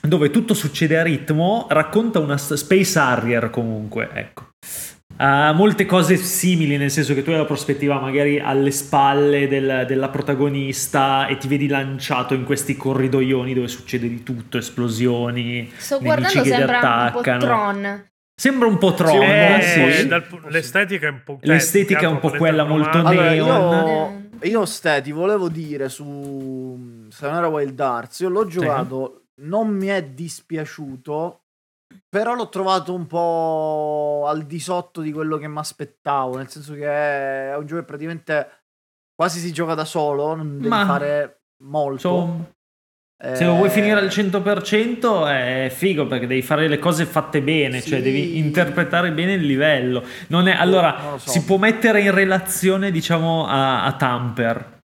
dove 0.00 0.30
tutto 0.30 0.54
succede 0.54 0.98
a 0.98 1.04
ritmo, 1.04 1.66
racconta 1.70 2.18
una 2.18 2.36
Space 2.36 2.98
Harrier 2.98 3.48
comunque, 3.50 4.10
ecco. 4.12 4.48
Ha 5.22 5.52
molte 5.52 5.84
cose 5.84 6.16
simili, 6.16 6.78
nel 6.78 6.90
senso 6.90 7.12
che 7.12 7.22
tu 7.22 7.28
hai 7.28 7.36
la 7.36 7.44
prospettiva 7.44 8.00
magari 8.00 8.40
alle 8.40 8.70
spalle 8.70 9.48
del- 9.48 9.84
della 9.86 10.08
protagonista 10.08 11.26
e 11.26 11.36
ti 11.36 11.46
vedi 11.46 11.68
lanciato 11.68 12.32
in 12.32 12.44
questi 12.44 12.74
corridoioni 12.74 13.52
dove 13.52 13.68
succede 13.68 14.08
di 14.08 14.22
tutto, 14.22 14.56
esplosioni. 14.56 15.70
Sto 15.76 15.98
guardando 16.00 16.40
che 16.42 16.48
sembra 16.48 16.74
un 16.76 16.80
po' 16.80 16.86
attaccano. 17.18 17.38
Tron. 17.44 18.08
Sembra 18.34 18.68
un 18.68 18.78
po' 18.78 18.94
Tron, 18.94 19.10
Sì, 19.20 19.22
Eh, 19.26 19.58
sì. 19.60 19.92
sì. 19.92 20.06
dal- 20.08 20.26
l'estetica 20.48 21.06
è 21.08 21.10
un 21.10 21.20
po'... 21.22 21.38
L'estetica 21.42 22.00
è 22.00 22.06
un 22.06 22.18
po' 22.18 22.30
quella 22.30 22.64
molto 22.64 22.88
cromatica. 22.88 23.20
Allora, 23.22 23.82
neon. 23.82 24.30
io, 24.40 24.48
io 24.48 24.64
Ste, 24.64 25.02
ti 25.02 25.12
volevo 25.12 25.50
dire 25.50 25.90
su 25.90 27.06
Sayonara 27.10 27.48
Wild 27.48 27.78
Arts, 27.78 28.20
io 28.20 28.30
l'ho 28.30 28.46
giocato, 28.46 29.24
non 29.42 29.68
mi 29.68 29.88
è 29.88 30.02
dispiaciuto, 30.02 31.40
però 32.10 32.34
l'ho 32.34 32.48
trovato 32.48 32.92
un 32.92 33.06
po' 33.06 34.24
al 34.26 34.42
di 34.42 34.58
sotto 34.58 35.00
di 35.00 35.12
quello 35.12 35.38
che 35.38 35.46
mi 35.48 35.58
aspettavo, 35.58 36.36
nel 36.36 36.48
senso 36.50 36.74
che 36.74 36.84
è 37.52 37.56
un 37.56 37.64
gioco 37.66 37.80
che 37.80 37.86
praticamente 37.86 38.48
quasi 39.14 39.38
si 39.38 39.52
gioca 39.52 39.74
da 39.74 39.84
solo, 39.84 40.34
non 40.34 40.56
devi 40.56 40.68
Ma- 40.68 40.84
fare 40.86 41.42
molto. 41.62 42.08
Insomma, 42.08 42.44
Eh, 43.22 43.36
se 43.36 43.44
lo 43.44 43.54
vuoi 43.54 43.68
finire 43.68 44.00
al 44.00 44.08
100% 44.08 45.26
è 45.28 45.68
figo 45.70 46.06
perché 46.06 46.26
devi 46.26 46.40
fare 46.42 46.68
le 46.68 46.78
cose 46.78 47.04
fatte 47.04 47.42
bene, 47.42 47.82
cioè 47.82 47.98
Sì. 47.98 48.02
devi 48.04 48.38
interpretare 48.38 49.12
bene 49.12 49.34
il 49.34 49.44
livello. 49.44 50.02
Non 50.28 50.48
è, 50.48 50.52
allora, 50.56 51.16
so. 51.18 51.30
si 51.30 51.44
può 51.44 51.58
mettere 51.58 52.00
in 52.00 52.12
relazione, 52.14 52.90
diciamo, 52.90 53.46
a, 53.46 53.84
a 53.84 53.92
Tamper. 53.92 54.78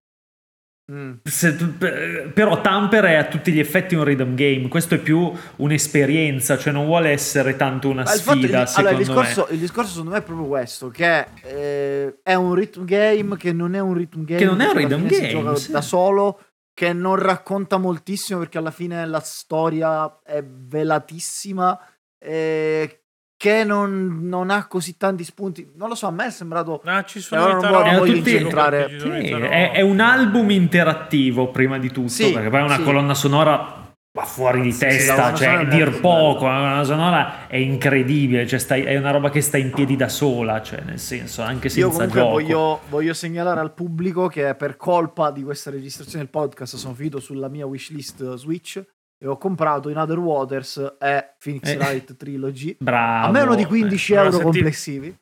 Mm. 0.89 1.15
Se- 1.23 1.53
per- 1.53 2.31
però 2.33 2.61
Tamper 2.61 3.03
è 3.03 3.15
a 3.15 3.25
tutti 3.25 3.51
gli 3.51 3.59
effetti 3.59 3.93
un 3.95 4.05
rhythm 4.05 4.35
game, 4.35 4.69
questo 4.69 4.95
è 4.95 4.99
più 4.99 5.29
un'esperienza, 5.57 6.57
cioè 6.57 6.71
non 6.71 6.85
vuole 6.85 7.09
essere 7.09 7.57
tanto 7.57 7.89
una 7.89 8.05
fatto- 8.05 8.31
sfida, 8.37 8.61
il- 8.61 8.69
allora, 8.75 8.91
il 8.91 8.97
discorso, 8.97 9.47
il 9.49 9.59
discorso 9.59 9.89
secondo 9.89 10.11
me 10.11 10.17
è 10.19 10.21
proprio 10.21 10.47
questo, 10.47 10.87
che 10.89 11.25
eh, 11.43 12.19
è 12.23 12.33
un 12.35 12.53
rhythm 12.53 12.85
game 12.85 13.35
che 13.35 13.51
non 13.51 13.75
è 13.75 13.79
un 13.79 13.93
rhythm 13.95 14.23
game. 14.23 14.39
Che 14.39 14.45
non 14.45 14.61
è 14.61 14.67
un 14.67 14.73
rhythm 14.77 15.07
game, 15.07 15.27
gioca 15.27 15.55
sì. 15.55 15.71
da 15.71 15.81
solo, 15.81 16.39
che 16.73 16.93
non 16.93 17.15
racconta 17.15 17.77
moltissimo 17.77 18.39
perché 18.39 18.57
alla 18.57 18.71
fine 18.71 19.05
la 19.05 19.19
storia 19.19 20.21
è 20.23 20.41
velatissima, 20.41 21.77
eh, 22.17 23.01
che 23.37 23.63
non, 23.63 24.19
non 24.27 24.49
ha 24.49 24.65
così 24.65 24.97
tanti 24.97 25.23
spunti. 25.23 25.71
Non 25.75 25.89
lo 25.89 25.95
so, 25.95 26.07
a 26.07 26.11
me 26.11 26.25
è 26.25 26.31
sembrato... 26.31 26.81
Ah, 26.85 27.03
ci 27.03 27.19
sono 27.19 27.43
Allora 27.45 27.69
non 27.91 27.99
voglio- 27.99 28.05
ci 28.13 28.17
tutti- 28.19 28.35
entrare- 28.35 28.99
Sì, 28.99 29.07
è, 29.09 29.71
è 29.73 29.81
un 29.81 29.99
album 29.99 30.49
interattivo 30.49 31.51
prima 31.51 31.77
di 31.77 31.91
tutto, 31.91 32.07
Sì, 32.09 32.31
perché 32.31 32.49
poi 32.49 32.61
è 32.61 32.63
una 32.63 32.75
sì. 32.77 32.83
colonna 32.83 33.13
sonora 33.13 33.85
va 34.17 34.23
fuori 34.23 34.61
di 34.61 34.75
testa, 34.75 35.35
cioè 35.35 35.67
dir 35.67 35.99
poco, 35.99 36.47
la 36.47 36.55
colonna 36.55 36.83
sonora 36.83 37.47
è 37.47 37.57
incredibile, 37.57 38.47
cioè 38.47 38.57
stai- 38.57 38.81
è 38.81 38.97
una 38.97 39.11
roba 39.11 39.29
che 39.29 39.41
sta 39.41 39.57
in 39.57 39.69
piedi 39.71 39.95
da 39.95 40.09
sola, 40.09 40.59
cioè 40.63 40.81
nel 40.83 40.97
senso 40.97 41.43
anche 41.43 41.67
Io 41.67 41.91
senza 41.91 42.07
comunque 42.07 42.19
gioco. 42.19 42.31
voglio, 42.31 42.79
voglio 42.89 43.13
segnalare 43.13 43.59
al 43.59 43.75
pubblico 43.75 44.25
che 44.27 44.55
per 44.55 44.75
colpa 44.77 45.29
di 45.29 45.43
questa 45.43 45.69
registrazione 45.69 46.23
del 46.23 46.31
podcast 46.31 46.77
sono 46.77 46.95
finito 46.95 47.19
sulla 47.19 47.47
mia 47.49 47.67
wishlist 47.67 48.33
Switch 48.37 48.83
e 49.19 49.27
ho 49.27 49.37
comprato 49.37 49.89
in 49.89 49.97
Other 49.97 50.19
Waters 50.19 50.95
e 50.99 51.33
Phoenix 51.39 51.69
Eh. 51.71 51.77
Wright 51.77 52.15
Trilogy 52.15 52.75
Bravo. 52.79 53.27
a 53.27 53.31
meno 53.31 53.55
di 53.55 53.65
15 53.65 54.13
Allora, 54.15 54.27
euro 54.37 54.37
ti- 54.37 54.43
complessivi. 54.59 55.17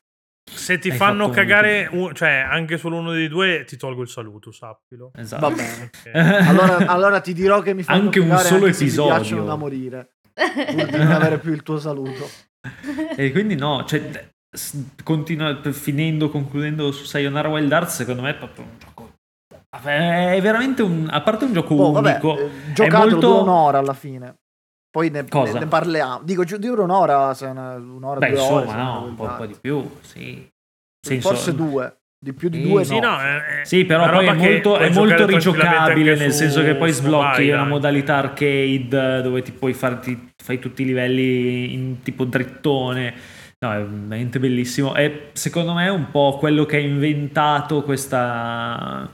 Se 0.47 0.77
ti 0.77 0.91
Hai 0.91 0.97
fanno 0.97 1.29
cagare, 1.31 1.87
un- 1.91 2.13
cioè 2.13 2.29
anche 2.47 2.77
solo 2.77 2.97
uno 2.97 3.11
dei 3.11 3.27
due, 3.27 3.63
ti 3.65 3.77
tolgo 3.77 4.03
il 4.03 4.07
saluto, 4.09 4.51
sappilo. 4.51 5.11
Eh, 5.15 5.21
esatto. 5.21 5.49
Va 5.49 5.55
bene. 5.55 5.89
Allora, 6.47 6.77
allora 6.85 7.19
ti 7.19 7.33
dirò 7.33 7.61
che 7.61 7.73
mi 7.73 7.81
fanno 7.81 7.99
Anche 8.03 8.19
un 8.19 8.27
solo 8.37 8.65
anche 8.65 8.73
se 8.73 8.83
mi 8.83 8.89
episodio. 8.89 9.13
piacciono 9.15 9.45
da 9.45 9.55
morire 9.55 10.09
pur 10.35 10.85
di 10.85 10.97
non 10.97 11.11
avere 11.11 11.39
più 11.39 11.51
il 11.51 11.63
tuo 11.63 11.79
saluto. 11.79 12.29
E 13.15 13.31
quindi 13.31 13.55
no, 13.55 13.85
cioè, 13.85 14.29
continua, 15.03 15.59
finendo, 15.71 16.29
concludendo 16.29 16.91
su 16.91 17.05
Sayonara 17.05 17.47
Wild 17.49 17.71
Arts, 17.71 17.95
secondo 17.95 18.21
me 18.21 18.29
è 18.31 18.35
proprio 18.35 18.65
un 18.65 18.71
gioco... 18.77 18.94
È 19.81 20.39
veramente 20.41 20.81
un... 20.81 21.07
A 21.09 21.21
parte 21.21 21.45
un 21.45 21.53
gioco 21.53 21.73
Oh, 21.75 21.91
vabbè, 21.91 22.11
unico, 22.11 22.37
eh, 22.37 22.45
è 22.45 22.71
giocatelo 22.73 23.09
molto... 23.11 23.41
un'ora 23.41 23.77
alla 23.79 23.93
fine. 23.93 24.35
Poi 24.89 25.09
ne, 25.09 25.25
Cosa? 25.27 25.53
ne- 25.53 25.59
ne 25.59 25.65
parliamo. 25.67 26.21
Dico, 26.23 26.43
gi- 26.43 26.57
dura 26.59 26.83
un'ora, 26.83 27.33
se 27.33 27.45
una- 27.45 27.75
un'ora, 27.75 28.19
Beh, 28.19 28.29
due 28.29 28.37
insomma, 28.39 28.59
ore. 28.61 28.81
no, 28.81 29.03
un 29.07 29.15
po', 29.15 29.23
un 29.23 29.35
po' 29.37 29.45
di 29.45 29.55
più, 29.59 29.89
sì. 30.01 30.47
Senso- 31.05 31.27
Forse 31.29 31.53
due. 31.53 31.97
Di 32.17 32.33
più 32.33 32.49
di 32.49 32.57
Sì, 32.63 32.67
due 32.69 32.83
Sì, 32.85 32.97
no. 32.99 33.11
no, 33.11 33.19
è- 33.21 33.61
è 33.61 33.65
Sì, 33.65 33.85
però 33.85 34.09
poi 34.09 34.25
è 34.25 34.33
molto, 34.33 34.77
è 34.77 34.89
molto 34.89 35.25
rigiocabile, 35.27 36.15
nel 36.15 36.31
su- 36.31 36.37
senso 36.37 36.63
che 36.63 36.73
poi 36.75 36.91
sblocchi 36.91 37.25
mobile, 37.27 37.53
una 37.53 37.65
eh. 37.65 37.67
modalità 37.67 38.15
arcade 38.15 39.21
dove 39.21 39.41
ti 39.43 39.51
puoi 39.51 39.73
farti, 39.73 40.31
fai 40.41 40.57
tutti 40.57 40.81
i 40.81 40.85
livelli 40.85 41.73
in 41.73 42.01
tipo 42.01 42.23
drittone. 42.23 43.13
No, 43.59 43.73
è 43.73 43.83
veramente 43.85 44.39
bellissimo. 44.39 44.95
E 44.95 45.29
secondo 45.33 45.73
me 45.73 45.85
è 45.85 45.89
un 45.91 46.09
po' 46.09 46.37
quello 46.39 46.65
che 46.65 46.77
ha 46.77 46.79
inventato 46.79 47.83
questa, 47.83 49.07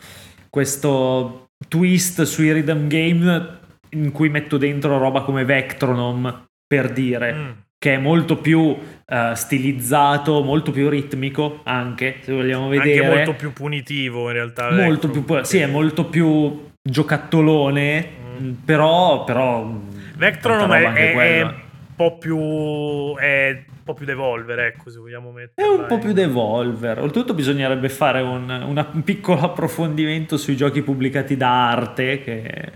questo 0.51 1.47
twist 1.67 2.21
sui 2.23 2.51
rhythm 2.51 2.87
game 2.87 3.59
in 3.91 4.11
cui 4.11 4.29
metto 4.29 4.57
dentro 4.57 4.97
roba 4.99 5.21
come 5.21 5.45
Vectronome, 5.45 6.45
per 6.67 6.91
dire 6.91 7.33
Mm. 7.33 7.49
che 7.77 7.95
è 7.95 7.97
molto 7.97 8.37
più 8.37 8.77
eh, 9.05 9.31
stilizzato, 9.35 10.43
molto 10.43 10.71
più 10.71 10.87
ritmico 10.89 11.61
anche, 11.63 12.17
se 12.21 12.31
vogliamo 12.33 12.67
vedere. 12.67 13.05
Anche 13.05 13.15
molto 13.15 13.33
più 13.33 13.53
punitivo 13.53 14.27
in 14.27 14.33
realtà. 14.33 14.71
Molto 14.71 15.07
ecco. 15.11 15.21
più, 15.21 15.43
sì, 15.43 15.57
è 15.59 15.65
molto 15.65 16.05
più 16.05 16.69
giocattolone, 16.81 18.19
Mm. 18.41 18.51
però, 18.65 19.23
però 19.23 19.69
Vectronome 20.15 20.81
tanta 20.81 20.99
è, 20.99 21.13
è 21.41 21.53
po' 22.01 22.17
più 22.17 23.15
è 23.17 23.49
un 23.67 23.83
po' 23.83 23.93
più 23.93 24.05
devolver, 24.05 24.57
ecco, 24.59 24.89
se 24.89 24.97
vogliamo 24.99 25.29
È 25.29 25.33
mettere. 25.33 25.67
un 25.67 25.85
po' 25.87 25.99
più 25.99 26.13
devolver. 26.13 26.99
Oltretutto 26.99 27.33
bisognerebbe 27.35 27.89
fare 27.89 28.21
un, 28.21 28.49
una- 28.49 28.89
un 28.91 29.03
piccolo 29.03 29.39
approfondimento 29.45 30.37
sui 30.37 30.55
giochi 30.55 30.81
pubblicati 30.81 31.37
da 31.37 31.69
Arte, 31.69 32.19
che, 32.21 32.71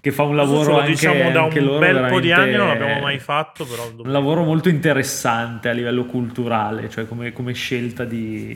che 0.00 0.12
fa 0.12 0.22
un 0.22 0.34
lavoro 0.36 0.72
lo 0.72 0.78
anche, 0.78 0.90
diciamo 0.92 1.30
da 1.30 1.42
anche 1.42 1.58
un 1.58 1.64
loro 1.66 1.78
bel 1.78 2.06
po' 2.08 2.20
di 2.20 2.32
anni, 2.32 2.52
non 2.54 2.68
l'abbiamo 2.68 3.00
mai 3.00 3.18
fatto, 3.18 3.66
però 3.66 3.82
Un 4.02 4.10
lavoro 4.10 4.42
molto 4.42 4.68
interessante 4.68 5.68
a 5.68 5.72
livello 5.72 6.04
culturale, 6.06 6.88
cioè 6.88 7.06
come, 7.06 7.32
come 7.32 7.52
scelta 7.52 8.04
di, 8.04 8.54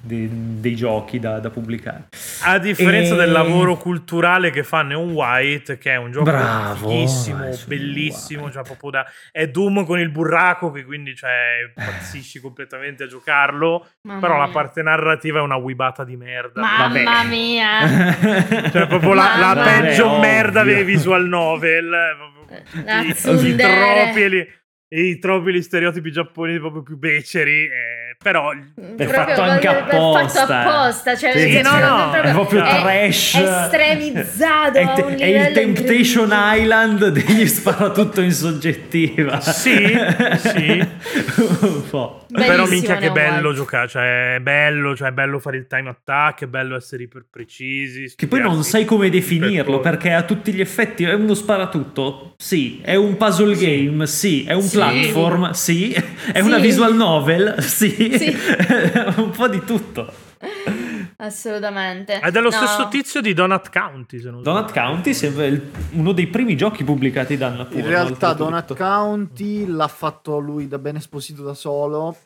di- 0.00 0.28
dei 0.60 0.74
giochi 0.74 1.18
da, 1.18 1.38
da 1.38 1.50
pubblicare. 1.50 2.08
A 2.44 2.58
differenza 2.58 3.14
E- 3.14 3.16
del 3.18 3.30
lavoro 3.30 3.76
culturale 3.76 4.50
che 4.50 4.62
fa 4.64 4.82
Neon 4.82 5.10
White, 5.12 5.78
che 5.78 5.92
è 5.92 5.96
un 5.96 6.10
gioco 6.10 6.24
Bravo, 6.24 6.88
fighissimo, 6.88 7.48
bellissimo, 7.66 8.50
cioè 8.50 8.62
proprio 8.64 8.90
da... 8.90 9.06
è 9.30 9.46
Doom 9.48 9.84
con 9.84 9.98
il 10.00 10.10
burraco 10.10 10.70
che 10.72 10.84
quindi 10.84 11.14
cioè, 11.14 11.30
impazzisci 11.68 12.40
completamente 12.40 13.04
a 13.04 13.06
giocarlo, 13.06 13.86
Mamma 14.02 14.20
però 14.20 14.36
la 14.36 14.44
mia. 14.44 14.52
parte 14.52 14.82
narrativa 14.82 15.38
è 15.38 15.42
una 15.42 15.56
wibata 15.56 16.02
di 16.04 16.16
merda. 16.16 16.60
Mamma 16.60 16.88
Vabbè. 16.88 17.28
mia. 17.28 18.64
Cioè 18.76 18.86
proprio 18.86 19.14
la, 19.14 19.36
la 19.38 19.62
peggio 19.62 20.08
mia. 20.10 20.18
Merda 20.64 20.74
dei 20.74 20.84
visual 20.84 21.26
novel, 21.26 21.92
eh, 21.92 22.84
La 22.84 23.00
i, 23.02 23.08
i 23.08 23.54
troppi 23.56 24.22
e 24.22 24.28
li- 24.28 24.48
i 24.88 25.18
troppi 25.18 25.52
gli 25.52 25.62
stereotipi 25.62 26.10
giapponesi 26.12 26.58
proprio 26.58 26.82
più 26.82 26.96
beceri, 26.96 27.64
eh, 27.64 27.95
però 28.26 28.50
È 28.96 29.04
fatto 29.06 29.40
anche 29.40 29.68
è 29.68 29.80
apposta, 29.82 30.46
fatto 30.46 30.52
eh. 30.52 30.56
apposta, 30.56 31.16
cioè, 31.16 31.38
Sì, 31.38 31.60
no, 31.62 31.78
no, 31.78 32.10
è 32.10 32.32
proprio 32.32 32.60
trash. 32.62 33.34
estremizzato 33.36 34.78
È, 34.78 34.82
un 35.04 35.14
è 35.16 35.46
il 35.48 35.52
Temptation. 35.52 36.30
Island 36.34 37.06
degli 37.10 37.46
spara 37.46 37.90
tutto 37.90 38.20
in 38.20 38.32
soggettiva. 38.32 39.40
Sì, 39.40 39.96
sì. 40.38 40.88
Un 41.60 41.88
po'. 41.88 42.24
Però 42.26 42.46
Bellissimo 42.48 42.66
minchia 42.68 42.96
che 42.96 43.12
bello 43.12 43.52
giocare, 43.54 43.86
cioè 43.88 44.34
è 44.34 44.40
bello, 44.40 44.96
cioè 44.96 45.08
è 45.08 45.12
bello 45.12 45.38
fare 45.38 45.56
il 45.58 45.66
time 45.68 45.88
attack, 45.88 46.42
è 46.42 46.46
bello 46.48 46.74
essere 46.74 47.04
iper 47.04 47.24
precisi. 47.30 48.12
Che 48.16 48.26
poi 48.26 48.40
non 48.40 48.64
sai 48.64 48.84
come 48.84 49.08
definirlo 49.08 49.78
perché 49.78 50.12
a 50.12 50.22
tutti 50.22 50.52
gli 50.52 50.60
effetti 50.60 51.04
è 51.04 51.14
uno 51.14 51.34
sparatutto? 51.34 52.34
Sì. 52.36 52.80
È 52.82 52.96
un 52.96 53.16
puzzle 53.16 53.54
game? 53.56 54.06
Sì. 54.08 54.42
È 54.44 54.52
un 54.52 54.62
Sì. 54.62 54.76
platform? 54.76 55.50
Sì. 55.52 55.92
È 55.92 56.40
Sì. 56.40 56.46
una 56.46 56.58
visual 56.58 56.94
novel? 56.96 57.62
Sì. 57.62 58.15
Sì. 58.18 58.36
un 59.20 59.30
po' 59.30 59.48
di 59.48 59.62
tutto. 59.64 60.12
assolutamente. 61.18 62.18
È 62.20 62.30
dello 62.30 62.50
No. 62.50 62.56
stesso 62.56 62.88
tizio 62.88 63.20
di 63.20 63.32
Donut 63.32 63.70
County, 63.70 64.20
se 64.20 64.30
non 64.30 64.42
Donut. 64.42 64.72
County 64.72 65.14
sembra 65.14 65.46
il- 65.46 65.70
uno 65.92 66.12
dei 66.12 66.26
primi 66.26 66.56
giochi 66.56 66.84
pubblicati 66.84 67.36
da 67.36 67.46
Annapurna. 67.48 67.80
In 67.80 67.86
realtà. 67.88 68.32
Donut 68.34 68.74
County 68.76 69.66
l'ha 69.66 69.88
fatto 69.88 70.38
lui 70.38 70.68
da 70.68 70.78
ben 70.78 70.96
esposito 70.96 71.42
da 71.42 71.54
solo. 71.54 72.16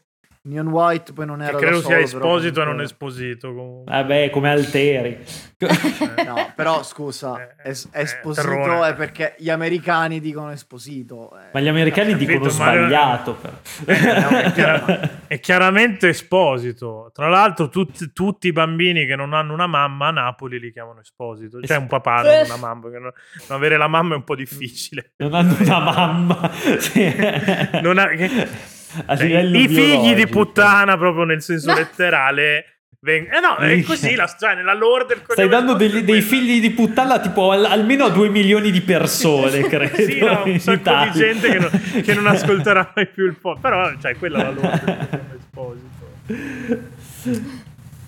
Neon 0.42 0.68
White 0.68 1.12
poi 1.12 1.26
non 1.26 1.38
Che 1.40 1.44
era 1.44 1.58
credo 1.58 1.80
da 1.80 1.86
sia 1.86 2.06
solo, 2.06 2.24
esposito 2.24 2.62
e 2.62 2.64
non 2.64 2.80
esposito. 2.80 3.54
comunque. 3.54 3.92
Vabbè, 3.92 4.30
come 4.30 4.48
alteri. 4.50 5.18
No, 6.24 6.52
però 6.56 6.82
scusa, 6.82 7.54
Eh, 7.62 7.70
es- 7.70 7.88
eh, 7.92 8.00
esposito 8.02 8.82
è 8.84 8.94
perché 8.94 9.34
gli 9.38 9.50
americani 9.50 10.18
dicono 10.20 10.50
esposito. 10.50 11.30
eh. 11.36 11.48
Ma 11.52 11.60
gli 11.60 11.68
americani 11.68 12.12
Capito, 12.12 12.30
dicono 12.32 12.48
sbagliato. 12.48 13.38
è, 13.84 15.10
è 15.26 15.40
chiaramente 15.40 16.08
esposito. 16.08 17.10
Tra 17.12 17.28
l'altro, 17.28 17.68
tutti, 17.68 18.10
tutti 18.12 18.46
i 18.46 18.52
bambini 18.52 19.04
che 19.06 19.16
non 19.16 19.34
hanno 19.34 19.52
una 19.52 19.66
mamma 19.66 20.06
a 20.08 20.10
Napoli 20.12 20.58
li 20.58 20.72
chiamano 20.72 21.00
esposito. 21.00 21.58
C'è 21.60 21.76
un 21.76 21.86
papà, 21.86 22.22
non 22.22 22.44
una 22.46 22.56
mamma. 22.56 22.80
perché 22.80 22.98
non, 22.98 23.12
non 23.48 23.58
avere 23.58 23.76
la 23.76 23.88
mamma 23.88 24.14
è 24.14 24.16
un 24.16 24.24
po' 24.24 24.34
difficile. 24.36 25.12
Non 25.16 25.34
hanno 25.34 25.54
una 25.58 25.78
mamma. 25.80 26.50
Sì. 26.78 27.08
Non 27.82 27.98
ha- 27.98 28.08
che- 28.08 28.78
Cioè, 29.06 29.26
livello 29.26 29.58
I 29.58 29.68
figli 29.68 30.14
di 30.14 30.26
puttana, 30.26 30.96
proprio 30.96 31.24
nel 31.24 31.42
senso 31.42 31.72
letterale. 31.72 32.64
veng- 33.02 33.32
eh 33.32 33.40
no, 33.40 33.56
è 33.56 33.82
così, 33.82 34.14
la, 34.14 34.26
cioè, 34.38 34.54
nella 34.54 34.74
lore 34.74 35.06
del 35.06 35.20
Stai 35.22 35.48
cognome 35.48 35.54
dando 35.54 35.74
esposito 35.74 36.04
dei, 36.04 36.20
figli 36.22 36.60
di 36.60 36.70
puttana 36.70 37.18
tipo 37.20 37.50
al- 37.52 37.64
almeno 37.64 38.04
a 38.06 38.10
2 38.10 38.28
milioni 38.28 38.70
di 38.70 38.80
persone, 38.82 39.62
credo. 39.62 39.96
sì, 40.02 40.18
no, 40.18 40.42
un 40.44 40.58
sacco 40.58 41.04
di 41.04 41.10
gente 41.12 41.48
che 41.50 41.58
non, 41.58 41.70
che 42.02 42.14
non 42.14 42.26
ascolterà 42.28 42.92
mai 42.94 43.06
più 43.06 43.24
il 43.26 43.36
podcast. 43.40 43.62
Però, 43.62 43.92
cioè, 44.00 44.16
quella 44.16 44.38
è 44.38 44.42
la 44.42 44.50
lore 44.50 44.80
del 44.84 45.08
cognome 45.08 45.38
esposito. 45.38 46.88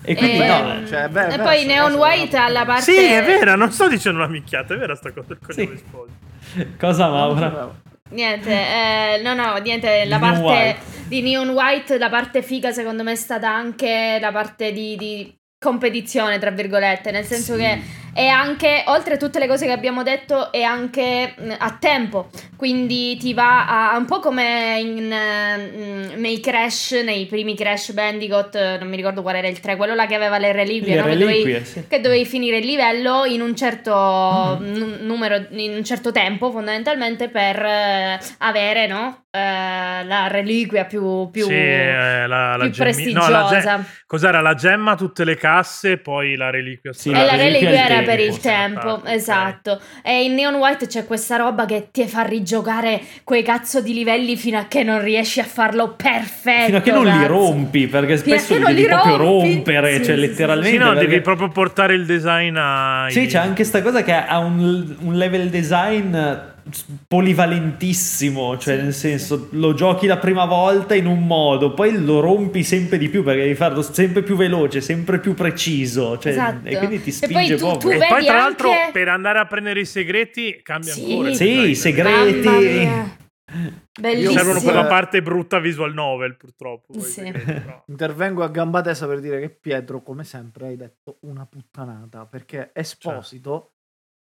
E 0.04 0.16
quindi 0.16 0.38
E, 0.38 0.46
no, 0.48 0.86
cioè, 0.88 1.08
beh, 1.08 1.26
e 1.28 1.36
beh, 1.36 1.42
poi 1.44 1.64
Neon 1.64 1.92
White 1.94 2.36
alla 2.36 2.64
parte 2.64 2.82
Sì, 2.82 2.96
è 2.96 3.22
vera, 3.24 3.54
non 3.54 3.70
sto 3.70 3.88
dicendo 3.88 4.18
una 4.18 4.26
minchiata, 4.28 4.74
è 4.74 4.76
vera 4.76 4.96
sta 4.96 5.12
cosa 5.12 5.28
del 5.28 5.38
cognome 5.40 5.76
Sì. 5.76 5.84
esposito. 5.84 6.76
cosa 6.76 7.08
Maura? 7.08 7.72
Niente, 8.12 8.50
eh, 8.50 9.20
no, 9.22 9.34
no, 9.34 9.56
niente, 9.56 10.04
la 10.04 10.18
Neon 10.18 10.32
parte 10.32 10.42
White. 10.42 10.78
di 11.08 11.22
Neon 11.22 11.48
White, 11.50 11.98
la 11.98 12.08
parte 12.10 12.42
figa 12.42 12.70
secondo 12.72 13.02
me 13.02 13.12
è 13.12 13.16
stata 13.16 13.48
anche 13.50 14.18
la 14.20 14.30
parte 14.30 14.72
di, 14.72 14.96
di 14.96 15.34
competizione, 15.58 16.38
tra 16.38 16.50
virgolette, 16.50 17.10
nel 17.10 17.24
senso 17.24 17.54
Sì. 17.54 17.60
che 17.60 17.78
è 18.14 18.26
anche, 18.26 18.84
oltre 18.86 19.14
a 19.14 19.16
tutte 19.16 19.38
le 19.38 19.46
cose 19.46 19.66
che 19.66 19.72
abbiamo 19.72 20.02
detto, 20.02 20.52
è 20.52 20.62
anche 20.62 21.34
mh, 21.36 21.54
a 21.58 21.76
tempo, 21.80 22.28
quindi 22.56 23.16
ti 23.16 23.32
va 23.34 23.90
a, 23.92 23.96
un 23.96 24.04
po' 24.04 24.20
come 24.20 24.78
in, 24.80 25.08
mh, 25.08 26.20
nei 26.20 26.40
Crash, 26.40 26.92
nei 27.04 27.26
primi 27.26 27.54
Crash 27.56 27.92
Bandicoot, 27.92 28.78
non 28.78 28.88
mi 28.88 28.96
ricordo 28.96 29.22
qual 29.22 29.36
era 29.36 29.48
il 29.48 29.60
3, 29.60 29.76
quello 29.76 29.94
là 29.94 30.06
che 30.06 30.14
aveva 30.14 30.38
le 30.38 30.52
reliquie, 30.52 30.94
Le 30.94 31.00
no? 31.00 31.06
Che 31.08 31.16
dovevi- 31.16 31.42
reliquie, 31.42 31.64
sì. 31.64 31.84
che 31.88 32.00
dovevi 32.00 32.26
finire 32.26 32.58
il 32.58 32.66
livello 32.66 33.24
in 33.24 33.40
un 33.40 33.56
certo 33.56 33.90
Mm. 33.92 34.74
nu- 34.76 34.96
numero, 35.00 35.44
in 35.50 35.74
un 35.74 35.84
certo 35.84 36.12
tempo 36.12 36.50
fondamentalmente 36.50 37.28
per 37.28 37.62
eh, 37.64 38.18
avere 38.38 38.86
no? 38.86 39.21
Eh, 39.34 40.04
la 40.04 40.26
reliquia 40.28 40.84
più, 40.84 41.30
più, 41.30 41.46
sì, 41.46 41.54
eh, 41.54 42.26
la, 42.26 42.54
la 42.56 42.64
più 42.64 42.72
gemmi- 42.72 43.12
no, 43.14 43.28
la 43.30 43.46
prestigiosa. 43.46 43.76
ge- 43.78 43.84
cos'era 44.04 44.42
la 44.42 44.52
gemma, 44.52 44.94
tutte 44.94 45.24
le 45.24 45.36
casse, 45.36 45.96
poi 45.96 46.36
la 46.36 46.50
reliquia. 46.50 46.92
Sì, 46.92 47.08
e 47.08 47.14
strana. 47.14 47.30
la 47.34 47.42
reliquia 47.42 47.88
era 47.88 48.02
per 48.02 48.20
il 48.20 48.38
tempo, 48.40 48.88
ok. 48.90 49.08
esatto. 49.08 49.80
E 50.02 50.24
in 50.24 50.34
Neon 50.34 50.56
White 50.56 50.86
c'è 50.86 51.06
questa 51.06 51.36
roba 51.36 51.64
che 51.64 51.88
ti 51.90 52.06
fa 52.06 52.24
rigiocare 52.24 53.00
quei 53.24 53.42
cazzo 53.42 53.80
di 53.80 53.94
livelli 53.94 54.36
fino 54.36 54.58
a 54.58 54.66
che 54.66 54.82
non 54.82 55.00
riesci 55.02 55.40
a 55.40 55.44
farlo 55.44 55.94
perfetto. 55.96 56.66
Fino 56.66 56.76
a 56.76 56.80
che 56.82 56.90
non 56.92 57.04
li 57.06 57.10
cazzo. 57.12 57.26
rompi, 57.28 57.86
perché 57.86 58.18
spesso 58.18 58.52
li 58.52 58.60
non 58.60 58.68
devi 58.68 58.82
li 58.82 58.86
proprio 58.86 59.16
rompi. 59.16 59.52
rompere, 59.54 59.92
Sì, 59.92 60.04
cioè 60.04 60.04
sì, 60.04 60.12
sì, 60.12 60.28
letteralmente. 60.28 60.70
Sì, 60.72 60.76
no, 60.76 60.90
perché- 60.92 61.06
devi 61.08 61.20
proprio 61.22 61.48
portare 61.48 61.94
il 61.94 62.04
design 62.04 62.54
a. 62.58 63.06
Sì, 63.08 63.24
c'è 63.24 63.38
anche 63.38 63.64
sta 63.64 63.80
cosa 63.80 64.02
che 64.02 64.12
ha 64.12 64.36
un, 64.40 64.94
un 65.00 65.14
level 65.14 65.48
design 65.48 66.14
polivalentissimo, 67.08 68.56
cioè 68.58 68.76
Sì, 68.76 68.82
nel 68.82 68.92
sì. 68.92 69.00
senso 69.00 69.48
lo 69.52 69.74
giochi 69.74 70.06
la 70.06 70.18
prima 70.18 70.44
volta 70.44 70.94
in 70.94 71.06
un 71.06 71.26
modo, 71.26 71.74
poi 71.74 72.02
lo 72.02 72.20
rompi 72.20 72.62
sempre 72.62 72.98
di 72.98 73.08
più 73.08 73.22
perché 73.22 73.42
devi 73.42 73.54
farlo 73.54 73.82
sempre 73.82 74.22
più 74.22 74.36
veloce, 74.36 74.80
sempre 74.80 75.18
più 75.18 75.34
preciso, 75.34 76.18
cioè, 76.18 76.32
Esatto. 76.32 76.66
e 76.68 76.76
quindi 76.78 77.02
ti 77.02 77.10
E 77.10 77.28
poi 77.28 77.44
spinge 77.44 77.56
tu- 77.56 77.76
tu 77.78 77.88
E 77.90 77.98
poi, 78.08 78.24
tra 78.24 78.36
l'altro, 78.36 78.70
anche- 78.70 78.90
per 78.92 79.08
andare 79.08 79.38
a 79.38 79.46
prendere 79.46 79.80
i 79.80 79.86
segreti 79.86 80.60
cambia 80.62 80.92
Sì. 80.92 81.10
ancora. 81.10 81.34
Sì, 81.34 81.68
i 81.70 81.74
segreti. 81.74 83.20
Bellissimo. 84.00 84.32
Servono 84.32 84.60
per 84.62 84.74
la 84.74 84.84
Eh, 84.86 84.88
parte 84.88 85.20
brutta 85.22 85.58
visual 85.58 85.92
novel, 85.92 86.36
purtroppo. 86.36 86.94
Sì. 87.00 87.10
segreti, 87.10 87.44
però. 87.52 87.82
Intervengo 87.88 88.42
a 88.42 88.48
gamba 88.48 88.80
tesa 88.80 89.06
per 89.06 89.20
dire 89.20 89.40
che 89.40 89.50
Pietro, 89.50 90.02
come 90.02 90.24
sempre, 90.24 90.68
hai 90.68 90.76
detto 90.76 91.18
una 91.22 91.44
puttanata 91.44 92.24
perché 92.24 92.70
Esposito 92.72 93.72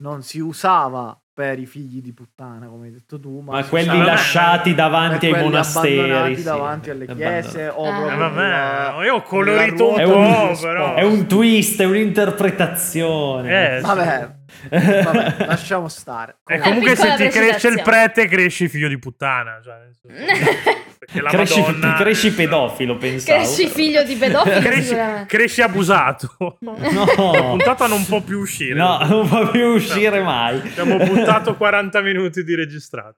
non 0.02 0.24
si 0.24 0.40
usava 0.40 1.16
per 1.40 1.58
i 1.58 1.66
figli 1.66 2.02
di 2.02 2.12
puttana, 2.12 2.68
come 2.68 2.88
hai 2.88 2.92
detto 2.92 3.18
tu, 3.18 3.40
ma, 3.40 3.54
Ma 3.54 3.64
quelli 3.64 3.88
usava 3.88 4.04
lasciati 4.04 4.76
davanti 4.76 5.28
ai 5.28 5.42
monasteri, 5.42 6.36
sì. 6.36 6.44
davanti 6.44 6.90
alle 6.90 7.06
chiese 7.06 7.72
o 7.74 7.86
Ah. 7.86 8.12
Eh, 8.12 8.18
vabbè, 8.18 9.06
io 9.06 9.16
ho 9.16 9.22
colorito 9.22 9.88
un 9.88 10.04
po', 10.04 10.60
però. 10.60 10.96
È 10.96 11.04
un 11.04 11.28
twist, 11.28 11.80
è 11.80 11.86
un'interpretazione. 11.86 13.78
Eh, 13.78 13.80
Vabbè, 13.80 14.39
vabbè, 14.70 15.46
lasciamo 15.48 15.88
stare. 15.88 16.38
E 16.48 16.56
Eh, 16.56 16.60
comunque 16.60 16.96
se 16.96 17.14
ti 17.16 17.28
cresce 17.30 17.68
il 17.70 17.82
prete, 17.82 18.28
cresci 18.28 18.68
figlio 18.68 18.88
di 18.88 18.98
puttana. 19.00 19.60
Cioè, 19.64 19.78
la 21.22 21.30
cresci, 21.30 21.60
Madonna... 21.62 21.96
cresci 21.96 22.32
pedofilo, 22.34 22.98
pensavo. 22.98 23.38
Cresci 23.42 23.68
figlio 23.68 24.04
di 24.04 24.16
pedofilo 24.16 24.60
Cresci, 24.60 24.96
cresci 25.28 25.62
abusato. 25.62 26.36
La 26.60 26.74
No, 26.90 27.32
puntata 27.32 27.88
non 27.88 28.06
può 28.06 28.22
più 28.22 28.40
uscire. 28.40 28.74
no, 28.76 28.98
non 29.08 29.28
può 29.28 29.50
più 29.50 29.66
uscire 29.68 30.22
mai. 30.22 30.58
Abbiamo 30.60 30.98
buttato 31.04 31.56
40 31.56 32.02
minuti 32.02 32.44
di 32.44 32.56
registrato. 32.56 33.16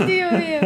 Oddio 0.00 0.30
mio. 0.32 0.60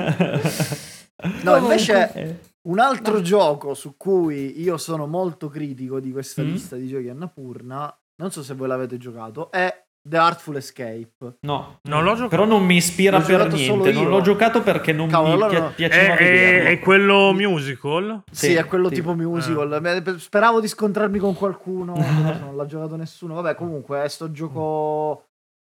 No, 1.43 1.53
Comunque. 1.53 1.59
invece 1.59 2.39
un 2.63 2.79
altro 2.81 3.21
gioco 3.21 3.75
su 3.75 3.97
cui 3.97 4.61
io 4.61 4.77
sono 4.77 5.07
molto 5.07 5.49
critico 5.49 6.01
di 6.01 6.11
questa 6.13 6.43
Mm. 6.43 6.47
lista 6.51 6.77
di 6.77 6.89
giochi 6.89 7.09
Annapurna, 7.09 7.95
non 8.17 8.31
so 8.31 8.43
se 8.43 8.55
voi 8.55 8.69
l'avete 8.69 8.97
giocato, 8.99 9.51
è 9.51 9.85
The 10.05 10.17
Artful 10.17 10.57
Escape. 10.57 11.37
No, 11.43 11.79
Non 11.83 12.03
l'ho 12.03 12.15
giocato. 12.15 12.29
Però 12.31 12.45
non 12.45 12.65
mi 12.65 12.77
ispira 12.77 13.19
L'ho 13.19 13.25
per 13.25 13.53
niente. 13.53 13.93
Non 13.93 14.09
l'ho 14.09 14.21
giocato 14.21 14.61
perché 14.63 14.93
non 14.93 15.09
Cavolo, 15.09 15.37
mi 15.37 15.43
allora 15.45 15.59
no. 15.61 15.69
È, 15.69 15.75
piaceva 15.75 16.17
è- 16.17 16.63
è 16.65 16.79
quello 16.81 17.33
musical? 17.33 18.23
Sì, 18.31 18.47
Sì, 18.47 18.55
è 18.55 18.65
quello 18.67 18.89
sì. 18.89 18.95
tipo 18.95 19.15
musical. 19.15 19.81
Beh, 19.81 20.19
Speravo 20.19 20.61
di 20.61 20.67
scontrarmi 20.67 21.19
con 21.21 21.35
qualcuno, 21.37 21.95
non 21.95 22.57
l'ha 22.57 22.67
giocato 22.67 22.97
nessuno. 22.97 23.35
Vabbè, 23.35 23.55
comunque 23.55 24.03
è 24.03 24.09
sto 24.09 24.33
gioco 24.33 25.27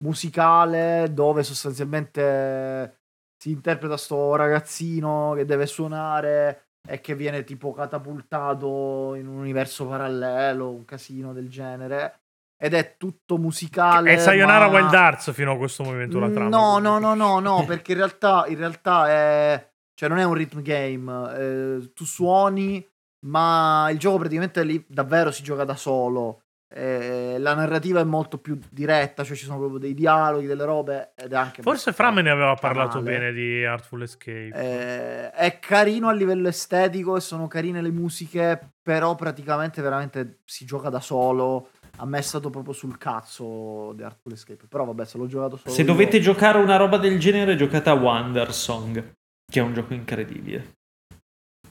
musicale 0.03 1.07
dove 1.11 1.43
sostanzialmente 1.43 2.99
si 3.41 3.51
interpreta 3.51 3.97
sto 3.97 4.35
ragazzino 4.35 5.33
che 5.35 5.45
deve 5.45 5.65
suonare 5.67 6.63
e 6.87 6.99
che 7.01 7.15
viene 7.15 7.43
tipo 7.43 7.71
catapultato 7.73 9.13
in 9.15 9.27
un 9.27 9.37
universo 9.37 9.85
parallelo, 9.87 10.69
un 10.69 10.85
casino 10.85 11.33
del 11.33 11.49
genere. 11.49 12.19
Ed 12.59 12.73
è 12.73 12.95
tutto 12.97 13.37
musicale. 13.37 14.13
È 14.13 14.17
Sayonara 14.17 14.67
ma- 14.67 14.79
Wild 14.79 14.93
Arts 14.93 15.31
fino 15.31 15.51
a 15.51 15.57
questo 15.57 15.83
momento 15.83 16.19
la 16.19 16.29
trama. 16.29 16.49
No, 16.49 16.79
no, 16.79 16.97
no, 16.97 17.13
no, 17.13 17.39
no, 17.39 17.65
perché 17.65 17.91
in 17.91 17.99
realtà, 17.99 18.45
in 18.47 18.57
realtà 18.57 19.07
è... 19.09 19.69
Cioè 19.93 20.09
non 20.09 20.19
è 20.19 20.23
un 20.23 20.35
rhythm 20.35 20.61
game, 20.61 21.33
eh, 21.37 21.91
tu 21.93 22.05
suoni, 22.05 22.87
ma 23.25 23.87
il 23.89 23.97
gioco 23.97 24.19
praticamente 24.19 24.63
lì 24.63 24.83
davvero 24.87 25.31
si 25.31 25.41
gioca 25.41 25.63
da 25.63 25.75
solo. 25.75 26.41
Eh, 26.69 27.37
la 27.39 27.55
narrativa 27.55 28.01
è 28.01 28.03
molto 28.03 28.39
più 28.39 28.59
diretta, 28.69 29.23
cioè 29.23 29.35
ci 29.35 29.45
sono 29.45 29.57
proprio 29.57 29.79
dei 29.79 29.93
dialoghi, 29.93 30.45
delle 30.45 30.65
robe 30.65 31.13
ed 31.15 31.31
è 31.31 31.35
anche... 31.35 31.61
Forse 31.61 31.93
Fra 31.93 32.11
me 32.11 32.21
ne 32.21 32.29
aveva 32.29 32.53
parlato 32.55 33.01
bene 33.01 33.31
di 33.31 33.65
Artful 33.65 34.03
Escape. 34.03 34.51
Eh, 34.53 35.31
è 35.31 35.59
carino 35.59 36.09
a 36.09 36.13
livello 36.13 36.49
estetico 36.49 37.15
e 37.15 37.21
sono 37.21 37.47
carine 37.47 37.81
le 37.81 37.89
musiche, 37.89 38.73
però 38.83 39.15
praticamente 39.15 39.81
veramente 39.81 40.41
si 40.45 40.65
gioca 40.65 40.89
da 40.89 40.99
solo. 40.99 41.69
A 41.99 42.05
me 42.05 42.19
è 42.19 42.21
stato 42.21 42.49
proprio 42.49 42.73
sul 42.73 42.97
cazzo 42.97 43.93
di 43.93 44.03
Artful 44.03 44.33
Escape. 44.33 44.65
Però 44.69 44.85
vabbè, 44.85 45.05
se 45.05 45.17
l'ho 45.17 45.25
giocato 45.27 45.57
solo 45.57 45.73
Se 45.73 45.81
io- 45.81 45.87
dovete 45.87 46.19
giocare 46.19 46.59
una 46.59 46.77
roba 46.77 46.97
del 46.97 47.19
genere, 47.19 47.55
giocate 47.55 47.89
a 47.89 47.93
Wonder 47.93 48.53
Song, 48.53 49.13
che 49.51 49.59
è 49.59 49.63
un 49.63 49.73
gioco 49.73 49.93
incredibile. 49.93 50.75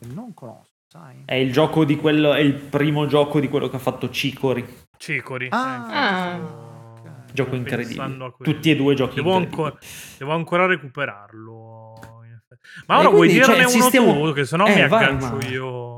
Non 0.09 0.35
conosco, 0.35 0.72
sai. 0.89 1.22
È 1.24 1.35
il 1.35 1.53
gioco 1.53 1.85
di 1.85 1.97
quello, 1.97 2.33
è 2.35 2.41
il 2.41 2.55
primo 2.55 3.07
gioco 3.07 3.39
di 3.41 3.49
quello 3.49 3.68
che 3.68 3.77
ha 3.77 3.81
fatto 3.81 4.11
Cicori. 4.11 4.66
Cicori. 4.99 5.49
Ah, 5.51 5.87
Ah. 5.87 6.35
sto- 6.37 6.64
Gioco 7.33 7.51
sto 7.51 7.57
incredibile. 7.59 8.33
Tutti 8.43 8.70
e 8.70 8.77
due 8.77 8.95
giochi 8.95 9.16
Devo 9.16 9.37
incredibili. 9.37 9.62
ancora, 9.64 9.79
devo 10.18 10.33
ancora 10.33 10.66
recuperarlo. 10.66 11.95
Ma 12.87 12.99
ora 12.99 13.09
vuoi 13.11 13.29
dirne 13.29 13.45
cioè, 13.45 13.59
uno 13.59 13.68
sistema- 13.68 14.12
tu? 14.12 14.33
Che 14.33 14.45
sennò 14.45 14.66
Eh, 14.66 14.74
mi 14.83 14.89
vai, 14.89 15.05
aggancio 15.05 15.37
ma- 15.37 15.47
io. 15.47 15.95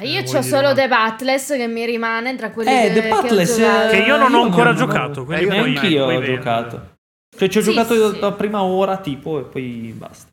Eh, 0.00 0.06
io 0.08 0.20
Eh, 0.20 0.36
ho 0.36 0.42
solo 0.42 0.74
The 0.74 0.86
Battles 0.88 1.46
che 1.48 1.66
mi 1.66 1.84
rimane 1.86 2.36
tra 2.36 2.50
quelli 2.50 2.70
Eh, 2.70 2.88
che, 2.88 2.92
The 2.94 3.00
che 3.00 3.08
ho 3.14 3.44
giocato. 3.44 3.88
Che 3.90 3.96
io 3.96 4.16
non 4.16 4.34
ho 4.34 4.42
ancora 4.42 4.70
non- 4.72 4.76
giocato. 4.76 5.24
Quindi 5.24 5.44
Eh, 5.44 5.46
io 5.46 5.50
Neanch'io 5.64 6.04
ho 6.06 6.22
giocato. 6.22 6.96
Cioè, 7.36 7.48
ci 7.48 7.58
ho 7.58 7.62
Sì, 7.62 7.70
giocato 7.72 8.12
sì. 8.12 8.20
la 8.20 8.32
prima 8.32 8.62
ora, 8.62 8.96
tipo, 8.98 9.38
e 9.38 9.42
poi 9.44 9.94
basta. 9.96 10.26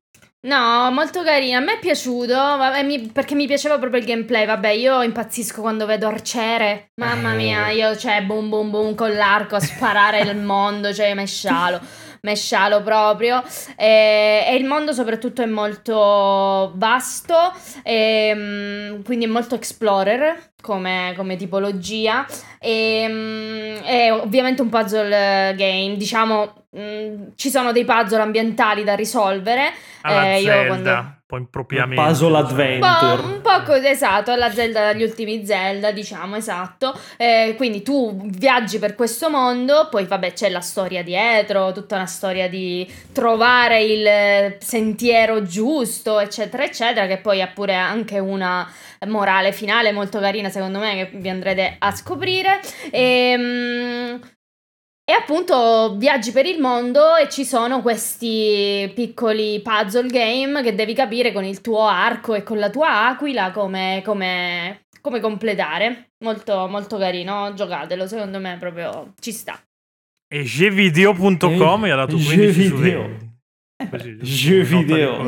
No, 0.47 0.91
molto 0.91 1.23
carino. 1.23 1.57
A 1.57 1.61
me 1.61 1.75
è 1.75 1.79
piaciuto 1.79 2.33
vabbè, 2.33 2.83
mi- 2.83 3.09
perché 3.11 3.33
mi 3.33 3.47
piaceva 3.47 3.79
proprio 3.79 3.99
il 3.99 4.05
gameplay. 4.05 4.45
Vabbè, 4.45 4.69
io 4.69 5.01
impazzisco 5.01 5.61
quando 5.61 5.85
vedo 5.87 6.07
arciere. 6.07 6.89
Mamma 7.01 7.33
Eh. 7.33 7.35
mia, 7.35 7.69
io 7.69 7.95
cioè 7.97 8.21
boom 8.23 8.49
boom 8.49 8.69
boom 8.69 8.93
con 8.95 9.11
l'arco 9.13 9.55
a 9.55 9.59
sparare 9.59 10.19
il 10.21 10.35
mondo, 10.37 10.93
cioè 10.93 11.13
mescialo. 11.15 11.79
Mescialo 12.25 12.81
proprio. 12.81 13.43
E, 13.77 14.43
e 14.47 14.55
il 14.55 14.65
mondo 14.65 14.93
soprattutto 14.93 15.43
è 15.43 15.45
molto 15.45 16.71
vasto, 16.75 17.35
ehm, 17.83 19.03
quindi 19.03 19.25
è 19.25 19.27
molto 19.27 19.53
explorer 19.55 20.51
come, 20.61 21.13
come 21.15 21.35
tipologia. 21.35 22.25
E, 22.59 23.05
mm, 23.07 23.75
è 23.83 24.11
ovviamente 24.11 24.61
un 24.63 24.69
puzzle 24.69 25.53
game, 25.55 25.95
diciamo, 25.97 26.65
mm, 26.77 27.27
ci 27.35 27.49
sono 27.51 27.71
dei 27.71 27.85
puzzle 27.85 28.21
ambientali 28.21 28.83
da 28.83 28.95
risolvere. 28.95 29.71
Alla 30.01 30.31
Eh, 30.33 30.39
io 30.41 30.51
Zelda, 30.51 30.67
quando- 30.67 30.89
un 30.89 31.14
po' 31.25 31.37
impropriamente. 31.37 32.03
Puzzle 32.03 32.27
diciamo. 32.27 32.47
adventure. 32.47 33.21
Un 33.21 33.21
po', 33.21 33.27
un 33.27 33.41
po' 33.41 33.63
così, 33.63 33.87
esatto, 33.87 34.31
alla 34.31 34.51
Zelda, 34.51 34.91
dagli 34.91 35.03
ultimi 35.03 35.45
Zelda, 35.45 35.91
diciamo, 35.91 36.35
esatto. 36.35 36.97
Eh, 37.17 37.55
quindi 37.57 37.81
tu 37.81 38.15
viaggi 38.25 38.79
per 38.79 38.95
questo 38.95 39.29
mondo, 39.29 39.87
poi 39.89 40.05
vabbè 40.05 40.33
c'è 40.33 40.49
la 40.49 40.61
storia 40.61 41.03
dietro, 41.03 41.71
tutta 41.71 41.95
una 41.95 42.05
storia 42.05 42.47
di 42.47 42.89
trovare 43.11 43.83
il 43.83 44.05
eh, 44.05 44.57
sentiero 44.61 45.43
giusto, 45.43 46.19
eccetera, 46.19 46.63
eccetera, 46.63 47.07
che 47.07 47.17
poi 47.17 47.41
ha 47.41 47.47
pure 47.47 47.73
anche 47.73 48.19
una 48.19 48.69
morale 49.07 49.51
finale 49.51 49.91
molto 49.91 50.19
carina, 50.19 50.49
secondo 50.49 50.79
me, 50.79 50.95
che 50.95 51.17
vi 51.17 51.29
andrete 51.29 51.75
a 51.79 51.91
scoprire. 51.91 52.59
Ehm, 52.91 54.19
E 55.07 55.13
appunto 55.13 55.95
viaggi 55.97 56.31
per 56.31 56.47
il 56.47 56.59
mondo 56.59 57.15
e 57.15 57.29
ci 57.29 57.45
sono 57.45 57.83
questi 57.83 58.91
piccoli 58.95 59.61
puzzle 59.61 60.07
game 60.07 60.63
che 60.63 60.73
devi 60.73 60.95
capire 60.95 61.31
con 61.31 61.43
il 61.43 61.61
tuo 61.61 61.85
arco 61.85 62.33
e 62.33 62.41
con 62.41 62.57
la 62.57 62.71
tua 62.71 63.09
aquila 63.09 63.51
come, 63.51 64.01
come, 64.03 64.85
come 65.01 65.19
completare. 65.19 66.09
Molto, 66.23 66.67
molto 66.67 66.97
carino, 66.97 67.53
giocatelo, 67.53 68.07
secondo 68.07 68.39
me 68.39 68.57
proprio 68.59 69.13
ci 69.19 69.31
sta. 69.31 69.61
E 70.27 70.41
gvideo.com 70.41 71.85
gli 71.85 71.89
ha 71.91 71.95
dato 71.95 72.15
Eh, 72.15 72.23
15 72.23 72.63
su 72.65 72.75
Gvideo. 72.75 73.01
20. 73.01 73.34
Così, 73.91 74.15
Jeux 74.21 74.69
di 74.69 74.83
video. 74.85 75.25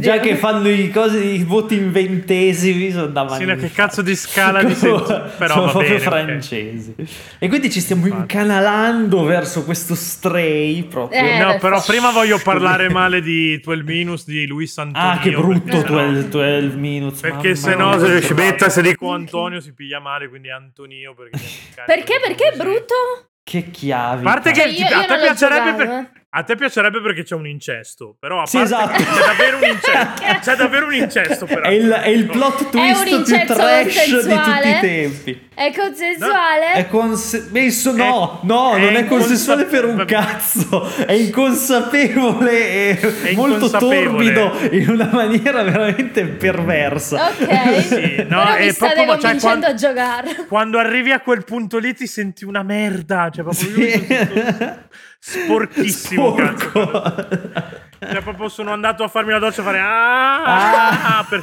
Già 0.00 0.18
che 0.18 0.34
fanno 0.34 0.68
i, 0.68 0.90
cose, 0.90 1.20
i 1.22 1.44
voti 1.44 1.76
in 1.76 1.92
ventesimi 1.92 2.90
sono 2.90 3.06
da 3.06 3.20
Sì, 3.28 3.44
mangiare. 3.44 3.54
no, 3.54 3.60
che 3.60 3.70
cazzo 3.70 4.02
di 4.02 4.16
scala 4.16 4.64
di 4.64 4.74
sen- 4.74 5.00
però 5.38 5.54
sono 5.54 5.64
va 5.66 5.70
proprio 5.70 5.90
bene, 5.90 6.00
francesi. 6.00 6.92
E 7.38 7.46
quindi 7.46 7.70
ci 7.70 7.78
stiamo 7.78 8.06
Infatti. 8.06 8.22
incanalando 8.22 9.22
verso 9.22 9.62
questo 9.64 9.94
stray 9.94 10.82
proprio. 10.82 11.20
Eh, 11.20 11.38
No, 11.38 11.56
però 11.58 11.78
fa- 11.80 11.92
prima 11.92 12.10
voglio 12.10 12.40
parlare 12.42 12.90
male 12.90 13.20
di 13.22 13.60
12 13.60 13.84
Minus 13.86 14.24
di 14.26 14.44
Luis 14.48 14.76
Antonio. 14.76 15.10
ah, 15.10 15.18
che 15.18 15.30
brutto 15.30 15.60
perché 15.62 15.86
sennò- 15.86 16.00
12, 16.10 16.28
12 16.30 16.76
minutes. 16.76 17.20
Perché 17.20 17.54
se 17.54 17.74
no, 17.76 17.96
se 18.00 18.34
Betta 18.34 18.68
se 18.70 18.82
dico 18.82 19.12
Antonio 19.12 19.60
si 19.60 19.72
piglia 19.72 20.00
male, 20.00 20.28
quindi 20.28 20.50
Antonio. 20.50 21.14
Perché, 21.14 21.38
Perché? 21.86 22.20
Perché 22.26 22.48
è 22.54 22.56
brutto? 22.56 22.94
Che 23.44 23.70
chiavi. 23.70 24.26
A 24.26 24.30
parte 24.30 24.50
che 24.50 24.60
Cioè, 24.62 24.68
ti- 24.74 24.80
io- 24.80 24.86
a 24.96 25.00
io 25.02 25.06
te 25.06 25.18
piacerebbe 25.20 25.74
per-. 25.74 26.10
A 26.36 26.42
te 26.42 26.56
piacerebbe 26.56 27.00
perché 27.00 27.22
c'è 27.22 27.36
un 27.36 27.46
incesto, 27.46 28.16
però 28.18 28.42
a 28.42 28.46
Sì, 28.46 28.58
esatto. 28.58 29.00
c'è 29.02 29.24
davvero 29.24 29.56
un 29.58 29.62
incesto. 29.64 30.22
c'è 30.50 30.56
davvero 30.56 30.86
un 30.86 30.94
incesto, 30.94 31.46
però. 31.46 31.60
È 31.62 31.68
il, 31.70 31.88
è 31.90 32.08
il 32.08 32.26
plot 32.26 32.70
twist 32.70 33.04
più 33.04 33.22
trash 33.22 33.84
di 34.04 34.10
tutti 34.10 34.10
consensuale? 34.10 34.70
i 34.70 34.80
tempi. 34.80 35.48
È 35.54 35.72
consensuale? 35.72 36.72
È 36.72 36.88
conse- 36.88 37.46
messo, 37.52 37.94
no, 37.94 38.40
no, 38.42 38.74
è 38.74 38.80
non 38.80 38.96
è 38.96 39.06
consensuale 39.06 39.64
per 39.66 39.84
un 39.84 40.04
cazzo. 40.04 40.90
È 41.06 41.12
inconsapevole 41.12 42.50
e 42.68 42.98
È 42.98 43.32
molto 43.34 43.54
inconsapevole. 43.66 44.32
torbido 44.32 44.74
in 44.76 44.88
una 44.90 45.08
maniera 45.12 45.62
veramente 45.62 46.24
perversa. 46.24 47.28
Ok. 47.28 47.52
Sì, 47.94 48.16
no, 48.28 48.42
Però 48.42 48.54
è 48.54 48.64
mi 48.64 48.70
state 48.72 48.94
proprio- 49.04 49.18
cioè, 49.18 49.20
convincendo 49.20 49.38
quando- 49.40 49.66
a 49.66 49.74
giocare. 49.74 50.34
Quando 50.48 50.78
arrivi 50.78 51.12
a 51.12 51.20
quel 51.20 51.44
punto 51.44 51.78
lì 51.78 51.94
ti 51.94 52.06
senti 52.06 52.44
una 52.44 52.62
merda. 52.64 53.30
Cioè, 53.32 53.44
proprio 53.44 53.68
io 53.68 53.90
Sì. 53.90 54.04
sento 54.06 54.82
sporchissimo, 55.26 56.34
cazzo. 56.34 56.68
Sporco. 56.68 57.02
Cioè, 57.98 58.20
proprio 58.22 58.48
sono 58.48 58.72
andato 58.72 59.02
a 59.02 59.08
farmi 59.08 59.32
la 59.32 59.38
doccia 59.38 59.62
e 59.62 59.64
fare. 59.64 59.78
Ah, 59.78 61.18
Ah. 61.18 61.26
per- 61.28 61.42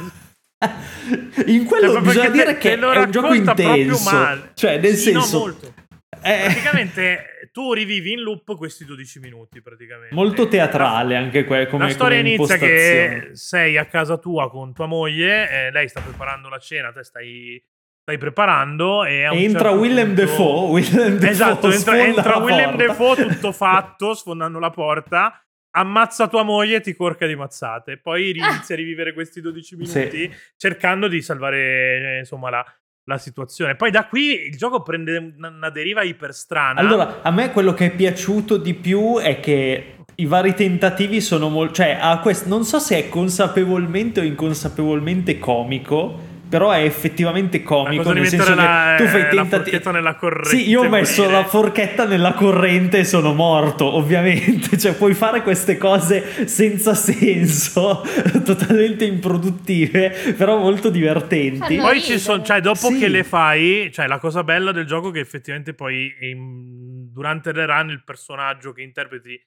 In 1.46 1.64
quello 1.64 1.92
Cioè, 1.94 2.00
bisogna 2.02 2.26
che 2.26 2.30
te- 2.30 2.32
dire 2.38 2.58
che 2.58 2.68
te 2.70 2.76
lo 2.76 2.92
è 2.92 2.98
un 2.98 3.10
gioco 3.10 3.34
intenso. 3.34 4.10
male. 4.10 4.50
Cioè, 4.54 4.78
nel 4.78 4.94
Sì, 4.94 5.10
no, 5.10 5.20
senso, 5.22 5.38
molto. 5.40 5.74
è 6.20 6.42
Praticamente 6.44 7.26
tu 7.50 7.72
rivivi 7.72 8.12
in 8.12 8.20
loop 8.20 8.56
questi 8.56 8.84
12 8.84 9.18
minuti. 9.18 9.60
Praticamente. 9.60 10.14
molto 10.14 10.46
teatrale 10.46 11.16
anche 11.16 11.44
que- 11.44 11.66
come 11.66 11.86
La 11.86 11.90
storia 11.90 12.18
come 12.18 12.28
inizia 12.34 12.56
che 12.58 13.30
sei 13.32 13.76
a 13.76 13.86
casa 13.86 14.16
tua 14.18 14.48
con 14.48 14.72
tua 14.72 14.86
moglie, 14.86 15.50
eh, 15.50 15.70
lei 15.72 15.88
sta 15.88 16.00
preparando 16.00 16.48
la 16.48 16.58
cena, 16.58 16.92
te 16.92 17.02
stai, 17.02 17.60
stai 18.02 18.18
preparando 18.18 19.04
e 19.04 19.24
a 19.24 19.32
Entra 19.32 19.68
certo 19.70 19.78
Willem 19.78 20.06
punto- 20.08 20.22
Dafoe, 20.24 20.70
Willem 20.70 21.18
Esatto, 21.24 21.66
entra, 21.70 21.78
sfonda 21.94 22.04
entra 22.04 22.30
la 22.30 22.38
Willem. 22.38 22.76
Dafoe 22.76 23.26
tutto 23.28 23.52
fatto, 23.52 24.14
sfondando 24.14 24.58
la 24.58 24.70
porta, 24.70 25.40
ammazza 25.74 26.26
tua 26.26 26.42
moglie 26.42 26.76
e 26.76 26.80
ti 26.80 26.94
corca 26.94 27.26
di 27.26 27.36
mazzate. 27.36 27.98
Poi 27.98 28.30
inizia 28.30 28.74
a 28.74 28.78
rivivere 28.78 29.12
questi 29.14 29.40
12 29.40 29.64
Sì. 29.84 29.98
minuti 29.98 30.34
cercando 30.56 31.06
di 31.06 31.22
salvare 31.22 32.16
eh, 32.16 32.18
insomma 32.18 32.50
la, 32.50 32.64
la 33.04 33.18
situazione. 33.18 33.76
Poi 33.76 33.92
da 33.92 34.06
qui 34.06 34.46
il 34.48 34.56
gioco 34.56 34.82
prende 34.82 35.34
una, 35.38 35.70
deriva 35.70 36.02
iper 36.02 36.34
strana. 36.34 36.80
Allora, 36.80 37.20
a 37.22 37.30
me 37.30 37.50
quello 37.52 37.72
che 37.72 37.86
è 37.86 37.90
piaciuto 37.94 38.56
di 38.56 38.74
più 38.74 39.18
è 39.18 39.38
che 39.38 39.94
i 40.16 40.26
vari 40.26 40.54
tentativi 40.54 41.20
sono 41.20 41.48
molto... 41.48 41.74
Cioè, 41.74 41.98
ha 42.00 42.18
quest- 42.18 42.46
non 42.46 42.64
so 42.64 42.80
se 42.80 42.98
è 42.98 43.08
consapevolmente 43.08 44.18
o 44.20 44.24
inconsapevolmente 44.24 45.38
comico, 45.38 46.30
però 46.52 46.70
è 46.70 46.82
effettivamente 46.82 47.62
comico, 47.62 48.12
nel 48.12 48.28
senso 48.28 48.54
la, 48.54 48.96
che 48.98 49.04
tu 49.04 49.08
fai 49.08 49.22
la 49.22 49.28
tentativi... 49.28 49.70
forchetta 49.70 49.90
nella 49.90 50.14
corrente. 50.16 50.48
Sì, 50.50 50.68
io 50.68 50.82
ho 50.82 50.88
messo 50.90 51.22
morire. 51.22 51.40
la 51.40 51.48
forchetta 51.48 52.04
nella 52.04 52.32
corrente 52.34 52.98
e 52.98 53.04
sono 53.04 53.32
morto, 53.32 53.86
ovviamente. 53.86 54.76
Cioè, 54.82 54.94
puoi 54.96 55.14
fare 55.14 55.42
queste 55.42 55.78
cose 55.78 56.46
senza 56.46 56.92
senso, 56.94 58.04
totalmente 58.44 59.06
improduttive, 59.06 60.10
però 60.36 60.58
molto 60.58 60.90
divertenti. 60.90 61.76
Poi 61.76 62.02
ci 62.02 62.18
sono, 62.18 62.42
cioè, 62.42 62.60
dopo 62.60 62.88
Sì. 62.88 62.98
che 62.98 63.08
le 63.08 63.24
fai, 63.24 63.90
cioè, 63.90 64.06
la 64.06 64.18
cosa 64.18 64.44
bella 64.44 64.72
del 64.72 64.84
gioco 64.84 65.08
è 65.08 65.12
che 65.12 65.20
effettivamente 65.20 65.72
poi 65.72 66.14
in- 66.20 67.10
durante 67.10 67.52
le 67.52 67.64
run 67.64 67.88
il 67.88 68.02
personaggio 68.04 68.72
che 68.72 68.82
interpreti 68.82 69.40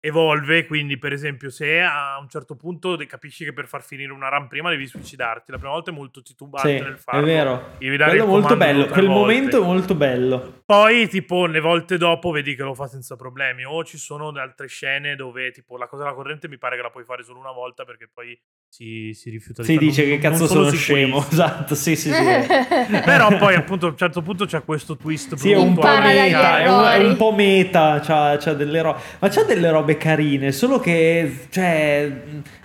evolve. 0.00 0.66
Quindi, 0.66 0.98
per 0.98 1.12
esempio, 1.12 1.50
se 1.50 1.80
a 1.80 2.18
un 2.20 2.28
certo 2.28 2.56
punto 2.56 2.96
capisci 3.06 3.44
che 3.44 3.52
per 3.52 3.66
far 3.66 3.82
finire 3.82 4.12
una 4.12 4.28
run 4.28 4.48
prima 4.48 4.70
devi 4.70 4.86
suicidarti, 4.86 5.50
la 5.52 5.58
prima 5.58 5.72
volta 5.72 5.90
è 5.90 5.94
molto 5.94 6.22
titubante 6.22 6.76
Sì, 6.78 6.82
nel 6.82 6.94
è 6.94 6.96
farlo. 6.96 7.26
vero. 7.26 7.68
Devi 7.78 7.96
dare 7.96 8.10
Quello 8.16 8.26
molto 8.26 8.56
bello, 8.56 8.86
quel 8.86 9.06
volte. 9.06 9.20
momento 9.20 9.62
è 9.62 9.64
molto 9.64 9.94
bello. 9.94 10.62
Poi, 10.64 11.08
tipo, 11.08 11.46
le 11.46 11.60
volte 11.60 11.98
dopo 11.98 12.30
vedi 12.30 12.54
che 12.54 12.62
lo 12.62 12.74
fa 12.74 12.86
senza 12.86 13.16
problemi. 13.16 13.64
O 13.64 13.84
ci 13.84 13.98
sono 13.98 14.28
altre 14.30 14.66
scene 14.68 15.16
dove, 15.16 15.50
tipo, 15.50 15.76
la 15.76 15.86
cosa 15.86 16.02
della 16.04 16.14
corrente 16.14 16.48
mi 16.48 16.58
pare 16.58 16.76
che 16.76 16.82
la 16.82 16.90
puoi 16.90 17.04
fare 17.04 17.22
solo 17.22 17.38
una 17.38 17.52
volta 17.52 17.84
perché 17.84 18.08
poi 18.12 18.38
si, 18.72 19.12
si 19.14 19.30
rifiuta 19.30 19.62
di 19.62 19.68
Si 19.68 19.74
farlo. 19.74 19.88
dice 19.88 20.02
Non- 20.06 20.10
che 20.12 20.18
cazzo 20.20 20.46
sono 20.46 20.70
scemo, 20.70 21.14
questo. 21.16 21.32
esatto, 21.34 21.74
sì, 21.74 21.96
sì, 21.96 22.12
sì. 22.12 22.22
Però 23.04 23.36
poi, 23.36 23.54
appunto, 23.56 23.86
a 23.86 23.90
un 23.90 23.96
certo 23.96 24.22
punto 24.22 24.46
c'è 24.46 24.62
questo 24.64 24.96
twist 24.96 25.34
Sì, 25.34 25.50
è 25.50 25.56
un 25.56 25.74
po' 25.74 25.82
meta, 25.82 26.60
è 26.60 26.68
un, 26.70 26.84
è 26.84 27.08
un 27.08 27.16
po' 27.16 27.32
meta, 27.32 28.00
c'ha, 28.00 28.36
c'ha 28.38 28.52
delle 28.54 28.80
robe, 28.80 29.00
ma 29.18 29.28
c'ha 29.28 29.42
delle 29.42 29.70
robe 29.70 29.96
carine, 29.96 30.52
solo 30.52 30.78
che, 30.78 31.46
cioè, 31.50 32.10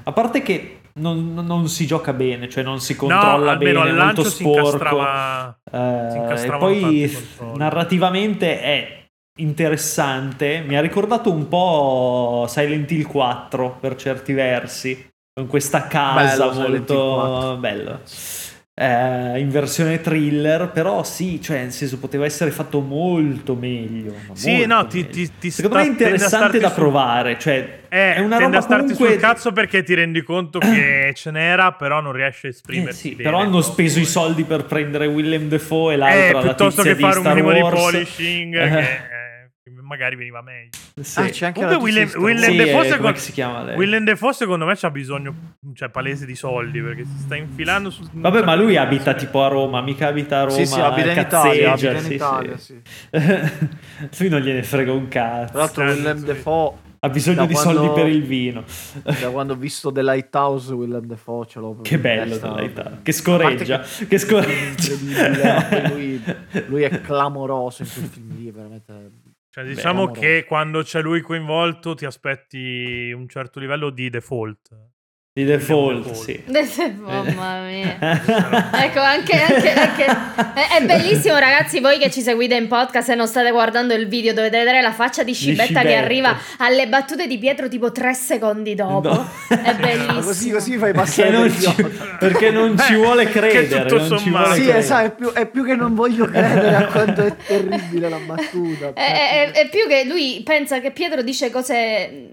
a 0.03 0.11
parte 0.11 0.43
che 0.43 0.79
non, 0.97 1.33
non 1.33 1.67
si 1.67 1.87
gioca 1.87 2.13
bene, 2.13 2.47
cioè 2.49 2.63
non 2.63 2.79
si 2.79 2.95
controlla 2.95 3.51
almeno 3.53 3.81
bene, 3.83 3.99
è 3.99 4.03
molto 4.03 4.23
si 4.23 4.43
sporco. 4.43 4.59
incastrava- 4.67 5.59
Eh, 5.71 6.37
si 6.37 6.45
e 6.45 6.51
poi 6.51 7.17
narrativamente 7.55 8.61
è 8.61 9.03
interessante, 9.39 10.63
mi 10.65 10.77
ha 10.77 10.81
ricordato 10.81 11.31
un 11.31 11.47
po' 11.47 12.45
Silent 12.47 12.89
Hill 12.91 13.05
4 13.07 13.77
per 13.81 13.95
certi 13.95 14.31
versi, 14.33 15.05
con 15.37 15.47
questa 15.47 15.87
casa 15.87 16.47
Bello 16.47 16.69
molto 16.69 17.13
4. 17.15 17.55
bello. 17.57 17.99
Eh, 18.77 19.39
in 19.39 19.49
versione 19.49 19.99
thriller, 19.99 20.69
però 20.71 21.03
sì, 21.03 21.41
cioè 21.41 21.59
nel 21.63 21.71
senso 21.73 21.97
poteva 21.99 22.23
essere 22.23 22.51
fatto 22.51 22.79
molto 22.79 23.53
meglio. 23.53 24.13
Sì, 24.31 24.51
molto 24.59 24.67
no, 24.67 24.87
ti, 24.87 24.97
meglio. 24.99 25.11
ti, 25.11 25.31
ti 25.39 25.51
Secondo 25.51 25.75
sta- 25.77 25.83
me 25.85 25.89
è 25.89 25.91
interessante 25.91 26.59
da 26.59 26.67
sul- 26.69 26.75
provare, 26.77 27.37
cioè 27.37 27.79
Eh, 27.89 28.15
è 28.15 28.19
una 28.19 28.37
roba 28.37 28.57
a 28.59 28.61
starti 28.61 28.93
comunque 28.93 29.11
sul 29.11 29.19
cazzo 29.19 29.51
perché 29.51 29.83
ti 29.83 29.93
rendi 29.93 30.21
conto 30.23 30.59
che 30.59 31.11
ce 31.15 31.31
n'era, 31.31 31.73
però 31.73 31.99
non 31.99 32.13
riesci 32.13 32.45
a 32.45 32.49
Eh, 32.49 32.51
esprimersi. 32.53 32.99
sì, 33.09 33.15
bene 33.15 33.23
però 33.29 33.41
hanno 33.41 33.59
speso 33.59 33.99
i 33.99 34.03
eh. 34.03 34.05
soldi 34.05 34.43
per 34.45 34.63
prendere 34.63 35.05
Willem 35.07 35.49
Dafoe 35.49 35.91
e 35.91 35.95
Eh, 35.95 35.97
l'altra 35.97 36.31
la 36.31 36.41
piuttosto 36.41 36.81
tizia 36.81 36.95
che 36.95 37.01
fare 37.01 37.19
un 37.19 37.27
minimo 37.27 37.51
di 37.51 37.59
polishing, 37.59 38.55
Eh. 38.55 38.69
che 38.69 38.79
eh, 38.79 39.24
magari 39.81 40.15
veniva 40.15 40.41
meglio. 40.41 40.69
Sì. 41.01 41.19
Ah, 41.19 41.29
c'è 41.29 41.47
anche 41.47 41.59
Comunque 41.61 41.83
Willem, 41.83 42.11
Willem 42.17 42.51
Sì. 42.51 42.55
Dafoe 42.57 42.71
eh, 42.71 42.83
secondo- 42.83 42.97
come 43.07 43.17
si 43.17 43.31
chiama 43.31 43.63
lei? 43.63 43.75
Willem 43.75 44.03
Dafoe 44.05 44.33
secondo 44.33 44.65
me 44.65 44.75
c'ha 44.75 44.91
bisogno, 44.91 45.33
cioè 45.73 45.89
palese 45.89 46.25
di 46.27 46.35
soldi, 46.35 46.79
perché 46.81 47.03
si 47.03 47.17
sta 47.19 47.35
infilando 47.35 47.89
su... 47.89 48.03
Vabbè, 48.11 48.43
ma 48.43 48.53
lui 48.55 48.77
abita 48.77 49.15
tipo 49.15 49.43
a 49.43 49.47
Roma, 49.47 49.81
mica 49.81 50.07
abita 50.07 50.41
a 50.41 50.43
Roma. 50.43 50.55
Sì, 50.55 50.65
sì, 50.67 50.79
abita 50.79 51.11
in 51.11 51.19
Italia, 51.19 51.71
abita 51.71 51.91
in 51.91 51.99
sì, 51.99 52.13
Italia, 52.13 52.57
sì. 52.57 52.79
sì. 53.09 54.19
lui 54.21 54.29
non 54.29 54.41
gliene 54.41 54.61
frega 54.63 54.91
un 54.91 55.07
cazzo. 55.07 55.51
Tra 55.51 55.59
l'altro 55.61 55.83
Willem 55.83 56.17
sì. 56.19 56.25
Dafoe 56.25 56.73
ha 56.99 57.09
bisogno 57.09 57.35
Da 57.37 57.45
di 57.47 57.53
quando- 57.53 57.73
soldi 57.83 57.93
per 58.01 58.07
il 58.07 58.23
vino. 58.23 58.63
Da 59.01 59.29
quando 59.31 59.53
ho 59.53 59.57
visto 59.57 59.91
The 59.91 60.03
Lighthouse, 60.03 60.73
Willem 60.73 61.05
Dafoe 61.05 61.45
ce 61.47 61.59
l'ho 61.59 61.79
Che 61.81 61.97
bello. 61.97 62.37
The 62.37 62.47
Lighthouse. 62.49 62.89
Che 63.01 63.11
parte 63.11 63.11
scoreggia, 63.13 63.79
che- 63.79 64.07
che 64.07 64.17
scoreggia. 64.19 65.89
lui, 65.89 66.21
lui 66.67 66.83
è 66.83 67.01
clamoroso 67.01 67.81
in 67.81 67.89
quel 67.91 68.05
film 68.05 68.35
lì, 68.37 68.47
è 68.47 68.51
veramente... 68.51 69.23
Cioè, 69.55 69.63
diciamo 69.63 70.07
Beh, 70.07 70.19
che 70.19 70.45
quando 70.45 70.83
c'è 70.83 71.01
lui 71.01 71.21
coinvolto 71.21 71.95
ti 71.95 72.03
aspetti 72.03 73.13
un 73.15 73.29
certo 73.29 73.61
livello 73.61 73.89
di 73.89 74.09
default. 74.09 74.94
Di 75.37 75.43
default, 75.43 76.05
Default. 76.45 76.65
sì. 76.65 76.93
Mamma 76.97 77.59
mia. 77.63 77.97
Ecco, 78.85 79.01
anche, 79.01 79.33
anche- 79.35 79.69
anche- 79.73 80.05
È, 80.05 80.77
è 80.77 80.85
bellissimo, 80.85 81.37
ragazzi. 81.37 81.81
Voi 81.81 81.97
che 81.99 82.09
ci 82.09 82.21
seguite 82.21 82.55
in 82.55 82.69
podcast 82.69 83.09
e 83.09 83.15
non 83.15 83.27
state 83.27 83.51
guardando 83.51 83.93
il 83.93 84.07
video, 84.07 84.31
dovete 84.33 84.57
vedere 84.59 84.81
la 84.81 84.93
faccia 84.93 85.23
di 85.23 85.33
Scibetta 85.33 85.81
che 85.81 85.93
arriva 85.95 86.37
alle 86.59 86.87
battute 86.87 87.27
di 87.27 87.37
Pietro 87.37 87.67
tipo 87.67 87.91
tre 87.91 88.13
secondi 88.13 88.75
dopo. 88.75 89.09
No. 89.09 89.29
È 89.49 89.55
Ma 89.61 89.73
bellissimo. 89.73 90.21
così, 90.21 90.51
così 90.51 90.77
fai 90.77 90.93
Perché 90.93 90.93
passare 90.93 91.29
non, 91.31 91.41
per 91.49 91.59
ci, 91.61 91.75
perché 92.17 92.51
non 92.51 92.77
ci 92.79 92.95
vuole 92.95 93.25
Che 93.25 93.31
credere. 93.31 93.89
tutto 93.89 94.07
non 94.07 94.17
ci 94.17 94.23
sommato. 94.23 94.43
vuole 94.45 94.53
Sì, 94.55 94.61
credere. 94.61 94.79
esatto, 94.79 95.05
è 95.05 95.11
più, 95.11 95.31
è 95.33 95.45
più 95.47 95.65
che 95.65 95.75
non 95.75 95.95
voglio 95.95 96.25
credere 96.29 96.75
a 96.77 96.85
quanto 96.85 97.25
è 97.25 97.35
terribile 97.45 98.07
la 98.07 98.19
battuta. 98.19 98.93
È, 98.93 99.01
è- 99.03 99.51
è 99.51 99.67
più 99.67 99.85
che 99.85 100.05
lui 100.05 100.41
pensa 100.45 100.79
che 100.79 100.91
Pietro 100.91 101.21
dice 101.23 101.49
cose 101.51 102.29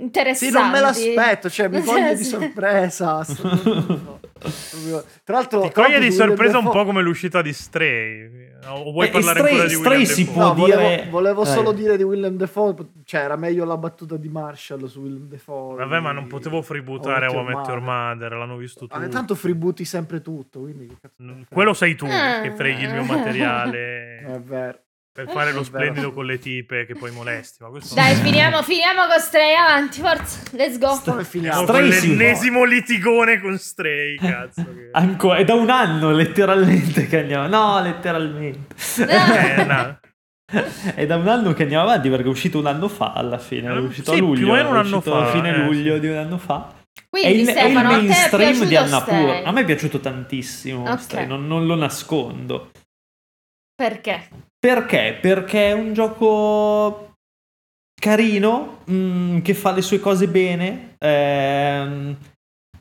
interessanti. 0.00 0.54
Sì, 0.54 0.60
non 0.60 0.70
me 0.70 0.78
l'aspetto, 0.78 1.50
cioè 1.50 1.66
mi 1.66 1.82
coglie 1.82 2.14
di 2.14 2.22
Sì. 2.22 2.27
Sorpresa. 2.28 3.24
Proprio- 4.38 5.04
Tra 5.24 5.34
l'altro, 5.36 5.60
Ti 5.62 5.72
coglie 5.72 5.98
di 5.98 6.06
Willem 6.08 6.12
sorpresa 6.12 6.58
un 6.58 6.70
po' 6.70 6.84
come 6.84 7.02
l'uscita 7.02 7.42
di 7.42 7.52
Stray. 7.52 8.46
O 8.68 8.92
vuoi 8.92 9.06
Eh, 9.06 9.10
parlare 9.10 9.38
Stray- 9.40 9.50
ancora 9.52 9.68
di 9.68 9.74
Stray 9.74 9.90
William 9.98 10.12
si 10.14 10.24
Dafoe? 10.24 10.34
può 10.34 10.46
No, 10.48 10.54
volevo, 10.54 10.80
dire- 10.80 11.06
volevo 11.10 11.42
Dai. 11.44 11.54
solo 11.54 11.72
dire 11.72 11.96
di 11.96 12.02
Willem 12.02 12.36
Dafoe, 12.36 12.74
cioè 13.04 13.20
era 13.22 13.36
meglio 13.36 13.64
la 13.64 13.76
battuta 13.76 14.16
di 14.16 14.28
Marshall 14.28 14.84
su 14.86 15.00
Willem 15.00 15.28
Dafoe. 15.28 15.76
Vabbè, 15.76 16.00
ma 16.00 16.12
non 16.12 16.24
di- 16.24 16.28
potevo 16.28 16.62
freebootare 16.62 17.26
a 17.26 17.30
How 17.30 17.34
I 17.34 17.38
How 17.38 17.42
I 17.42 17.46
Met 17.46 17.56
Met 17.56 17.66
Your 17.68 17.80
Mother, 17.80 18.32
l'hanno 18.32 18.56
visto 18.56 18.86
tutti. 18.86 18.98
Ma 18.98 19.08
tanto 19.08 19.34
freebooti 19.34 19.84
sempre 19.84 20.20
tutto, 20.22 20.60
quindi 20.60 20.86
che 20.86 20.94
cazzo 21.00 21.22
Mm. 21.22 21.40
Quello 21.50 21.72
sei 21.72 21.94
tu 21.96 22.06
Ah. 22.06 22.40
che 22.42 22.52
freghi 22.52 22.84
il 22.84 22.92
mio 22.92 23.04
materiale 23.04 24.18
È 24.26 24.38
vero. 24.40 24.78
Per 25.24 25.28
fare 25.34 25.46
lo 25.52 25.62
È 25.62 25.62
vero. 25.62 25.64
splendido 25.64 26.12
con 26.12 26.26
le 26.26 26.38
tipe 26.38 26.86
che 26.86 26.94
poi 26.94 27.10
molesti. 27.10 27.60
Ma 27.64 27.70
questo 27.70 27.94
Dai, 27.96 28.14
finiamo, 28.14 28.62
finiamo 28.62 29.06
con 29.08 29.18
Stray 29.18 29.52
avanti, 29.54 30.00
forza. 30.00 30.40
Let's 30.52 30.78
go. 30.78 31.00
Come 31.04 31.24
finiamo? 31.24 31.62
Stray 31.64 31.88
l'ennesimo 31.88 32.62
litigone 32.62 33.40
con 33.40 33.58
Stray, 33.58 34.14
cazzo. 34.16 34.62
che- 34.62 34.90
Ancora, 34.94 35.38
è 35.38 35.44
da 35.44 35.54
un 35.54 35.70
anno 35.70 36.12
letteralmente 36.12 37.08
che 37.08 37.18
andiamo. 37.20 37.48
No, 37.48 37.80
letteralmente. 37.82 38.74
Eh, 39.08 39.64
no. 39.64 39.98
È 40.94 41.04
da 41.04 41.16
un 41.16 41.26
anno 41.28 41.52
che 41.52 41.62
andiamo 41.64 41.82
avanti 41.82 42.08
perché 42.08 42.24
è 42.24 42.28
uscito 42.28 42.58
un 42.58 42.66
anno 42.66 42.86
fa 42.88 43.12
alla 43.12 43.38
fine. 43.38 43.68
È 43.70 43.74
Eh, 43.74 43.78
uscito 43.80 44.12
sì, 44.12 44.18
a 44.18 44.20
luglio. 44.20 44.34
più 44.44 44.48
o 44.50 44.52
meno 44.54 44.68
un 44.70 44.76
è 44.76 44.78
anno 44.78 44.96
uscito 44.98 45.16
fa, 45.16 45.26
a 45.26 45.30
fine 45.32 45.48
eh, 45.50 45.56
luglio 45.58 45.94
sì. 45.94 46.00
di 46.00 46.06
un 46.08 46.16
anno 46.16 46.38
fa. 46.38 46.72
È 46.94 47.02
Quindi, 47.10 47.40
il, 47.40 47.46
è 47.48 47.50
il 47.50 47.56
Stefano, 47.72 47.88
a 47.88 47.90
te 47.90 47.96
è 47.98 48.02
mainstream 48.02 48.64
di 48.64 48.76
Annapurna. 48.76 49.20
Stray? 49.20 49.44
A 49.44 49.50
me 49.52 49.60
è 49.60 49.64
piaciuto 49.64 49.98
tantissimo. 50.00 50.88
Ok. 50.90 51.00
Stray, 51.00 51.26
non, 51.26 51.46
non 51.48 51.66
lo 51.66 51.74
nascondo. 51.74 52.70
Perché? 53.78 54.28
Perché? 54.58 55.16
Perché 55.20 55.68
è 55.68 55.72
un 55.72 55.92
gioco 55.92 57.12
carino, 57.94 58.78
mm, 58.90 59.38
che 59.38 59.54
fa 59.54 59.70
le 59.70 59.82
sue 59.82 60.00
cose 60.00 60.26
bene. 60.26 60.96
ehm, 60.98 62.16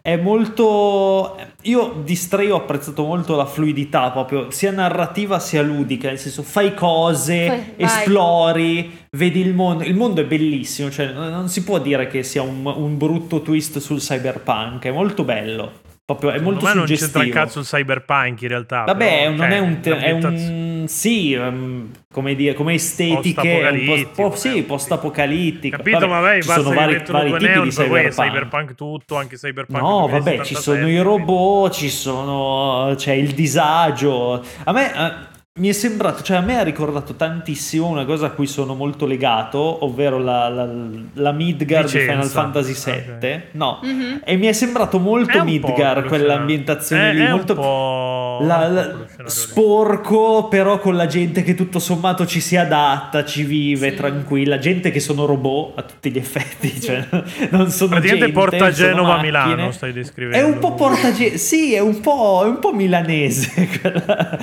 è 0.02 0.16
molto. 0.16 1.38
Io 1.64 2.02
di 2.04 2.16
Stray 2.16 2.50
ho 2.50 2.56
apprezzato 2.56 3.04
molto 3.04 3.36
la 3.36 3.46
fluidità, 3.46 4.10
proprio 4.10 4.50
sia 4.50 4.72
narrativa 4.72 5.38
sia 5.38 5.62
ludica. 5.62 6.08
Nel 6.08 6.18
senso, 6.18 6.42
fai 6.42 6.74
cose, 6.74 7.48
Vai, 7.48 7.74
esplori, 7.76 9.06
vedi 9.16 9.42
il 9.42 9.54
mondo. 9.54 9.84
Il 9.84 9.96
mondo 9.96 10.22
è 10.22 10.26
bellissimo, 10.26 10.90
cioè 10.90 11.12
non 11.12 11.48
si 11.50 11.64
può 11.64 11.78
dire 11.78 12.08
che 12.08 12.24
sia 12.24 12.42
un, 12.42 12.66
un 12.66 12.98
brutto 12.98 13.44
twist 13.44 13.78
sul 13.78 14.00
cyberpunk. 14.00 14.86
È 14.86 14.92
molto 14.92 15.24
bello. 15.24 15.86
Proprio, 16.06 16.32
è 16.32 16.40
molto 16.40 16.64
me 16.64 16.74
non 16.74 16.86
c'entra 16.86 17.06
suggestivo. 17.06 17.24
il 17.26 17.34
cazzo 17.34 17.60
il 17.60 17.66
cyberpunk 17.66 18.42
in 18.42 18.48
realtà. 18.48 18.84
Vabbè, 18.86 19.06
però, 19.06 19.30
non 19.30 19.38
cioè, 19.38 19.50
è 19.50 19.60
un, 19.60 19.80
te- 19.82 19.98
è 19.98 20.12
un 20.12 20.67
sì, 20.88 21.34
um, 21.34 21.90
come 22.12 22.36
dire, 22.36 22.54
come 22.54 22.74
estetiche, 22.76 23.70
un 23.72 24.08
po- 24.14 24.36
sì, 24.36 24.64
post-apocalittico. 24.64 25.78
Capito, 25.78 26.08
ma 26.08 26.20
vabbè, 26.20 26.42
ci 26.42 26.50
sono 26.50 26.74
vari, 26.74 27.04
vari 27.08 27.32
tipi 27.32 27.44
neon, 27.46 27.64
di 27.64 27.70
cyberpunk. 27.70 28.14
cyberpunk 28.14 28.76
tutto, 28.76 29.16
anche 29.16 29.36
cyberpunk 29.38 29.82
No, 29.82 30.08
2077, 30.08 30.32
vabbè, 30.32 30.46
ci 30.46 30.56
sono 30.56 30.90
i 30.90 31.00
robot, 31.02 31.74
ci 31.74 31.90
sono 31.90 32.94
c'è 32.96 33.14
il 33.14 33.32
disagio. 33.34 34.44
A 34.64 34.72
me 34.72 34.94
eh, 34.94 35.36
mi 35.58 35.70
è 35.70 35.72
sembrato, 35.74 36.24
cioè 36.24 36.38
a 36.38 36.42
me 36.42 36.60
ha 36.60 36.64
ricordato 36.64 37.14
tantissimo 37.16 37.88
una 37.88 38.06
cosa 38.06 38.28
a 38.28 38.30
cui 38.32 38.48
sono 38.48 38.74
molto 38.74 39.06
legato, 39.06 39.84
ovvero 39.86 40.18
la, 40.18 40.50
la, 40.50 40.68
la 41.14 41.32
Midgar 41.32 41.86
di 41.86 41.92
Vicenza. 41.92 42.12
Final 42.12 42.28
Fantasy 42.28 42.74
VII. 42.74 43.12
Ok. 43.34 43.42
No, 43.52 43.80
Mhm. 43.84 44.22
e 44.24 44.36
mi 44.38 44.48
è 44.48 44.54
sembrato 44.54 44.98
È 44.98 45.02
molto 45.02 45.38
po' 45.40 45.44
Midgar 45.44 46.04
quell'ambientazione 46.06 47.12
scenario. 47.12 47.20
lì, 47.22 47.26
È- 47.26 47.30
è 47.30 47.32
molto 47.32 47.54
un 47.54 47.60
po'... 47.60 48.40
la- 48.46 48.68
lì. 48.68 49.30
sporco, 49.30 50.48
però 50.48 50.80
con 50.80 50.96
la 50.96 51.06
gente 51.08 51.44
che 51.44 51.56
tutto 51.56 51.80
sommato 51.80 52.26
ci 52.26 52.40
si 52.40 52.56
adatta, 52.56 53.26
ci 53.26 53.44
vive 53.44 53.90
Sì. 53.92 53.96
tranquilla, 53.96 54.58
gente 54.60 54.92
che 54.92 55.00
sono 55.00 55.26
robot 55.26 55.78
a 55.80 55.82
tutti 55.84 56.12
gli 56.12 56.18
effetti, 56.18 56.80
cioè 56.80 57.06
non 57.52 57.70
sono 57.70 57.90
Praticamente 57.92 58.26
gente, 58.26 58.32
porta 58.32 58.72
Genova 58.72 59.16
a. 59.18 59.22
Milano, 59.22 59.72
stai 59.72 59.94
descrivendo. 59.94 60.38
È 60.46 60.50
un 60.50 60.60
po' 60.60 60.74
porta 60.76 61.12
sì, 61.14 61.74
è 61.74 61.80
un 61.80 62.00
po', 62.00 62.44
è 62.44 62.48
un 62.48 62.60
po' 62.60 62.74
milanese 62.74 63.68
quella 63.82 64.38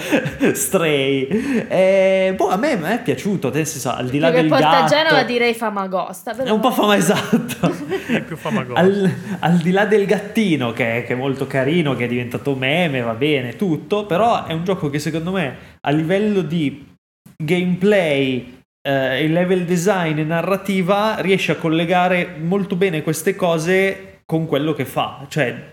Stray. 1.05 1.67
Eh, 1.69 2.35
boh, 2.37 2.49
a 2.49 2.57
me, 2.57 2.73
a 2.73 2.77
me 2.77 2.95
è 2.95 3.03
piaciuto, 3.03 3.51
nel 3.51 3.67
senso, 3.67 3.91
al 3.91 4.09
di 4.09 4.19
là 4.19 4.29
Più 4.29 4.37
che 4.37 4.41
del 4.43 4.51
porta 4.51 4.71
gatto, 4.71 4.95
Genova 4.95 5.23
direi 5.25 5.55
Famagosta. 5.55 6.33
però- 6.33 6.49
è 6.49 6.53
un 6.53 6.61
po' 6.61 6.71
fama 6.71 6.97
esatto. 6.97 7.73
È 8.09 8.23
più 8.23 8.37
famagosto. 8.37 8.81
al, 8.81 9.11
al 9.41 9.57
di 9.59 9.71
là 9.71 9.85
del 9.85 10.07
gattino, 10.07 10.73
che, 10.73 11.05
che 11.07 11.13
è 11.13 11.17
molto 11.17 11.47
carino, 11.47 11.95
che 11.95 12.05
è 12.05 12.09
diventato 12.09 12.55
meme, 12.55 13.01
va 13.01 13.15
bene, 13.15 13.57
tutto, 13.57 14.07
però 14.07 14.47
è 14.47 14.53
un 14.53 14.65
gioco 14.65 14.91
che 14.91 14.99
secondo 14.99 15.33
me 15.33 15.57
a 15.81 15.91
livello 15.91 16.43
di 16.43 16.93
gameplay, 17.37 18.63
eh, 18.87 19.23
e 19.25 19.29
level 19.29 19.65
design 19.65 20.19
e 20.19 20.25
narrativa 20.25 21.17
riesce 21.21 21.53
a 21.53 21.57
collegare 21.57 22.37
molto 22.39 22.77
bene 22.77 23.03
queste 23.03 23.35
cose 23.35 24.21
con 24.27 24.47
quello 24.47 24.73
che 24.73 24.85
fa. 24.85 25.25
Cioè, 25.29 25.73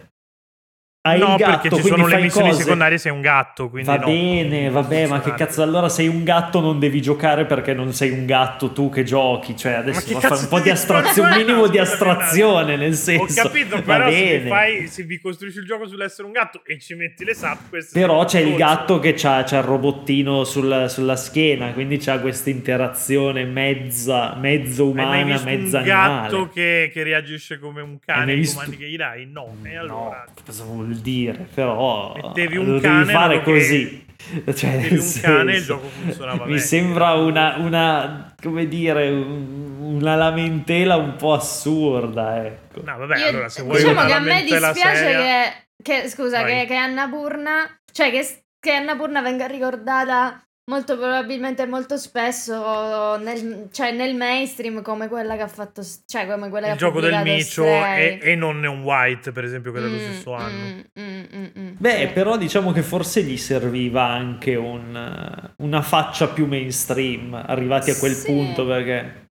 hai 1.03 1.17
no, 1.17 1.35
gatto, 1.35 1.49
perché 1.69 1.81
ci 1.81 1.87
sono 1.87 2.05
le 2.05 2.19
missioni 2.21 2.49
cose. 2.49 2.61
secondarie 2.61 2.97
sei 2.99 3.11
un 3.11 3.21
gatto, 3.21 3.69
quindi 3.71 3.89
Va 3.89 3.95
no. 3.97 4.05
bene, 4.05 4.69
vabbè, 4.69 5.07
ma 5.07 5.19
che 5.19 5.33
cazzo, 5.33 5.63
allora 5.63 5.89
sei 5.89 6.07
un 6.07 6.23
gatto, 6.23 6.59
non 6.59 6.77
devi 6.77 7.01
giocare 7.01 7.45
perché 7.45 7.73
non 7.73 7.91
sei 7.91 8.11
un 8.11 8.27
gatto 8.27 8.71
tu 8.71 8.89
che 8.91 9.03
giochi, 9.03 9.57
cioè 9.57 9.71
adesso 9.73 10.05
che 10.05 10.11
va 10.13 10.17
a 10.19 10.21
fare 10.21 10.33
cazzo 10.35 10.43
un 10.43 10.49
po' 10.49 10.59
di 10.59 10.69
astrazione, 10.69 11.31
un 11.31 11.37
minimo 11.37 11.67
di 11.67 11.79
astrazione, 11.79 12.75
nel 12.75 12.91
Ho 12.91 12.95
senso. 12.95 13.41
capito, 13.47 13.77
va 13.77 13.81
però 13.81 14.11
se 14.11 14.43
fai, 14.47 14.87
se 14.87 15.03
vi 15.03 15.19
costruisci 15.19 15.57
il 15.57 15.65
gioco 15.65 15.87
sull'essere 15.87 16.27
un 16.27 16.33
gatto 16.33 16.61
e 16.65 16.79
ci 16.79 16.93
metti 16.93 17.23
le 17.25 17.33
sap, 17.33 17.69
queste 17.69 17.99
Però 17.99 18.23
c'è 18.25 18.41
il 18.41 18.55
gatto 18.55 18.99
che 18.99 19.13
c'ha, 19.13 19.43
c'ha 19.43 19.57
il 19.57 19.63
robottino 19.63 20.43
sul- 20.43 20.85
sulla 20.87 21.15
schiena, 21.15 21.71
quindi 21.73 21.97
c'ha 21.97 22.19
questa 22.19 22.51
interazione 22.51 23.43
mezza, 23.43 24.35
mezzo 24.39 24.87
umana, 24.87 25.23
mezza 25.43 25.79
un 25.79 25.83
animale. 25.83 25.85
gatto 25.85 26.49
che, 26.49 26.91
che 26.93 27.01
reagisce 27.01 27.57
come 27.57 27.81
un 27.81 27.97
cane 27.99 28.35
visto- 28.35 28.59
comandi 28.59 28.77
che 28.77 28.87
gli 28.87 28.97
dai? 28.97 29.25
No, 29.25 29.55
e 29.63 29.75
allora... 29.77 30.25
No, 30.63 30.89
vuol 30.91 31.01
dire? 31.01 31.47
Però 31.53 32.13
Mettevi 32.15 32.57
un 32.57 32.73
lo 32.73 32.79
cane, 32.79 32.99
devi 32.99 33.11
fare 33.11 33.43
così. 33.43 33.99
Cioè, 34.53 34.75
Mettevi 34.75 34.97
un 34.99 35.19
cane 35.21 35.51
e 35.51 35.55
il 35.55 35.61
senso, 35.63 35.65
gioco 35.65 35.87
funzionava 35.87 36.43
Mi 36.45 36.51
meglio. 36.51 36.63
sembra 36.63 37.13
una, 37.13 37.55
una, 37.57 38.35
come 38.41 38.67
dire, 38.67 39.09
un- 39.09 39.77
una 39.81 40.15
lamentela 40.15 40.95
un 40.95 41.15
po' 41.15 41.33
assurda, 41.33 42.45
ecco. 42.45 42.81
No, 42.85 42.97
vabbè, 42.99 43.17
Io- 43.17 43.27
allora 43.29 43.49
se 43.49 43.63
vuoi 43.63 43.77
diciamo 43.81 44.05
che 44.05 44.13
a 44.13 44.19
me 44.19 44.41
dispiace 44.43 44.95
seria- 44.95 45.43
che, 45.81 46.01
che- 46.01 46.07
scusa, 46.09 46.41
Vai. 46.41 46.59
che, 46.61 46.65
che 46.67 46.75
Annapurna, 46.75 47.79
cioè 47.91 48.11
che, 48.11 48.43
che 48.59 48.71
Annapurna 48.73 49.21
venga 49.21 49.47
ricordata 49.47 50.39
molto 50.69 50.97
probabilmente 50.97 51.65
molto 51.65 51.97
spesso 51.97 53.17
nel, 53.17 53.67
cioè 53.71 53.91
nel 53.91 54.15
mainstream 54.15 54.81
come 54.81 55.07
quella 55.07 55.35
che 55.35 55.41
ha 55.41 55.47
fatto, 55.47 55.81
cioè 56.05 56.27
come 56.27 56.49
quella 56.49 56.67
che 56.67 56.71
il 56.73 56.77
ha 56.77 56.77
gioco 56.77 56.99
del 57.01 57.21
micio 57.23 57.63
e, 57.63 58.19
e 58.21 58.35
non 58.35 58.59
Neon 58.59 58.81
White, 58.83 59.31
per 59.31 59.43
esempio, 59.43 59.71
che 59.71 59.79
era 59.79 59.87
lo 59.87 59.95
Mm, 59.95 59.99
stesso 59.99 60.33
anno. 60.33 60.65
mm, 60.65 60.79
mm, 60.99 61.23
mm, 61.35 61.45
mm, 61.59 61.71
Beh, 61.77 61.97
sì. 62.07 62.07
però 62.13 62.37
diciamo 62.37 62.71
che 62.71 62.83
forse 62.83 63.23
gli 63.23 63.37
serviva 63.37 64.03
anche 64.05 64.55
un- 64.55 65.51
una 65.57 65.81
faccia 65.81 66.27
più 66.27 66.45
mainstream, 66.45 67.33
arrivati 67.33 67.89
a 67.91 67.95
quel 67.97 68.13
Sì. 68.13 68.25
punto, 68.25 68.65
perché 68.65 69.29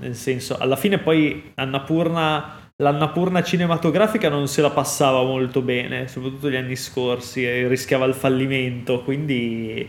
nel 0.00 0.14
senso, 0.16 0.56
alla 0.58 0.76
fine 0.76 0.98
poi 0.98 1.52
Annapurna, 1.56 2.72
l'Annapurna 2.76 3.42
cinematografica 3.42 4.30
non 4.30 4.48
se 4.48 4.62
la 4.62 4.70
passava 4.70 5.22
molto 5.22 5.60
bene, 5.60 6.08
soprattutto 6.08 6.50
gli 6.50 6.56
anni 6.56 6.74
scorsi, 6.76 7.44
e 7.44 7.68
rischiava 7.68 8.06
il 8.06 8.14
fallimento, 8.14 9.02
quindi 9.04 9.88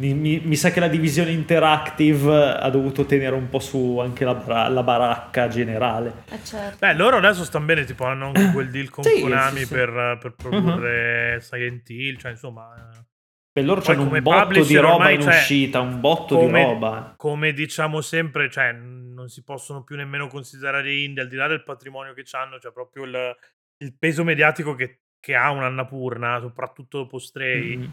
mi, 0.00 0.14
mi- 0.14 0.40
mi 0.40 0.56
sa 0.56 0.70
che 0.70 0.80
la 0.80 0.88
divisione 0.88 1.30
interactive 1.32 2.52
ha 2.54 2.70
dovuto 2.70 3.04
tenere 3.04 3.34
un 3.36 3.48
po' 3.48 3.58
su 3.58 3.98
anche 3.98 4.24
la, 4.24 4.68
la 4.68 4.82
baracca 4.82 5.48
generale. 5.48 6.24
Eh, 6.30 6.42
certo. 6.42 6.78
Beh, 6.80 6.94
loro 6.94 7.18
adesso 7.18 7.44
stanno 7.44 7.66
bene, 7.66 7.84
tipo 7.84 8.04
hanno 8.04 8.26
anche 8.28 8.50
quel 8.52 8.70
deal 8.70 8.88
con 8.88 9.04
Sì, 9.04 9.20
Konami 9.20 9.58
sì, 9.60 9.66
sì. 9.66 9.74
Per, 9.74 10.18
per 10.20 10.34
produrre 10.34 11.38
Silent 11.40 11.88
Hill, 11.90 12.16
cioè 12.16 12.30
insomma... 12.30 12.74
eh, 12.74 13.60
E 13.60 13.62
loro 13.62 13.82
come 13.82 14.18
un 14.18 14.22
botto 14.22 14.64
di 14.64 14.76
roba 14.76 14.94
ormai, 14.94 15.14
in 15.16 15.20
cioè, 15.20 15.34
uscita, 15.34 15.80
un 15.80 16.00
botto 16.00 16.36
come- 16.36 16.58
di 16.58 16.64
roba. 16.64 17.14
come 17.16 17.52
diciamo 17.52 18.00
sempre, 18.00 18.50
cioè, 18.50 18.72
non 18.72 19.28
si 19.28 19.44
possono 19.44 19.84
più 19.84 19.94
nemmeno 19.96 20.26
considerare 20.26 20.92
indie, 20.94 21.22
al 21.22 21.28
di 21.28 21.36
là 21.36 21.46
del 21.48 21.62
patrimonio 21.62 22.14
che 22.14 22.24
hanno, 22.32 22.58
cioè 22.58 22.72
proprio 22.72 23.04
il, 23.04 23.36
il 23.76 23.94
peso 23.98 24.24
mediatico 24.24 24.74
che, 24.74 25.00
che 25.20 25.34
ha 25.34 25.50
un'Annapurna, 25.50 26.40
soprattutto 26.40 26.98
dopo 26.98 27.18
Stray. 27.18 27.76
Mm. 27.76 27.84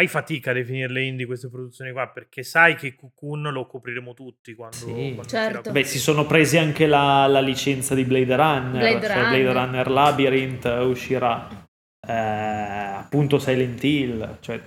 Fai 0.00 0.08
fatica 0.08 0.52
a 0.52 0.54
definirle 0.54 1.02
indie 1.02 1.26
queste 1.26 1.50
produzioni 1.50 1.92
qua, 1.92 2.08
perché 2.08 2.42
sai 2.42 2.74
che 2.74 2.94
Cocoon 2.94 3.42
lo 3.52 3.66
copriremo 3.66 4.14
tutti 4.14 4.54
quando, 4.54 4.74
Sì. 4.76 5.12
quando 5.14 5.24
Certo. 5.26 5.72
Beh, 5.72 5.84
si 5.84 5.98
sono 5.98 6.24
presi 6.24 6.56
anche 6.56 6.86
la, 6.86 7.26
la 7.26 7.40
licenza 7.40 7.94
di 7.94 8.04
Blade 8.04 8.34
Runner. 8.34 8.78
Blade 8.78 9.06
cioè 9.06 9.14
Runner. 9.16 9.28
Blade 9.28 9.52
Runner 9.52 9.90
Labyrinth 9.90 10.64
uscirà 10.84 11.46
eh, 12.08 12.12
appunto 12.12 13.38
Silent 13.38 13.84
Hill, 13.84 14.38
cioè 14.40 14.58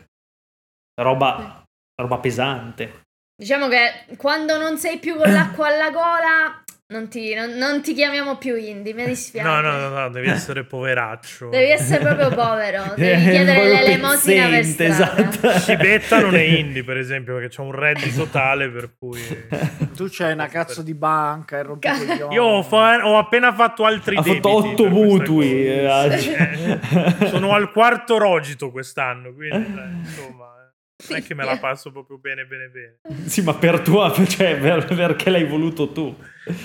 roba, 1.02 1.64
roba 2.00 2.20
pesante. 2.20 3.02
Diciamo 3.36 3.68
che 3.70 4.16
quando 4.18 4.60
non 4.60 4.78
sei 4.78 5.00
più 5.00 5.16
con 5.16 5.32
l'acqua 5.32 5.66
alla 5.66 5.90
gola, 5.90 6.63
non 6.94 7.08
ti, 7.10 7.34
non- 7.34 7.52
non 7.58 7.82
ti 7.82 7.94
chiamiamo 7.94 8.38
più 8.38 8.56
indie, 8.56 8.94
mi 8.94 9.06
dispiace. 9.06 9.48
No, 9.50 9.60
no, 9.62 9.78
no, 9.78 9.90
no, 9.90 10.10
devi 10.10 10.30
essere 10.30 10.64
poveraccio. 10.64 11.50
Devi 11.50 11.72
essere 11.72 12.00
proprio 12.04 12.30
povero, 12.30 12.94
devi 12.96 13.10
È 13.28 13.30
chiedere 13.32 13.68
l'elemosina 13.68 14.48
per 14.48 14.64
strada. 14.66 14.94
esatto. 15.30 15.60
Cibetta 15.60 16.20
non 16.20 16.36
è 16.36 16.42
indie, 16.60 16.84
per 16.84 16.98
esempio, 16.98 17.34
perché 17.36 17.54
c'ha 17.56 17.62
un 17.64 17.72
reddito 17.72 18.26
tale 18.28 18.70
per 18.70 18.92
cui... 18.98 19.20
Tu 19.94 20.08
c'hai 20.10 20.34
una 20.34 20.48
cazzo 20.48 20.82
di 20.82 20.94
banca 20.96 21.58
e 21.60 21.64
rompi 21.64 21.88
Ca-. 21.88 22.28
Io 22.32 22.44
ho, 22.44 22.64
fa- 22.64 23.06
ho 23.06 23.18
appena 23.18 23.54
fatto 23.54 23.86
altri 23.86 24.16
Ha 24.16 24.22
debiti. 24.22 24.42
fatto 24.42 24.56
otto 24.56 24.90
mutui. 24.90 25.68
eh, 25.68 25.88
Eh, 26.14 27.28
sono 27.28 27.54
al 27.54 27.72
quarto 27.72 28.18
rogito 28.18 28.72
quest'anno, 28.72 29.34
quindi 29.34 29.56
eh, 29.56 29.98
insomma, 30.00 30.53
non 31.10 31.18
è 31.18 31.24
che 31.24 31.34
me 31.34 31.44
la 31.44 31.58
passo 31.58 31.92
proprio 31.92 32.18
bene, 32.18 32.46
bene, 32.46 32.70
bene. 32.70 33.28
Sì, 33.28 33.42
ma 33.42 33.54
per 33.54 33.80
tua, 33.82 34.12
cioè 34.28 34.58
per- 34.58 34.86
perché 34.86 35.30
l'hai 35.30 35.46
voluto 35.46 35.92
tu. 35.92 36.16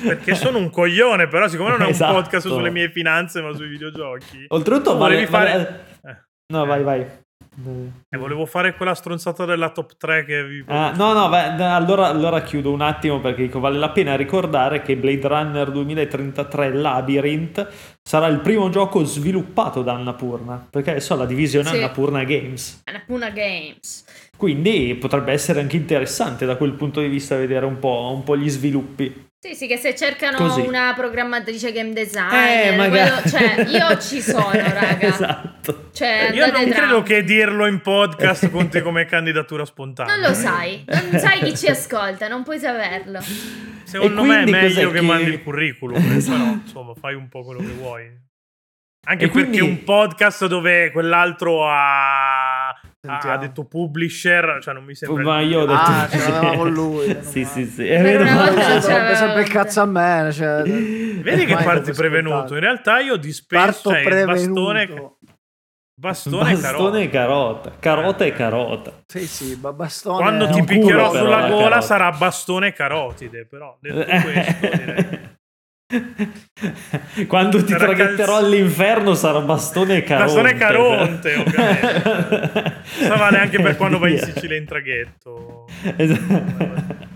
Perché 0.02 0.34
sono 0.34 0.58
un 0.58 0.70
coglione, 0.70 1.28
però 1.28 1.48
siccome 1.48 1.70
non 1.70 1.80
è 1.82 1.84
un 1.84 1.90
Esatto. 1.90 2.14
podcast 2.14 2.48
sulle 2.48 2.70
mie 2.70 2.90
finanze, 2.90 3.40
ma 3.40 3.52
sui 3.54 3.68
videogiochi, 3.68 4.44
Oltretutto, 4.48 4.92
tu 4.92 4.98
vale, 4.98 5.14
volevi 5.14 5.30
fare... 5.30 5.50
vale- 5.52 5.84
Eh, 6.18 6.26
No, 6.52 6.64
vai, 6.66 6.82
vai. 6.82 7.00
eh, 7.00 8.16
volevo 8.18 8.46
fare 8.46 8.74
quella 8.74 8.94
stronzata 8.94 9.44
della 9.44 9.70
top 9.70 9.96
3 9.96 10.24
che 10.24 10.44
vi... 10.44 10.64
Ah, 10.66 10.92
no, 10.96 11.12
no, 11.12 11.28
beh, 11.28 11.62
allora, 11.64 12.06
allora 12.06 12.40
chiudo 12.42 12.72
un 12.72 12.80
attimo 12.80 13.20
perché 13.20 13.42
dico, 13.42 13.60
vale 13.60 13.78
la 13.78 13.90
pena 13.90 14.16
ricordare 14.16 14.80
che 14.82 14.96
Blade 14.96 15.26
Runner 15.28 15.70
2033 15.70 16.72
Labyrinth 16.72 17.68
sarà 18.02 18.26
il 18.28 18.40
primo 18.40 18.68
gioco 18.70 19.04
sviluppato 19.04 19.82
da 19.82 19.94
Annapurna, 19.94 20.66
perché 20.70 20.90
adesso 20.90 21.14
ha 21.14 21.16
la 21.16 21.26
divisione 21.26 21.68
Sì. 21.68 21.76
Annapurna 21.76 22.24
Games. 22.24 22.80
Annapurna 22.84 23.30
Games. 23.30 24.04
Quindi 24.38 24.94
potrebbe 24.94 25.32
essere 25.32 25.58
anche 25.60 25.74
interessante 25.76 26.46
da 26.46 26.54
quel 26.56 26.72
punto 26.74 27.00
di 27.00 27.08
vista 27.08 27.36
vedere 27.36 27.66
un 27.66 27.80
po', 27.80 28.12
un 28.14 28.22
po' 28.22 28.36
gli 28.36 28.48
sviluppi. 28.48 29.26
Sì, 29.40 29.54
sì, 29.54 29.66
che 29.66 29.76
se 29.76 29.96
cercano 29.96 30.36
Così. 30.36 30.60
una 30.60 30.92
programmatrice 30.96 31.72
game 31.72 31.90
Eh, 31.90 31.92
designer, 31.92 32.76
magari. 32.76 33.10
quello- 33.10 33.28
cioè 33.28 33.66
io 33.68 33.98
ci 34.00 34.20
sono, 34.20 34.50
raga. 34.52 35.00
esatto. 35.00 35.88
Cioè, 35.92 36.30
Io 36.34 36.50
non 36.52 36.68
tra- 36.70 36.78
credo 36.78 37.02
che 37.02 37.24
dirlo 37.24 37.66
in 37.66 37.80
podcast 37.80 38.48
conti 38.52 38.80
come 38.80 39.06
candidatura 39.06 39.64
spontanea. 39.64 40.14
Non 40.16 40.28
lo 40.28 40.34
sai, 40.34 40.84
non 40.86 41.18
sai 41.18 41.40
chi 41.42 41.56
ci 41.56 41.66
ascolta, 41.66 42.28
non 42.28 42.44
puoi 42.44 42.58
saperlo. 42.60 43.18
Secondo 43.84 44.22
me 44.22 44.42
è 44.42 44.46
meglio 44.48 44.90
che 44.90 44.98
che- 45.00 45.04
mandi 45.04 45.30
il 45.30 45.42
curriculum, 45.42 45.96
Esatto. 46.16 46.36
però 46.38 46.50
insomma 46.52 46.92
fai 46.94 47.14
un 47.14 47.28
po' 47.28 47.42
quello 47.42 47.60
che 47.60 47.72
vuoi. 47.76 48.26
Anche 49.06 49.24
E 49.24 49.28
perché 49.28 49.48
quindi- 49.48 49.60
un 49.60 49.84
podcast 49.84 50.46
dove 50.48 50.90
quell'altro 50.90 51.66
ha, 51.68 52.37
ha 53.06 53.10
Sentiamo. 53.12 53.36
detto 53.38 53.64
publisher, 53.64 54.58
cioè 54.60 54.74
non 54.74 54.84
mi 54.84 54.94
sembra... 54.94 55.22
Ma 55.22 55.40
io 55.40 55.60
ho 55.60 55.66
detto 55.66 55.80
Ah, 55.80 56.08
ce 56.10 56.18
l'aveva 56.30 56.56
con 56.56 56.72
lui. 56.72 57.16
sì, 57.20 57.44
sì, 57.44 57.64
sì. 57.66 57.86
È 57.86 58.02
vero. 58.02 58.24
rompe 58.24 59.14
sempre 59.14 59.42
il 59.42 59.48
cazzo 59.48 59.80
a 59.82 59.86
me. 59.86 60.30
Cioè, 60.32 60.62
Vedi 61.22 61.44
che 61.44 61.54
parti 61.56 61.92
prevenuto. 61.92 62.54
In 62.54 62.60
realtà 62.60 62.98
io 63.00 63.16
dispenso 63.16 63.90
cioè, 63.90 63.98
il 64.00 64.04
prevenuto. 64.04 64.62
bastone, 64.72 64.86
bastone, 65.94 66.52
Bastone 66.54 66.60
carota. 66.60 66.98
e 66.98 67.08
carota. 67.10 67.72
Carota 67.78 68.24
e 68.24 68.32
carota. 68.32 68.92
Sì, 69.06 69.26
sì, 69.26 69.56
ba- 69.56 69.72
bastone. 69.72 70.16
Quando 70.18 70.46
ti 70.46 70.52
culo, 70.54 70.64
picchierò 70.64 71.10
però, 71.10 71.24
sulla 71.24 71.40
la 71.40 71.48
gola 71.48 71.80
sarà 71.80 72.10
bastone 72.12 72.66
e 72.68 72.72
carotide, 72.72 73.46
però 73.46 73.76
detto 73.80 74.04
questo 74.22 74.66
direi... 74.66 75.27
Quando 77.26 77.64
ti 77.64 77.72
traghetterò 77.74 78.34
calz- 78.34 78.44
all'inferno 78.44 79.14
sarà 79.14 79.40
bastone 79.40 79.96
e 79.98 80.02
caronte. 80.02 80.24
Bastone 80.34 80.50
e 80.50 80.54
caronte, 80.54 81.34
ovviamente. 81.40 82.82
Questo 82.96 83.16
vale 83.16 83.38
anche 83.38 83.60
per 83.60 83.76
quando 83.76 83.98
vai 83.98 84.12
in. 84.12 84.18
Sicilia 84.18 84.56
in 84.58 84.66
traghetto. 84.66 85.66
Esatto. 85.96 87.06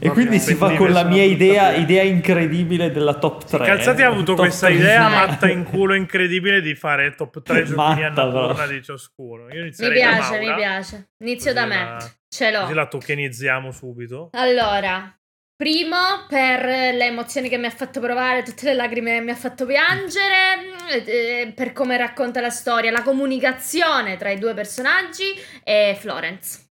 E 0.00 0.10
quindi 0.10 0.38
si 0.40 0.54
fa 0.54 0.74
con 0.74 0.90
la 0.90 1.04
mia 1.04 1.22
idea, 1.22 1.74
idea 1.76 2.02
incredibile 2.02 2.90
della 2.90 3.14
top 3.14 3.44
3. 3.44 3.64
Calzati 3.64 4.02
ha 4.02 4.08
avuto 4.08 4.34
Top 4.34 4.38
questa 4.44 4.66
3. 4.66 4.74
idea 4.76 5.08
matta 5.08 5.48
in 5.48 5.62
culo 5.62 5.94
incredibile 5.94 6.60
di 6.60 6.74
fare 6.74 7.06
il 7.06 7.14
top 7.14 7.40
3 7.42 7.62
giochini 7.64 7.76
Matta, 8.02 8.22
Annapurna 8.22 8.54
però. 8.54 8.66
di 8.66 8.82
ciascuno. 8.82 9.48
Io 9.54 9.62
Mi 9.64 9.70
piace, 9.70 10.18
Maura, 10.18 10.38
mi 10.40 10.54
piace. 10.56 11.08
Inizio 11.20 11.52
da 11.52 11.64
me. 11.66 11.74
la- 11.76 12.10
Ce 12.28 12.50
l'ho. 12.50 12.60
Così 12.62 12.74
la 12.74 12.86
tokenizziamo 12.86 13.70
subito. 13.70 14.28
Allora, 14.32 15.16
primo 15.64 15.96
per 16.28 16.62
le 16.62 17.06
emozioni 17.06 17.48
che 17.48 17.56
mi 17.56 17.64
ha 17.64 17.70
fatto 17.70 17.98
provare, 17.98 18.42
tutte 18.42 18.66
le 18.66 18.74
lacrime 18.74 19.14
che 19.14 19.20
mi 19.20 19.30
ha 19.30 19.34
fatto 19.34 19.64
piangere, 19.64 20.76
eh, 21.06 21.52
per 21.56 21.72
come 21.72 21.96
racconta 21.96 22.42
la 22.42 22.50
storia, 22.50 22.90
la 22.90 23.00
comunicazione 23.00 24.18
tra 24.18 24.28
i 24.28 24.38
due 24.38 24.52
personaggi 24.52 25.32
e 25.62 25.96
Florence. 25.98 26.66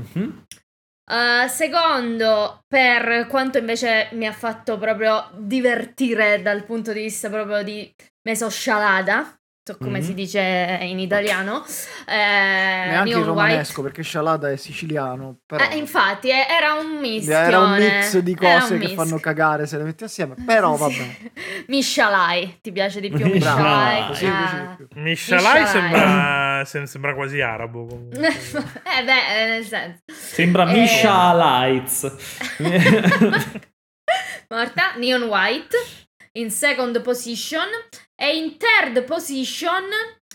Mhm. 0.00 0.44
Uh, 1.08 1.46
secondo, 1.46 2.64
per 2.66 3.26
quanto 3.28 3.58
invece 3.58 4.08
mi 4.12 4.26
ha 4.26 4.32
fatto 4.32 4.78
proprio 4.78 5.30
divertire 5.34 6.40
dal 6.40 6.64
punto 6.64 6.94
di 6.94 7.02
vista 7.02 7.28
proprio 7.28 7.62
di 7.62 7.94
mesoscialada, 8.22 9.24
so 9.24 9.45
come 9.74 9.98
Mhm. 9.98 10.04
si 10.04 10.14
dice 10.14 10.78
in 10.82 10.98
italiano, 11.00 11.64
eh, 12.06 12.14
Neanche 12.14 13.08
in 13.10 13.14
Neon 13.16 13.24
romanesco 13.24 13.82
perché 13.82 14.02
Scialada 14.02 14.50
è 14.50 14.56
siciliano. 14.56 15.38
Però. 15.46 15.64
Eh, 15.64 15.76
infatti, 15.76 16.28
eh, 16.30 16.46
era 16.48 16.74
un 16.74 16.98
mischione. 17.00 17.46
era 17.46 17.58
un 17.60 17.72
mix 17.76 18.18
di 18.18 18.34
cose 18.36 18.78
che 18.78 18.86
mix. 18.86 18.94
fanno 18.94 19.18
cagare 19.18 19.66
se 19.66 19.76
le 19.78 19.84
metti 19.84 20.04
assieme. 20.04 20.34
Però 20.44 20.76
vabbè. 20.76 21.16
Miscialai, 21.66 22.58
ti 22.62 22.70
piace 22.72 23.00
di 23.00 23.08
più 23.10 23.26
Miscialai. 23.26 23.34
Miscialai? 23.34 24.06
Così 24.08 24.24
mi 24.26 24.30
Ah. 24.32 24.76
Mishalai 24.94 25.60
Mishalai. 25.62 25.66
sembra, 25.66 26.64
sem- 26.64 26.84
sembra 26.84 27.14
quasi 27.14 27.40
arabo. 27.40 27.86
comunque. 27.86 28.18
eh 28.28 29.04
beh, 29.04 29.42
eh, 29.42 29.48
nel 29.48 29.64
senso. 29.64 30.02
Sembra 30.12 30.68
Eh. 30.70 30.72
Misha 30.72 31.34
Lights. 31.34 32.14
Morta, 34.48 34.94
Neon 34.96 35.22
White 35.24 35.76
in 36.34 36.50
second 36.50 37.00
position 37.02 37.66
e 38.18 38.38
in 38.38 38.56
third 38.56 39.04
position 39.04 39.84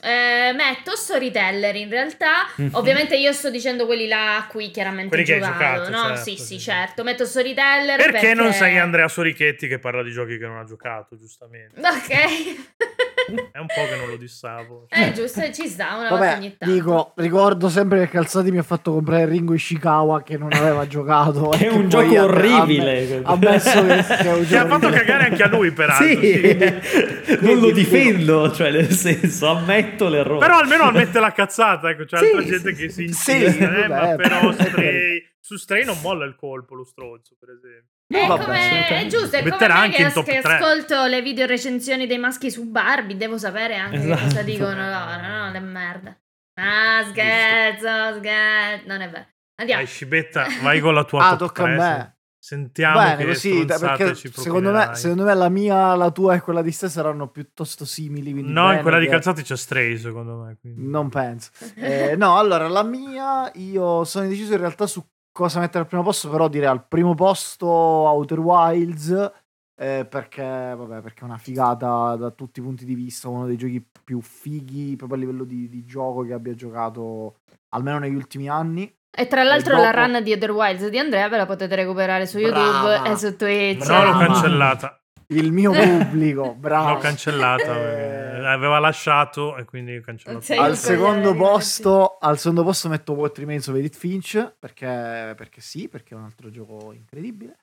eh, 0.01 0.53
metto 0.53 0.95
Storyteller 0.95 1.75
in 1.75 1.89
realtà. 1.89 2.47
Mhm. 2.55 2.69
Ovviamente 2.73 3.15
io 3.15 3.31
sto 3.33 3.49
dicendo 3.49 3.85
quelli 3.85 4.07
là 4.07 4.37
a 4.37 4.47
cui 4.47 4.71
chiaramente 4.71 5.09
Quelli 5.09 5.23
che 5.23 5.33
hai 5.35 5.39
giocato, 5.41 5.85
giocato, 5.85 5.89
no? 5.89 6.15
certo, 6.15 6.21
sì, 6.23 6.35
sì, 6.37 6.43
sì, 6.43 6.59
certo. 6.59 7.03
Metto 7.03 7.25
Storyteller 7.25 7.97
perché, 7.97 8.11
Perché 8.11 8.33
non 8.33 8.51
sei 8.53 8.77
Andrea 8.77 9.07
Sorichetti 9.07 9.67
che 9.67 9.79
parla 9.79 10.03
di 10.03 10.11
giochi 10.11 10.37
che 10.37 10.45
non 10.45 10.57
ha 10.57 10.65
giocato, 10.65 11.17
giustamente. 11.17 11.79
Ok. 12.01 13.49
È 13.51 13.59
un 13.59 13.67
po' 13.67 13.85
che 13.87 13.95
non 13.97 14.09
lo 14.09 14.17
dissavo. 14.17 14.87
Eh, 14.89 15.13
giusto, 15.13 15.41
ci 15.53 15.67
sta 15.67 15.95
una 15.95 16.09
volta 16.09 16.25
Vabbè, 16.25 16.37
ogni 16.37 16.57
tanto. 16.57 16.73
dico, 16.73 17.13
ricordo 17.17 17.69
sempre 17.69 17.99
che 17.99 18.09
Calzati 18.09 18.51
mi 18.51 18.57
ha 18.57 18.63
fatto 18.63 18.91
comprare 18.93 19.25
Ringo 19.25 19.53
Ishikawa 19.53 20.23
che 20.23 20.37
non 20.37 20.51
aveva 20.51 20.87
giocato. 20.87 21.51
È 21.53 21.67
un 21.67 21.87
gioco 21.87 22.23
orribile. 22.23 23.21
Ha, 23.23 23.31
ha 23.31 23.37
messo 23.37 23.85
che, 23.85 24.03
che 24.03 24.17
è 24.17 24.33
un 24.33 24.45
Ti 24.45 24.55
ha 24.55 24.61
gioco 24.63 24.79
fatto 24.79 24.89
cagare 24.89 25.25
anche 25.25 25.43
a 25.43 25.47
lui, 25.47 25.71
peraltro. 25.71 26.07
Sì, 26.07 26.17
sì. 26.19 27.37
non 27.41 27.59
lo 27.59 27.69
difendo, 27.71 28.51
cioè 28.51 28.71
nel 28.71 28.89
senso 28.91 29.47
ammetto 29.49 29.90
l'errore. 30.09 30.45
Però 30.45 30.57
almeno 30.59 30.83
ammette 30.89 31.19
la 31.19 31.31
cazzata, 31.31 31.89
ecco, 31.89 32.05
c'è 32.05 32.17
Sì, 32.17 32.25
altra 32.25 32.41
sì, 32.41 32.47
gente 32.47 32.75
sì, 32.75 32.81
che 32.81 32.89
si 32.89 33.07
Sì, 33.09 33.57
eh, 33.57 33.87
ma 33.87 34.15
però 34.15 34.51
Stray, 34.51 35.23
su 35.39 35.57
Stray 35.57 35.83
non 35.85 35.99
molla 36.01 36.25
il 36.25 36.35
colpo 36.35 36.75
lo 36.75 36.83
stronzo, 36.83 37.35
per 37.39 37.49
esempio. 37.49 37.89
È, 38.07 38.27
Vabbè, 38.27 38.43
come, 38.43 38.87
è 38.87 39.05
giusto, 39.07 39.37
è 39.37 39.39
come 39.39 39.51
Metterà 39.51 39.73
me 39.75 39.79
anche 39.79 40.11
che, 40.11 40.23
che 40.23 40.41
3. 40.41 40.53
ascolto 40.55 41.05
le 41.05 41.21
video 41.21 41.45
recensioni 41.45 42.07
dei 42.07 42.17
maschi 42.17 42.51
su 42.51 42.69
Barbie, 42.69 43.15
devo 43.15 43.37
sapere 43.37 43.75
anche 43.77 43.99
che 44.01 44.11
Esatto. 44.11 44.23
cosa 44.25 44.41
dicono 44.43 44.73
loro, 44.75 45.21
no? 45.21 45.51
Che 45.51 45.59
merda. 45.59 46.17
Ah, 46.55 47.05
scherzo, 47.09 48.17
scherzo, 48.19 48.87
non 48.87 49.01
è 49.01 49.09
vero. 49.09 49.27
Andiamo. 49.55 49.81
Dai, 49.83 49.91
Scibetta, 49.91 50.45
vai 50.61 50.79
con 50.81 50.93
la 50.93 51.03
tua 51.05 51.25
Ah, 51.25 51.29
top 51.29 51.39
tocca 51.39 51.63
a 51.63 51.65
3, 51.65 51.75
me. 51.77 52.17
Sentiamo 52.51 52.99
Bene, 52.99 53.25
così, 53.27 53.63
perché 53.65 54.13
secondo 54.13 54.71
me, 54.71 54.79
propinerai. 54.79 54.95
secondo 54.97 55.23
me 55.23 55.33
la 55.35 55.47
mia, 55.47 55.95
la 55.95 56.11
tua 56.11 56.35
e 56.35 56.41
quella 56.41 56.61
di 56.61 56.75
te 56.75 56.89
saranno 56.89 57.29
piuttosto 57.29 57.85
simili. 57.85 58.33
No, 58.43 58.73
in 58.73 58.81
quella 58.81 58.99
di 58.99 59.05
che- 59.05 59.11
calzati 59.11 59.41
c'è 59.41 59.55
Stray, 59.55 59.97
secondo 59.97 60.35
me. 60.43 60.57
quindi. 60.59 60.85
Non 60.85 61.07
penso. 61.07 61.51
Eh, 61.75 62.17
no, 62.17 62.37
allora, 62.37 62.67
la 62.67 62.83
mia, 62.83 63.49
io 63.55 64.03
sono 64.03 64.25
indeciso 64.25 64.51
in 64.51 64.59
realtà 64.59 64.85
su 64.85 65.01
cosa 65.31 65.61
mettere 65.61 65.79
al 65.79 65.87
primo 65.87 66.03
posto, 66.03 66.29
però 66.29 66.49
direi 66.49 66.67
al 66.67 66.85
primo 66.85 67.15
posto 67.15 67.67
Outer 67.67 68.39
Wilds, 68.39 69.31
eh, 69.79 70.05
perché, 70.09 70.43
vabbè, 70.43 70.99
perché 70.99 71.21
è 71.21 71.23
una 71.23 71.37
figata 71.37 72.17
da 72.17 72.31
tutti 72.31 72.59
i 72.59 72.63
punti 72.63 72.83
di 72.83 72.95
vista, 72.95 73.29
uno 73.29 73.45
dei 73.45 73.55
giochi 73.55 73.81
più 74.03 74.19
fighi 74.19 74.97
proprio 74.97 75.17
a 75.17 75.21
livello 75.21 75.45
di, 75.45 75.69
di 75.69 75.85
gioco 75.85 76.23
che 76.23 76.33
abbia 76.33 76.53
giocato 76.53 77.35
almeno 77.69 77.99
negli 77.99 78.15
ultimi 78.15 78.49
anni. 78.49 78.93
E 79.13 79.27
tra 79.27 79.43
l'altro 79.43 79.75
dopo- 79.75 79.83
la 79.83 79.91
run 79.91 80.23
di 80.23 80.31
Other 80.31 80.51
Wilds 80.51 80.87
di 80.87 80.97
Andrea 80.97 81.27
ve 81.27 81.37
la 81.37 81.45
potete 81.45 81.75
recuperare 81.75 82.25
su 82.25 82.39
Brava. 82.39 82.59
YouTube 82.93 83.09
e 83.09 83.17
su 83.17 83.35
Twitch. 83.35 83.87
No, 83.87 84.03
l'ho 84.05 84.17
cancellata. 84.17 84.95
Il 85.27 85.51
mio 85.51 85.71
pubblico, 85.75 86.53
bravo. 86.55 86.89
L'ho 86.93 86.97
cancellata. 86.97 87.75
Eh, 87.77 88.45
Aveva 88.45 88.79
lasciato 88.79 89.55
e 89.57 89.65
quindi 89.65 89.95
ho 89.97 90.01
cancellato. 90.01 90.53
Al 90.59 90.75
secondo 90.75 91.35
posto 91.35 92.17
al 92.19 92.37
secondo 92.39 92.63
posto 92.63 92.89
metto 92.89 93.13
What 93.13 93.37
Remains 93.37 93.67
of 93.67 93.75
Edith 93.75 93.95
Finch 93.95 94.53
perché, 94.57 95.33
perché 95.37 95.61
sì 95.61 95.87
perché 95.87 96.15
è 96.15 96.17
un 96.17 96.23
altro 96.23 96.49
gioco 96.49 96.91
incredibile 96.91 97.57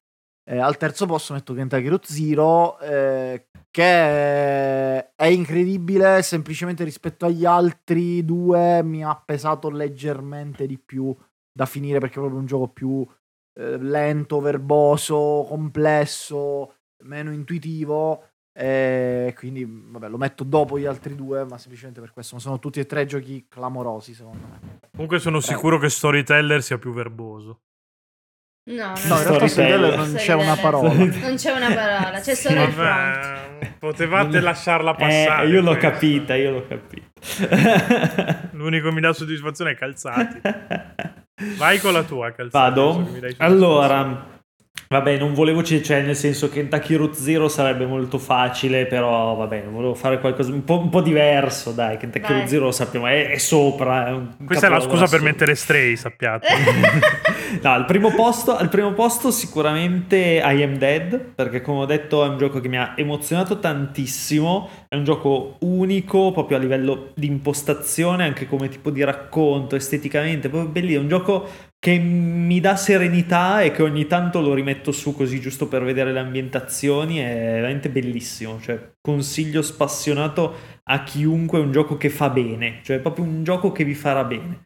Eh, 0.44 0.58
al 0.58 0.76
terzo 0.76 1.04
posto 1.06 1.32
metto 1.34 1.52
Kentucky 1.52 1.88
Road 1.88 2.04
Zero 2.04 2.78
eh, 2.78 3.48
che 3.72 3.82
è 5.14 5.26
incredibile 5.26 6.22
semplicemente 6.22 6.84
rispetto 6.84 7.26
agli 7.26 7.44
altri 7.44 8.24
due 8.24 8.82
mi 8.84 9.04
ha 9.04 9.20
pesato 9.22 9.68
leggermente 9.68 10.66
di 10.66 10.78
più 10.78 11.14
da 11.58 11.66
finire 11.66 11.98
perché 11.98 12.14
è 12.14 12.18
proprio 12.18 12.38
un 12.38 12.46
gioco 12.46 12.68
più 12.68 13.04
eh, 13.58 13.78
lento, 13.78 14.40
verboso, 14.40 15.44
complesso, 15.48 16.74
meno 17.02 17.32
intuitivo 17.32 18.28
e 18.56 19.34
quindi 19.36 19.64
vabbè, 19.68 20.08
lo 20.08 20.18
metto 20.18 20.44
dopo 20.44 20.78
gli 20.78 20.84
altri 20.84 21.16
due, 21.16 21.44
ma 21.44 21.58
semplicemente 21.58 22.00
per 22.00 22.12
questo. 22.12 22.36
Ma 22.36 22.40
sono 22.40 22.60
tutti 22.60 22.78
e 22.78 22.86
tre 22.86 23.06
giochi 23.06 23.46
clamorosi, 23.48 24.14
secondo 24.14 24.46
me. 24.46 24.78
Comunque 24.92 25.18
sono 25.18 25.40
sicuro 25.40 25.78
che 25.78 25.88
Storyteller 25.88 26.62
sia 26.62 26.78
più 26.78 26.92
verboso. 26.92 27.62
No, 28.70 28.84
No, 28.84 28.90
in 28.90 28.96
Storyteller. 28.96 29.26
realtà 29.26 29.48
Storyteller 29.48 29.96
non 29.96 30.14
c'è 30.14 30.34
una 30.34 30.56
parola. 30.56 30.92
Non 31.28 31.34
c'è 31.36 31.52
una 31.52 31.74
parola, 31.74 32.20
c'è 32.20 32.34
solo 32.34 32.62
il. 32.62 32.72
Vabbè, 32.72 33.74
potevate 33.78 34.40
lasciarla 34.40 34.94
passare. 34.94 35.46
Eh, 35.46 35.50
io 35.50 35.60
l'ho 35.62 35.70
questa. 35.76 35.90
capita, 35.90 36.34
io 36.36 36.50
l'ho 36.50 36.66
capita. 36.66 38.50
L'unico 38.52 38.88
che 38.88 38.94
mi 38.94 39.00
dà 39.00 39.12
soddisfazione 39.12 39.72
è 39.72 39.74
Calzati. 39.74 40.40
Vai 41.56 41.78
con 41.78 41.92
la 41.92 42.02
tua, 42.02 42.26
adesso 42.26 42.48
Vado? 42.50 43.08
Allora, 43.36 44.26
vabbè, 44.88 45.18
non 45.18 45.34
volevo, 45.34 45.62
c- 45.62 45.80
cioè, 45.80 46.02
nel 46.02 46.16
senso 46.16 46.48
che 46.48 46.60
Kentucky 46.60 46.94
Root 46.94 47.14
Zero 47.14 47.48
sarebbe 47.48 47.86
molto 47.86 48.18
facile, 48.18 48.86
però 48.86 49.36
vabbè, 49.36 49.64
volevo 49.64 49.94
fare 49.94 50.18
qualcosa 50.18 50.52
un 50.52 50.64
po', 50.64 50.78
un 50.78 50.88
po' 50.88 51.00
diverso, 51.00 51.70
dai, 51.72 51.96
Kentucky. 51.96 52.32
Root 52.32 52.46
Zero 52.46 52.64
lo 52.64 52.72
sappiamo, 52.72 53.06
è, 53.06 53.28
è 53.30 53.38
sopra. 53.38 54.08
È 54.08 54.10
un 54.10 54.44
Questa 54.44 54.66
è 54.66 54.70
la 54.70 54.80
scusa 54.80 55.06
per 55.06 55.20
mettere 55.20 55.54
Stray, 55.54 55.94
sappiate. 55.94 56.48
no, 57.62 57.72
al 57.72 57.84
primo, 57.84 58.12
posto, 58.14 58.56
al 58.56 58.68
primo 58.68 58.92
posto 58.92 59.30
sicuramente 59.30 60.16
I 60.42 60.62
Am 60.62 60.76
Dead, 60.76 61.18
perché 61.18 61.60
come 61.60 61.80
ho 61.80 61.86
detto 61.86 62.24
è 62.24 62.28
un 62.28 62.38
gioco 62.38 62.58
che 62.60 62.68
mi 62.68 62.78
ha 62.78 62.94
emozionato 62.96 63.60
tantissimo, 63.60 64.68
è 64.88 64.96
un 64.96 65.04
gioco 65.04 65.56
unico 65.60 66.32
proprio 66.32 66.56
a 66.56 66.60
livello 66.60 67.12
di 67.14 67.26
impostazione, 67.26 68.24
anche 68.24 68.46
come 68.46 68.68
tipo 68.68 68.90
di 68.90 69.04
racconto, 69.04 69.76
esteticamente, 69.76 70.48
proprio 70.48 70.70
bellissimo, 70.70 71.00
è 71.00 71.02
un 71.02 71.08
gioco 71.08 71.48
che 71.78 71.98
mi 71.98 72.58
dà 72.58 72.74
serenità 72.74 73.60
e 73.60 73.70
che 73.70 73.82
ogni 73.82 74.06
tanto 74.06 74.40
lo 74.40 74.54
rimetto 74.54 74.90
su 74.90 75.14
così 75.14 75.40
giusto 75.40 75.68
per 75.68 75.84
vedere 75.84 76.12
le 76.12 76.20
ambientazioni, 76.20 77.18
è 77.18 77.34
veramente 77.34 77.90
bellissimo, 77.90 78.58
cioè 78.60 78.92
consiglio 79.00 79.60
spassionato 79.60 80.54
a 80.84 81.02
chiunque 81.04 81.58
un 81.58 81.70
gioco 81.70 81.98
che 81.98 82.08
fa 82.08 82.30
bene, 82.30 82.80
cioè 82.82 82.96
è 82.96 83.00
proprio 83.00 83.24
un 83.24 83.44
gioco 83.44 83.70
che 83.72 83.84
vi 83.84 83.94
farà 83.94 84.24
bene. 84.24 84.62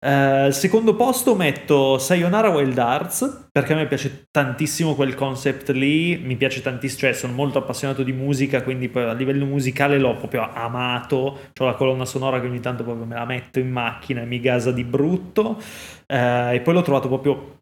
Eh, 0.00 0.08
al 0.08 0.54
secondo 0.54 0.94
posto 0.94 1.34
metto 1.34 1.98
Sayonara 1.98 2.50
Wild 2.50 2.78
Arts 2.78 3.48
perché 3.50 3.72
a 3.72 3.76
me 3.76 3.88
piace 3.88 4.28
tantissimo 4.30 4.94
quel 4.94 5.16
concept 5.16 5.70
lì, 5.70 6.16
mi 6.18 6.36
piace 6.36 6.62
tantissimo, 6.62 7.00
cioè 7.00 7.12
sono 7.12 7.32
molto 7.32 7.58
appassionato 7.58 8.04
di 8.04 8.12
musica, 8.12 8.62
quindi 8.62 8.88
a 8.94 9.12
livello 9.12 9.44
musicale 9.44 9.98
l'ho 9.98 10.16
proprio 10.16 10.48
amato, 10.52 11.16
ho 11.58 11.64
la 11.64 11.74
colonna 11.74 12.04
sonora 12.04 12.40
che 12.40 12.46
ogni 12.46 12.60
tanto 12.60 12.84
proprio 12.84 13.06
me 13.06 13.16
la 13.16 13.24
metto 13.24 13.58
in 13.58 13.70
macchina 13.72 14.22
e 14.22 14.26
mi 14.26 14.38
gasa 14.38 14.70
di 14.70 14.84
brutto, 14.84 15.60
Eh, 16.06 16.54
e 16.54 16.60
poi 16.60 16.74
l'ho 16.74 16.82
trovato 16.82 17.08
proprio 17.08 17.57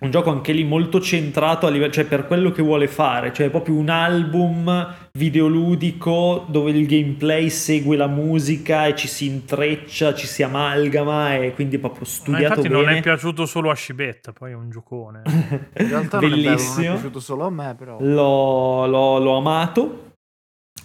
un 0.00 0.10
gioco 0.10 0.30
anche 0.30 0.52
lì 0.52 0.62
molto 0.64 1.00
centrato 1.00 1.66
a 1.66 1.70
livello, 1.70 1.90
cioè 1.90 2.04
per 2.04 2.26
quello 2.26 2.52
che 2.52 2.62
vuole 2.62 2.86
fare, 2.86 3.32
cioè 3.32 3.46
è 3.46 3.50
proprio 3.50 3.74
un 3.74 3.88
album 3.88 4.94
videoludico 5.12 6.44
dove 6.48 6.70
il 6.70 6.86
gameplay 6.86 7.48
segue 7.50 7.96
la 7.96 8.06
musica 8.06 8.86
e 8.86 8.94
ci 8.94 9.08
si 9.08 9.26
intreccia, 9.26 10.14
ci 10.14 10.26
si 10.26 10.42
amalgama 10.42 11.36
e 11.36 11.52
quindi 11.54 11.76
è 11.76 11.78
proprio 11.80 12.02
Ma 12.02 12.06
studiato 12.06 12.44
infatti 12.60 12.68
bene. 12.68 12.80
non 12.84 12.88
è 12.94 13.00
piaciuto 13.00 13.46
solo 13.46 13.70
a 13.70 13.74
Scibetta, 13.74 14.32
poi 14.32 14.52
è 14.52 14.54
un 14.54 14.70
giocone. 14.70 15.22
In 15.78 15.88
realtà 15.88 16.20
non 16.20 16.32
è, 16.32 16.36
vero, 16.36 16.42
non 16.42 16.52
è 16.52 16.56
Bellissimo. 16.56 16.92
piaciuto 16.92 17.20
solo 17.20 17.44
a 17.46 17.50
me, 17.50 17.74
però. 17.76 17.96
L'ho, 18.00 18.86
l'ho- 18.86 19.18
l'ho 19.18 19.36
amato. 19.36 20.02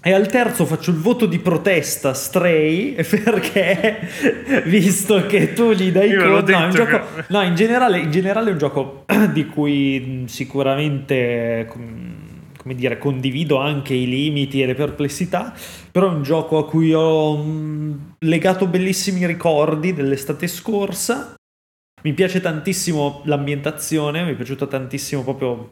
E 0.05 0.11
al 0.11 0.27
terzo 0.27 0.65
faccio 0.65 0.91
il 0.91 0.97
voto 0.97 1.25
di 1.25 1.39
protesta 1.39 2.13
Stray 2.13 2.95
perché 3.07 4.01
visto 4.65 5.25
che 5.25 5.53
tu 5.53 5.71
gli 5.71 5.91
dai 5.93 6.13
conto, 6.13 6.51
no, 6.51 6.69
gioco- 6.69 6.99
che- 7.15 7.23
no, 7.29 7.41
in 7.41 7.55
generale, 7.55 7.99
in 7.99 8.11
generale 8.11 8.49
è 8.49 8.51
un 8.51 8.57
gioco 8.57 9.05
di 9.31 9.45
cui 9.45 10.25
sicuramente 10.27 11.65
com- 11.69 12.11
come 12.57 12.75
dire, 12.75 12.97
condivido 12.97 13.57
anche 13.57 13.93
i 13.93 14.07
limiti 14.07 14.61
e 14.61 14.65
le 14.65 14.73
perplessità, 14.73 15.53
però 15.91 16.09
è 16.11 16.13
un 16.15 16.23
gioco 16.23 16.57
a 16.57 16.65
cui 16.65 16.93
ho 16.93 17.41
legato 18.19 18.67
bellissimi 18.67 19.25
ricordi 19.25 19.93
dell'estate 19.93 20.47
scorsa. 20.47 21.33
Mi 22.03 22.13
piace 22.13 22.41
tantissimo 22.41 23.21
l'ambientazione, 23.25 24.23
mi 24.23 24.31
è 24.31 24.35
piaciuta 24.35 24.67
tantissimo 24.67 25.23
proprio 25.23 25.71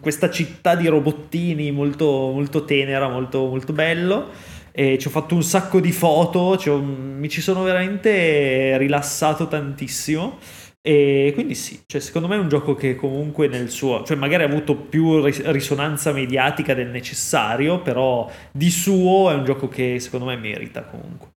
questa 0.00 0.30
città 0.30 0.74
di 0.74 0.86
robottini 0.86 1.70
molto, 1.70 2.04
molto 2.06 2.64
tenera, 2.64 3.08
molto, 3.08 3.46
molto 3.46 3.72
bello. 3.72 4.30
E 4.72 4.98
ci 4.98 5.06
ho 5.06 5.10
fatto 5.10 5.34
un 5.34 5.42
sacco 5.42 5.80
di 5.80 5.90
foto, 5.92 6.56
ci 6.58 6.68
ho- 6.68 6.82
mi 6.82 7.28
ci 7.30 7.40
sono 7.40 7.62
veramente 7.62 8.76
rilassato 8.76 9.48
tantissimo. 9.48 10.38
E 10.82 11.32
quindi 11.34 11.54
sì, 11.56 11.82
cioè 11.86 12.00
secondo 12.00 12.28
me 12.28 12.36
è 12.36 12.38
un 12.38 12.48
gioco 12.48 12.74
che 12.76 12.94
comunque 12.94 13.48
nel 13.48 13.70
suo, 13.70 14.04
cioè 14.04 14.16
magari 14.16 14.44
ha 14.44 14.46
avuto 14.46 14.76
più 14.76 15.24
ris- 15.24 15.44
risonanza 15.50 16.12
mediatica 16.12 16.74
del 16.74 16.88
necessario, 16.90 17.80
però 17.82 18.30
di 18.52 18.70
suo 18.70 19.30
è 19.30 19.34
un 19.34 19.44
gioco 19.44 19.66
che 19.66 19.98
secondo 19.98 20.26
me 20.26 20.36
merita 20.36 20.84
comunque. 20.84 21.30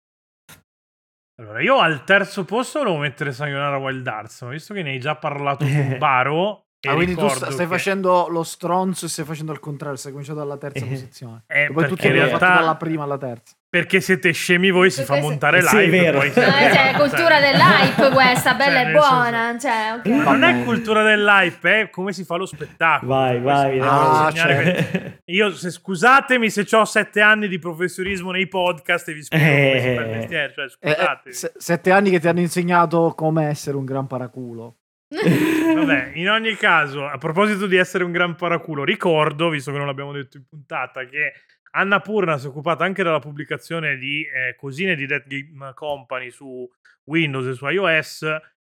Allora, 1.39 1.61
io 1.61 1.79
al 1.79 2.03
terzo 2.03 2.43
posto 2.43 2.79
volevo 2.79 2.97
mettere 2.97 3.31
Sayonara 3.31 3.77
Wild 3.77 4.05
Arts, 4.05 4.41
ma 4.41 4.49
visto 4.49 4.73
che 4.73 4.83
ne 4.83 4.91
hai 4.91 4.99
già 4.99 5.15
parlato 5.15 5.65
con 5.65 5.97
Baro... 5.97 6.65
Ah, 6.87 6.93
quindi 6.93 7.13
tu 7.13 7.27
sta- 7.27 7.51
stai 7.51 7.65
che- 7.67 7.73
facendo 7.73 8.27
lo 8.29 8.43
stronzo 8.43 9.05
e 9.05 9.09
stai 9.09 9.25
facendo 9.25 9.51
il 9.51 9.59
contrario, 9.59 9.97
stai 9.97 10.11
cominciando 10.11 10.39
dalla 10.41 10.57
terza 10.57 10.85
Eh. 10.85 10.87
posizione. 10.87 11.43
Eh, 11.47 11.63
E 11.63 11.65
poi 11.65 11.73
perché 11.75 11.89
tutti 11.89 12.07
in 12.07 12.13
realtà- 12.13 12.53
dalla 12.55 12.75
prima 12.75 13.03
alla 13.03 13.17
terza. 13.17 13.53
Perché 13.69 13.99
siete 14.01 14.31
scemi 14.31 14.71
voi, 14.71 14.89
si 14.89 15.01
fa 15.03 15.13
Questo- 15.13 15.27
montare 15.29 15.61
Sì, 15.61 15.75
live. 15.77 15.97
è 15.97 16.01
vero. 16.01 16.17
poi 16.19 16.27
Eh, 16.29 16.31
cioè, 16.33 16.93
cultura 16.97 17.39
dell'hype 17.39 18.09
questa, 18.11 18.53
bella 18.55 18.79
Cioè, 18.81 18.89
e 18.89 18.91
buona. 18.93 19.59
Cioè, 19.59 19.93
ok. 19.97 20.05
Non 20.23 20.43
è 20.43 20.63
cultura 20.63 21.03
dell'hype, 21.03 21.81
è 21.81 21.89
come 21.91 22.11
si 22.13 22.23
fa 22.23 22.35
lo 22.37 22.45
spettacolo. 22.47 23.13
Vai, 23.13 23.35
si 23.37 23.43
vai. 23.43 23.79
Ah, 23.81 24.31
cioè. 24.33 25.19
Io, 25.25 25.51
se, 25.53 25.69
scusatemi 25.69 26.49
se 26.49 26.65
ho 26.75 26.85
sette 26.85 27.21
anni 27.21 27.47
di 27.47 27.59
professionismo 27.59 28.31
nei 28.31 28.47
podcast 28.47 29.07
e 29.09 29.13
vi 29.13 29.21
spiego 29.23 29.45
come 29.45 29.79
si 29.81 29.95
fa 29.95 30.01
il 30.01 30.07
Eh. 30.07 30.15
mestiere, 30.17 30.53
cioè, 30.55 30.65
Eh, 30.79 30.89
eh, 30.91 31.51
sette 31.57 31.91
anni 31.91 32.09
che 32.09 32.19
ti 32.19 32.27
hanno 32.27 32.39
insegnato 32.39 33.13
come 33.15 33.49
essere 33.49 33.75
un 33.77 33.85
gran 33.85 34.07
paraculo. 34.07 34.77
Vabbè, 35.09 36.11
in 36.15 36.29
ogni 36.29 36.55
caso, 36.55 37.05
a 37.07 37.17
proposito 37.17 37.65
di 37.67 37.75
essere 37.77 38.03
un 38.03 38.11
gran 38.11 38.35
paraculo, 38.35 38.83
ricordo, 38.83 39.49
visto 39.49 39.71
che 39.71 39.77
non 39.77 39.87
l'abbiamo 39.87 40.11
detto 40.11 40.37
in 40.37 40.43
puntata, 40.47 41.03
che 41.05 41.33
Anna 41.71 41.99
Purna 41.99 42.37
si 42.37 42.45
è 42.45 42.49
occupata 42.49 42.83
anche 42.83 43.03
della 43.03 43.19
pubblicazione 43.19 43.97
di 43.97 44.23
eh, 44.23 44.55
cosine 44.55 44.95
di 44.95 45.05
Dead 45.05 45.23
Game 45.27 45.73
Company 45.73 46.29
su 46.29 46.67
Windows 47.05 47.47
e 47.47 47.53
su 47.53 47.67
iOS. 47.67 48.25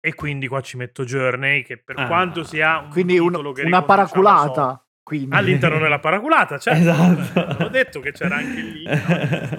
E 0.02 0.14
quindi 0.14 0.46
qua 0.48 0.60
ci 0.62 0.76
metto 0.78 1.04
Journey, 1.04 1.62
che 1.62 1.76
per 1.76 1.98
Ah. 1.98 2.06
quanto 2.06 2.42
sia 2.42 2.78
un 2.78 2.88
Quindi 2.90 3.18
un- 3.18 3.34
una 3.34 3.82
paraculata. 3.82 4.82
Quindi. 5.02 5.34
all'interno 5.36 5.78
della 5.78 5.98
paraculata, 5.98 6.56
certo. 6.58 6.78
Esatto. 6.80 7.40
Avevo 7.40 7.68
detto 7.68 8.00
che 8.00 8.12
c'era 8.12 8.36
anche 8.36 8.60
link, 8.60 9.08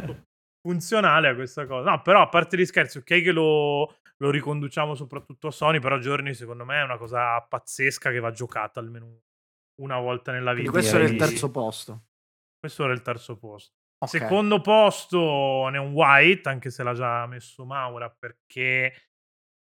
no? 0.07 0.15
Funzionale 0.67 1.27
a 1.27 1.35
questa 1.35 1.65
cosa. 1.67 1.89
No, 1.91 2.01
però 2.01 2.21
a 2.21 2.29
parte 2.29 2.57
gli 2.57 2.65
scherzi, 2.65 2.99
ok 2.99 3.21
che 3.21 3.31
lo, 3.31 3.97
lo 4.21 4.29
riconduciamo 4.29 4.93
soprattutto 4.93 5.47
a 5.47 5.51
Sony, 5.51 5.79
però 5.79 5.97
Journey 5.97 6.35
secondo 6.35 6.63
me 6.63 6.79
è 6.79 6.83
una 6.83 6.97
cosa 6.97 7.41
pazzesca 7.41 8.11
che 8.11 8.19
va 8.19 8.31
giocata 8.31 8.79
almeno 8.79 9.21
una 9.81 9.99
volta 9.99 10.31
nella 10.31 10.51
Quindi 10.51 10.69
vita. 10.69 10.79
questo 10.79 10.95
era 10.97 11.05
il 11.05 11.15
terzo 11.15 11.49
posto. 11.49 12.03
Questo 12.59 12.83
era 12.83 12.93
il 12.93 13.01
terzo 13.01 13.37
posto. 13.37 13.73
Ok. 13.97 14.09
Secondo 14.09 14.61
posto 14.61 15.67
Neon 15.69 15.91
White, 15.91 16.49
anche 16.49 16.69
se 16.69 16.83
l'ha 16.83 16.93
già 16.93 17.25
messo 17.25 17.65
Maura, 17.65 18.09
perché 18.11 18.93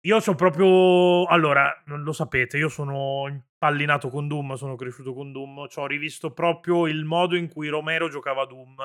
io 0.07 0.17
ho 0.25 0.35
proprio... 0.37 1.27
Allora, 1.27 1.83
non 1.87 2.03
lo 2.05 2.13
sapete, 2.13 2.57
io 2.57 2.69
sono 2.69 3.27
impallinato 3.27 4.09
con 4.09 4.29
Doom, 4.29 4.55
sono 4.55 4.77
cresciuto 4.77 5.15
con 5.15 5.33
Doom, 5.33 5.67
ci 5.69 5.81
ho 5.81 5.87
rivisto 5.87 6.33
proprio 6.33 6.87
il 6.87 7.05
modo 7.05 7.35
in 7.35 7.49
cui 7.49 7.67
Romero 7.67 8.09
giocava 8.09 8.43
a 8.43 8.47
Doom, 8.47 8.77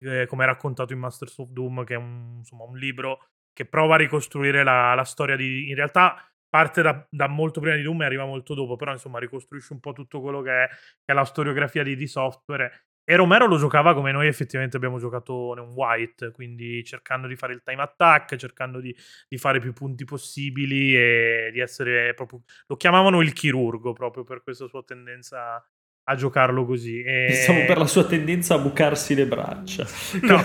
eh, 0.00 0.26
come 0.26 0.46
raccontato 0.46 0.92
in 0.92 0.98
Masters 0.98 1.38
of 1.38 1.48
Doom, 1.50 1.84
che 1.84 1.94
è 1.94 1.98
un, 1.98 2.38
insomma, 2.38 2.64
un 2.64 2.76
libro 2.76 3.28
che 3.52 3.66
prova 3.66 3.94
a 3.94 3.98
ricostruire 3.98 4.62
la, 4.62 4.94
la 4.94 5.04
storia 5.04 5.36
di... 5.36 5.68
In 5.68 5.74
realtà 5.74 6.16
parte 6.48 6.82
da, 6.82 7.06
da 7.08 7.28
molto 7.28 7.60
prima 7.60 7.76
di 7.76 7.82
Doom 7.82 8.02
e 8.02 8.04
arriva 8.04 8.26
molto 8.26 8.52
dopo, 8.52 8.76
però 8.76 8.92
insomma 8.92 9.18
ricostruisce 9.18 9.72
un 9.72 9.80
po' 9.80 9.92
tutto 9.92 10.20
quello 10.20 10.42
che 10.42 10.64
è, 10.64 10.68
che 10.68 11.12
è 11.12 11.14
la 11.14 11.24
storiografia 11.24 11.82
di, 11.82 11.96
di 11.96 12.06
software. 12.06 12.88
E 13.04 13.16
Romero 13.16 13.46
lo 13.46 13.56
giocava 13.56 13.94
come 13.94 14.12
noi 14.12 14.28
effettivamente 14.28 14.76
abbiamo 14.76 14.98
giocato 14.98 15.54
Neon 15.54 15.72
White, 15.72 16.30
quindi 16.30 16.84
cercando 16.84 17.26
di 17.26 17.36
fare 17.36 17.52
il 17.52 17.62
time 17.62 17.82
attack, 17.82 18.36
cercando 18.36 18.80
di, 18.80 18.94
di 19.28 19.38
fare 19.38 19.60
più 19.60 19.72
punti 19.72 20.04
possibili 20.04 20.94
e 20.94 21.50
di 21.52 21.58
essere 21.58 22.14
proprio... 22.14 22.42
Lo 22.66 22.76
chiamavano 22.76 23.22
il 23.22 23.32
chirurgo 23.32 23.92
proprio 23.92 24.22
per 24.22 24.42
questa 24.42 24.66
sua 24.68 24.84
tendenza 24.84 25.66
a 26.04 26.14
giocarlo 26.14 26.64
così. 26.64 27.02
E... 27.02 27.26
Pensavo 27.28 27.64
per 27.64 27.78
la 27.78 27.86
sua 27.86 28.04
tendenza 28.04 28.54
a 28.54 28.58
bucarsi 28.58 29.14
le 29.14 29.26
braccia. 29.26 29.86
No, 30.22 30.42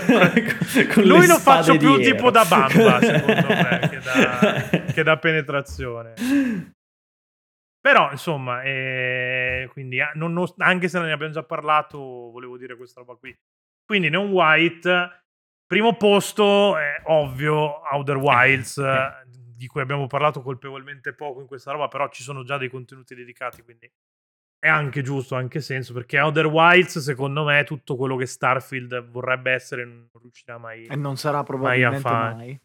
con, 0.92 1.02
lui 1.04 1.26
lo 1.26 1.38
faccio 1.38 1.76
più 1.76 1.96
di 1.96 2.04
tipo 2.04 2.30
da 2.30 2.44
bamba, 2.44 3.00
secondo 3.00 3.46
me, 3.48 3.88
che 3.90 3.98
da, 3.98 4.84
che 4.92 5.02
da 5.02 5.18
penetrazione. 5.18 6.14
Però, 7.80 8.10
insomma, 8.10 8.62
eh, 8.62 9.68
quindi 9.72 9.98
non- 10.14 10.32
non- 10.32 10.52
anche 10.58 10.88
se 10.88 10.98
ne 11.00 11.12
abbiamo 11.12 11.32
già 11.32 11.42
parlato, 11.42 11.98
volevo 11.98 12.56
dire 12.58 12.76
questa 12.76 13.00
roba 13.00 13.14
qui. 13.14 13.34
Quindi 13.84 14.10
Neon 14.10 14.30
White, 14.30 15.22
primo 15.66 15.96
posto, 15.96 16.76
è 16.76 17.00
ovvio, 17.04 17.80
Outer 17.90 18.16
Wilds, 18.16 18.78
eh, 18.78 19.26
di 19.56 19.66
cui 19.66 19.80
abbiamo 19.80 20.06
parlato 20.06 20.42
colpevolmente 20.42 21.14
poco 21.14 21.40
in 21.40 21.46
questa 21.46 21.72
roba, 21.72 21.88
però 21.88 22.08
ci 22.10 22.22
sono 22.22 22.44
già 22.44 22.58
dei 22.58 22.68
contenuti 22.68 23.14
dedicati, 23.14 23.62
quindi 23.62 23.90
è 24.58 24.68
anche 24.68 25.02
giusto, 25.02 25.36
ha 25.36 25.38
anche 25.38 25.60
senso, 25.60 25.92
perché 25.92 26.18
Outer 26.18 26.46
Wilds, 26.46 26.98
secondo 26.98 27.44
me, 27.44 27.60
è 27.60 27.64
tutto 27.64 27.96
quello 27.96 28.16
che 28.16 28.26
Starfield 28.26 29.08
vorrebbe 29.08 29.52
essere, 29.52 29.84
non 29.84 30.08
riuscirà 30.20 30.58
mai... 30.58 30.86
E 30.86 30.96
non 30.96 31.16
sarà 31.16 31.36
Mai 31.36 31.42
a 31.42 31.44
probabilmente 31.44 32.00
fare. 32.00 32.34
mai. 32.34 32.60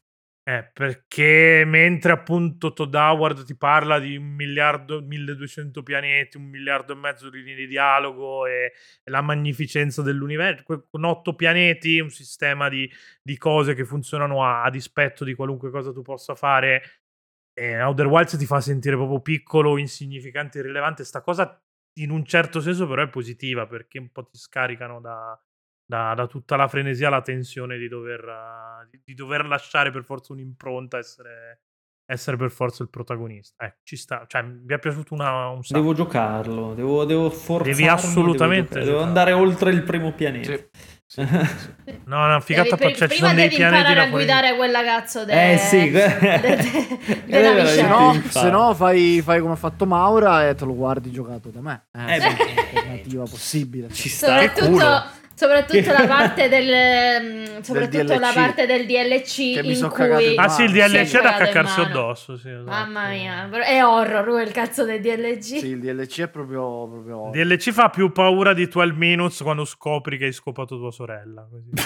Eh, 0.45 0.69
perché 0.73 1.63
mentre 1.65 2.11
appunto 2.11 2.73
Todd 2.73 2.93
Howard 2.95 3.45
ti 3.45 3.55
parla 3.55 3.97
di 3.97 4.17
un 4.17 4.25
miliardo, 4.25 5.01
1200 5.01 5.81
pianeti, 5.83 6.35
un 6.35 6.43
miliardo 6.43 6.91
e 6.91 6.95
mezzo 6.97 7.29
di 7.29 7.37
linee 7.37 7.55
di 7.55 7.67
dialogo 7.67 8.45
e, 8.45 8.73
e 9.01 9.09
la 9.09 9.21
magnificenza 9.21 10.01
dell'universo, 10.01 10.83
con 10.89 11.05
otto 11.05 11.33
pianeti, 11.35 12.01
un 12.01 12.09
sistema 12.09 12.67
di, 12.67 12.91
di 13.21 13.37
cose 13.37 13.73
che 13.73 13.85
funzionano 13.85 14.43
a, 14.43 14.63
a 14.63 14.69
dispetto 14.69 15.23
di 15.23 15.33
qualunque 15.33 15.69
cosa 15.69 15.93
tu 15.93 16.01
possa 16.01 16.35
fare, 16.35 17.03
eh, 17.53 17.79
Outer 17.81 18.07
Wilds 18.07 18.37
ti 18.37 18.45
fa 18.45 18.59
sentire 18.59 18.95
proprio 18.95 19.21
piccolo, 19.21 19.77
insignificante, 19.77 20.59
irrilevante. 20.59 21.03
Sta 21.03 21.21
cosa 21.21 21.62
in 21.95 22.11
un 22.11 22.25
certo 22.25 22.59
senso 22.59 22.87
però 22.87 23.03
è 23.03 23.09
positiva 23.09 23.67
perché 23.67 23.99
un 23.99 24.09
po' 24.11 24.25
ti 24.25 24.37
scaricano 24.37 24.99
da, 24.99 25.39
da, 25.85 26.13
da 26.15 26.27
tutta 26.27 26.55
la 26.55 26.67
frenesia, 26.67 27.09
la 27.09 27.21
tensione 27.21 27.77
di 27.77 27.87
dover, 27.87 28.87
di, 28.89 29.01
di 29.03 29.13
dover 29.13 29.45
lasciare 29.45 29.91
per 29.91 30.03
forza 30.03 30.33
un'impronta, 30.33 30.97
essere, 30.97 31.61
essere 32.05 32.37
per 32.37 32.51
forza 32.51 32.83
il 32.83 32.89
protagonista. 32.89 33.65
Eh, 33.65 33.75
ci 33.83 33.95
sta, 33.95 34.25
cioè 34.27 34.41
mi 34.41 34.73
è 34.73 34.79
piaciuto 34.79 35.13
una, 35.13 35.49
un 35.49 35.63
sacco. 35.63 35.79
Devo 35.79 35.93
giocarlo, 35.93 36.73
devo, 36.73 37.05
devo 37.05 37.29
forzarmi. 37.29 37.73
Devi 37.73 37.87
assolutamente 37.87 38.79
Devo, 38.79 38.91
devo 38.91 39.01
andare 39.01 39.33
oltre 39.33 39.71
il 39.71 39.83
primo 39.83 40.13
pianeta. 40.13 40.55
Sì. 40.55 40.69
No, 42.05 42.27
no, 42.27 42.39
figata, 42.41 42.75
Devi- 42.75 42.95
cioè, 42.95 43.07
ci 43.07 43.13
prima 43.15 43.29
sono 43.29 43.39
dei 43.39 43.49
devi 43.49 43.61
imparare 43.61 43.99
a 44.01 44.07
guidare 44.07 44.55
quella 44.55 44.83
cazzo 44.83 45.25
de... 45.25 45.53
Eh, 45.53 45.57
sì, 45.57 45.89
de- 45.91 46.17
de- 46.19 46.99
è 47.27 47.41
veramente 47.41 47.67
Se 47.73 47.81
no, 47.87 48.21
se 48.29 48.49
no 48.49 48.73
fai, 48.73 49.21
fai 49.23 49.39
come 49.39 49.53
ha 49.53 49.57
fatto 49.57 49.85
Maura 49.85 50.47
e 50.49 50.55
te 50.55 50.65
lo 50.65 50.73
guardi 50.75 51.11
giocato 51.11 51.49
da 51.49 51.61
me. 51.61 51.83
Eh, 51.93 52.15
Eh, 52.15 52.19
sì, 52.21 52.27
beh. 52.27 52.51
un'alternativa 52.71 53.23
possibile. 53.23 53.91
Ci 53.91 54.09
sta. 54.09 54.27
Soprattutto, 54.39 54.69
culo. 54.71 55.03
Soprattutto 55.35 55.91
la 55.93 56.05
parte 56.05 56.47
del 56.49 57.61
soprattutto 57.63 58.03
la 58.13 58.17
DLC. 58.19 58.33
parte 58.33 58.65
del 58.65 58.85
DLC 58.85 59.35
Che 59.35 59.61
in 59.63 59.89
cui 59.89 60.35
Ah, 60.37 60.47
sì, 60.49 60.63
il 60.63 60.71
DLC 60.71 61.17
è 61.17 61.21
da 61.21 61.33
caccarsi 61.35 61.79
addosso. 61.79 62.37
Sì, 62.37 62.49
esatto. 62.49 62.69
Mamma 62.69 63.07
mia, 63.09 63.49
è 63.63 63.83
horror 63.83 64.25
quel 64.29 64.51
cazzo 64.51 64.83
del 64.85 64.99
DLC. 65.01 65.41
Sì, 65.59 65.67
il 65.67 65.79
DLC 65.79 66.21
è 66.21 66.27
proprio... 66.27 66.87
proprio... 66.87 67.31
Il 67.33 67.47
DLC 67.47 67.71
fa 67.71 67.89
più 67.89 68.11
paura 68.11 68.53
di 68.53 68.67
12 68.67 68.93
Minutes 68.97 69.41
quando 69.41 69.65
scopri 69.65 70.17
che 70.17 70.25
hai 70.25 70.33
scopato 70.33 70.77
tua 70.77 70.91
sorella. 70.91 71.47
Così. 71.49 71.69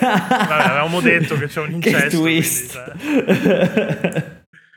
Vabbè, 0.00 0.62
avevamo 0.68 1.00
detto 1.00 1.36
che 1.36 1.46
c'è 1.46 1.60
un 1.60 1.78
che 1.80 1.88
incesto. 1.90 2.18
twist. 2.20 2.94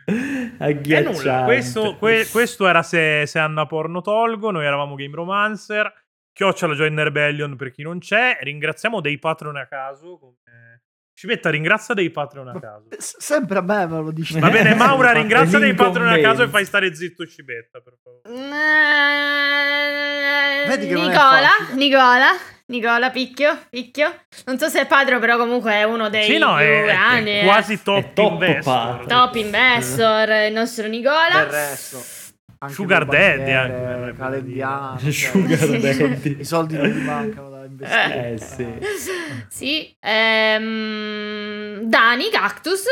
E 0.09 0.51
Agghiacciante. 0.57 1.17
nulla, 1.17 1.43
questo, 1.43 1.95
que- 1.97 2.27
questo 2.31 2.67
era 2.67 2.81
se, 2.81 3.25
se 3.27 3.37
Anna 3.39 3.65
Porno 3.67 4.01
tolgo, 4.01 4.49
noi 4.51 4.65
eravamo 4.65 4.95
Game 4.95 5.13
Romancer, 5.15 5.91
chiocciola 6.39 6.73
Join 6.73 6.95
Rebellion 7.03 7.57
per 7.57 7.69
chi 7.69 7.81
non 7.81 7.99
c'è, 7.99 8.37
ringraziamo 8.39 9.01
dei 9.01 9.19
Patreon 9.19 9.57
a 9.57 9.67
caso, 9.67 10.17
come... 10.17 10.83
Civetta 11.13 11.49
ringrazia 11.49 11.93
dei 11.93 12.11
Patreon 12.11 12.47
a 12.47 12.57
caso. 12.57 12.87
S- 12.97 13.17
Sempre 13.17 13.57
a 13.57 13.61
me 13.61 13.85
me 13.87 13.97
lo 13.97 14.11
dici. 14.11 14.39
Va 14.39 14.49
bene, 14.49 14.73
Maura 14.73 15.11
ringrazia 15.19 15.59
dei 15.59 15.73
Patreon 15.73 16.07
a 16.07 16.17
caso 16.19 16.43
e 16.43 16.47
fai 16.47 16.63
stare 16.63 16.95
zitto 16.95 17.25
Civetta, 17.25 17.81
per 17.81 17.97
favore. 18.01 18.21
Vedi 20.65 20.87
che 20.87 20.93
non 20.93 21.03
è 21.03 21.07
Nicola. 21.09 21.49
Nicola, 21.73 22.27
Nicola, 22.67 23.09
picchio, 23.09 23.65
picchio. 23.69 24.21
Non 24.45 24.57
so 24.57 24.69
se 24.69 24.79
è 24.79 24.87
padre, 24.87 25.19
però 25.19 25.35
comunque 25.35 25.73
è 25.73 25.83
uno 25.83 26.07
dei 26.07 26.23
Sì, 26.23 26.37
no, 26.37 26.55
più 26.55 26.63
è, 26.63 26.83
grandi. 26.85 27.31
è 27.31 27.41
eh. 27.41 27.45
quasi 27.45 27.83
top, 27.83 27.97
È 27.97 28.13
top 28.13 28.31
investor. 28.31 29.05
Top 29.07 29.35
investor, 29.35 30.29
il 30.29 30.53
nostro 30.53 30.87
Nicola. 30.87 31.27
Del 31.33 31.47
resto. 31.47 32.18
Anche 32.61 32.73
Sugar 32.73 33.05
daddy, 33.05 33.51
anche, 33.51 34.17
Calendiano. 34.17 34.99
cioè, 34.99 35.11
Sugar 35.11 35.57
Sì. 35.57 35.79
daddy. 35.79 36.39
I 36.39 36.43
soldi 36.43 36.75
non 36.77 36.87
gli 36.87 37.01
mancano 37.03 37.49
da 37.49 37.63
investire. 37.65 38.31
Eh, 38.33 38.37
sì. 38.37 38.77
Sì, 39.47 39.95
ehm, 39.99 41.81
Dani 41.83 42.29
Cactus, 42.29 42.83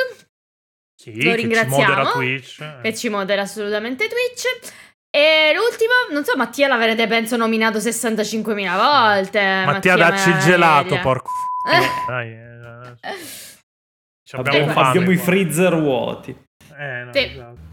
Sì, 0.96 1.22
Lo 1.22 1.32
che 1.32 1.36
ci 1.38 1.42
ringraziamo, 1.44 1.94
modera 1.94 2.12
Twitch. 2.12 2.60
eh. 2.62 2.80
che 2.82 2.96
ci 2.96 3.10
modera 3.10 3.42
assolutamente 3.44 4.08
Twitch. 4.08 4.46
E 5.10 5.52
l'ultimo, 5.56 5.94
non 6.12 6.24
so, 6.24 6.36
Mattia 6.38 6.68
l'avrete 6.68 7.08
penso 7.08 7.36
nominato 7.38 7.80
65.000 7.80 8.76
volte. 8.76 9.64
Mattia, 9.66 9.96
dacci 9.96 10.30
il 10.30 10.38
gelato, 10.40 11.00
porco. 11.00 11.30
Dai, 12.08 12.30
eh, 12.32 13.16
ci 14.24 14.36
Abbiamo, 14.36 14.58
abbiamo 14.66 14.74
fame. 14.74 14.88
abbiamo 14.90 15.12
i 15.12 15.18
freezer 15.18 15.76
vuoti. 15.80 16.32
Eh, 16.78 17.04
no, 17.06 17.14
Sì. 17.14 17.20
esatto. 17.24 17.67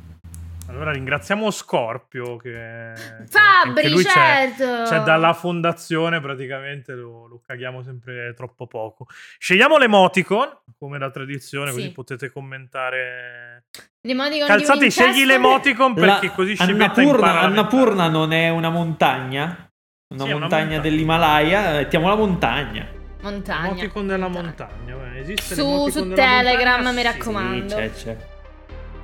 Allora 0.67 0.93
ringraziamo 0.93 1.51
Scorpio 1.51 2.37
che, 2.37 2.93
Fabri, 3.29 3.83
che 3.83 3.89
lui 3.91 4.03
certo. 4.03 4.83
c'è 4.89 5.01
dalla 5.03 5.33
fondazione 5.35 6.21
praticamente 6.21 6.93
lo, 6.95 7.27
lo 7.27 7.41
caghiamo 7.47 7.83
sempre 7.83 8.33
troppo 8.35 8.67
poco. 8.67 9.07
Scegliamo 9.39 9.77
l'emoticon 9.77 10.49
come 10.79 10.99
da 10.99 11.11
tradizione 11.11 11.71
Sì. 11.71 11.77
così 11.77 11.93
potete 11.93 12.31
commentare. 12.33 13.65
L'emoticon 14.03 14.49
Winchester? 14.49 14.91
scegli 14.91 15.25
l'emoticon 15.27 15.95
perché 15.95 16.27
La- 16.27 16.33
così 16.33 16.55
Annapurna, 16.59 17.03
impara 17.11 17.41
Annapurna 17.41 18.09
non 18.09 18.33
è 18.33 18.49
una 18.49 18.71
montagna? 18.71 19.71
Una 20.15 20.25
Sì, 20.25 20.29
è 20.31 20.33
una 20.33 20.41
montagna 20.41 20.63
montagna. 20.65 20.81
dell'Himalaya? 20.81 21.73
Mettiamo 21.73 22.09
la 22.09 22.15
montagna. 22.17 22.87
Montagna. 23.21 23.69
Emoticon 23.69 24.07
della 24.07 24.29
montagna. 24.29 24.95
beh, 24.97 25.19
esiste 25.21 25.55
Su, 25.55 25.89
su 25.89 26.03
della 26.09 26.15
Telegram, 26.15 26.83
montagna? 26.83 26.93
mi 26.93 27.03
raccomando. 27.03 27.69
Sì, 27.69 27.75
c'è, 27.75 27.91
c'è. 27.93 28.17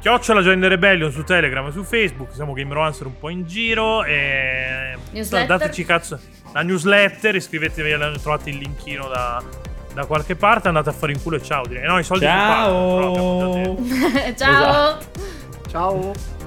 Chiocciola 0.00 0.40
Join 0.40 0.60
the 0.60 0.68
Rebellion 0.68 1.12
su 1.12 1.22
Telegram 1.24 1.66
e 1.66 1.72
su 1.72 1.84
Facebook. 1.84 2.32
Siamo 2.32 2.54
Game 2.54 2.72
Romancer 2.72 3.06
un 3.06 3.18
po' 3.18 3.28
in 3.28 3.46
giro. 3.46 4.02
E 4.04 4.96
Newsletter. 5.10 5.58
dateci 5.58 5.84
cazzo. 5.84 6.18
La 6.52 6.62
newsletter, 6.62 7.34
iscrivetevi, 7.34 8.18
trovate 8.20 8.50
il 8.50 8.56
linkino 8.56 9.08
da, 9.08 9.42
da 9.92 10.06
qualche 10.06 10.36
parte. 10.36 10.68
Andate 10.68 10.88
a 10.88 10.92
fare 10.92 11.12
in 11.12 11.22
culo 11.22 11.36
e 11.36 11.42
ciao. 11.42 11.66
Direi. 11.66 11.86
No, 11.86 11.98
i 11.98 12.04
soldi. 12.04 12.24
Ciao! 12.24 13.14
Ciao. 13.14 13.76
Esatto. 14.34 15.06
Ciao. 15.68 16.39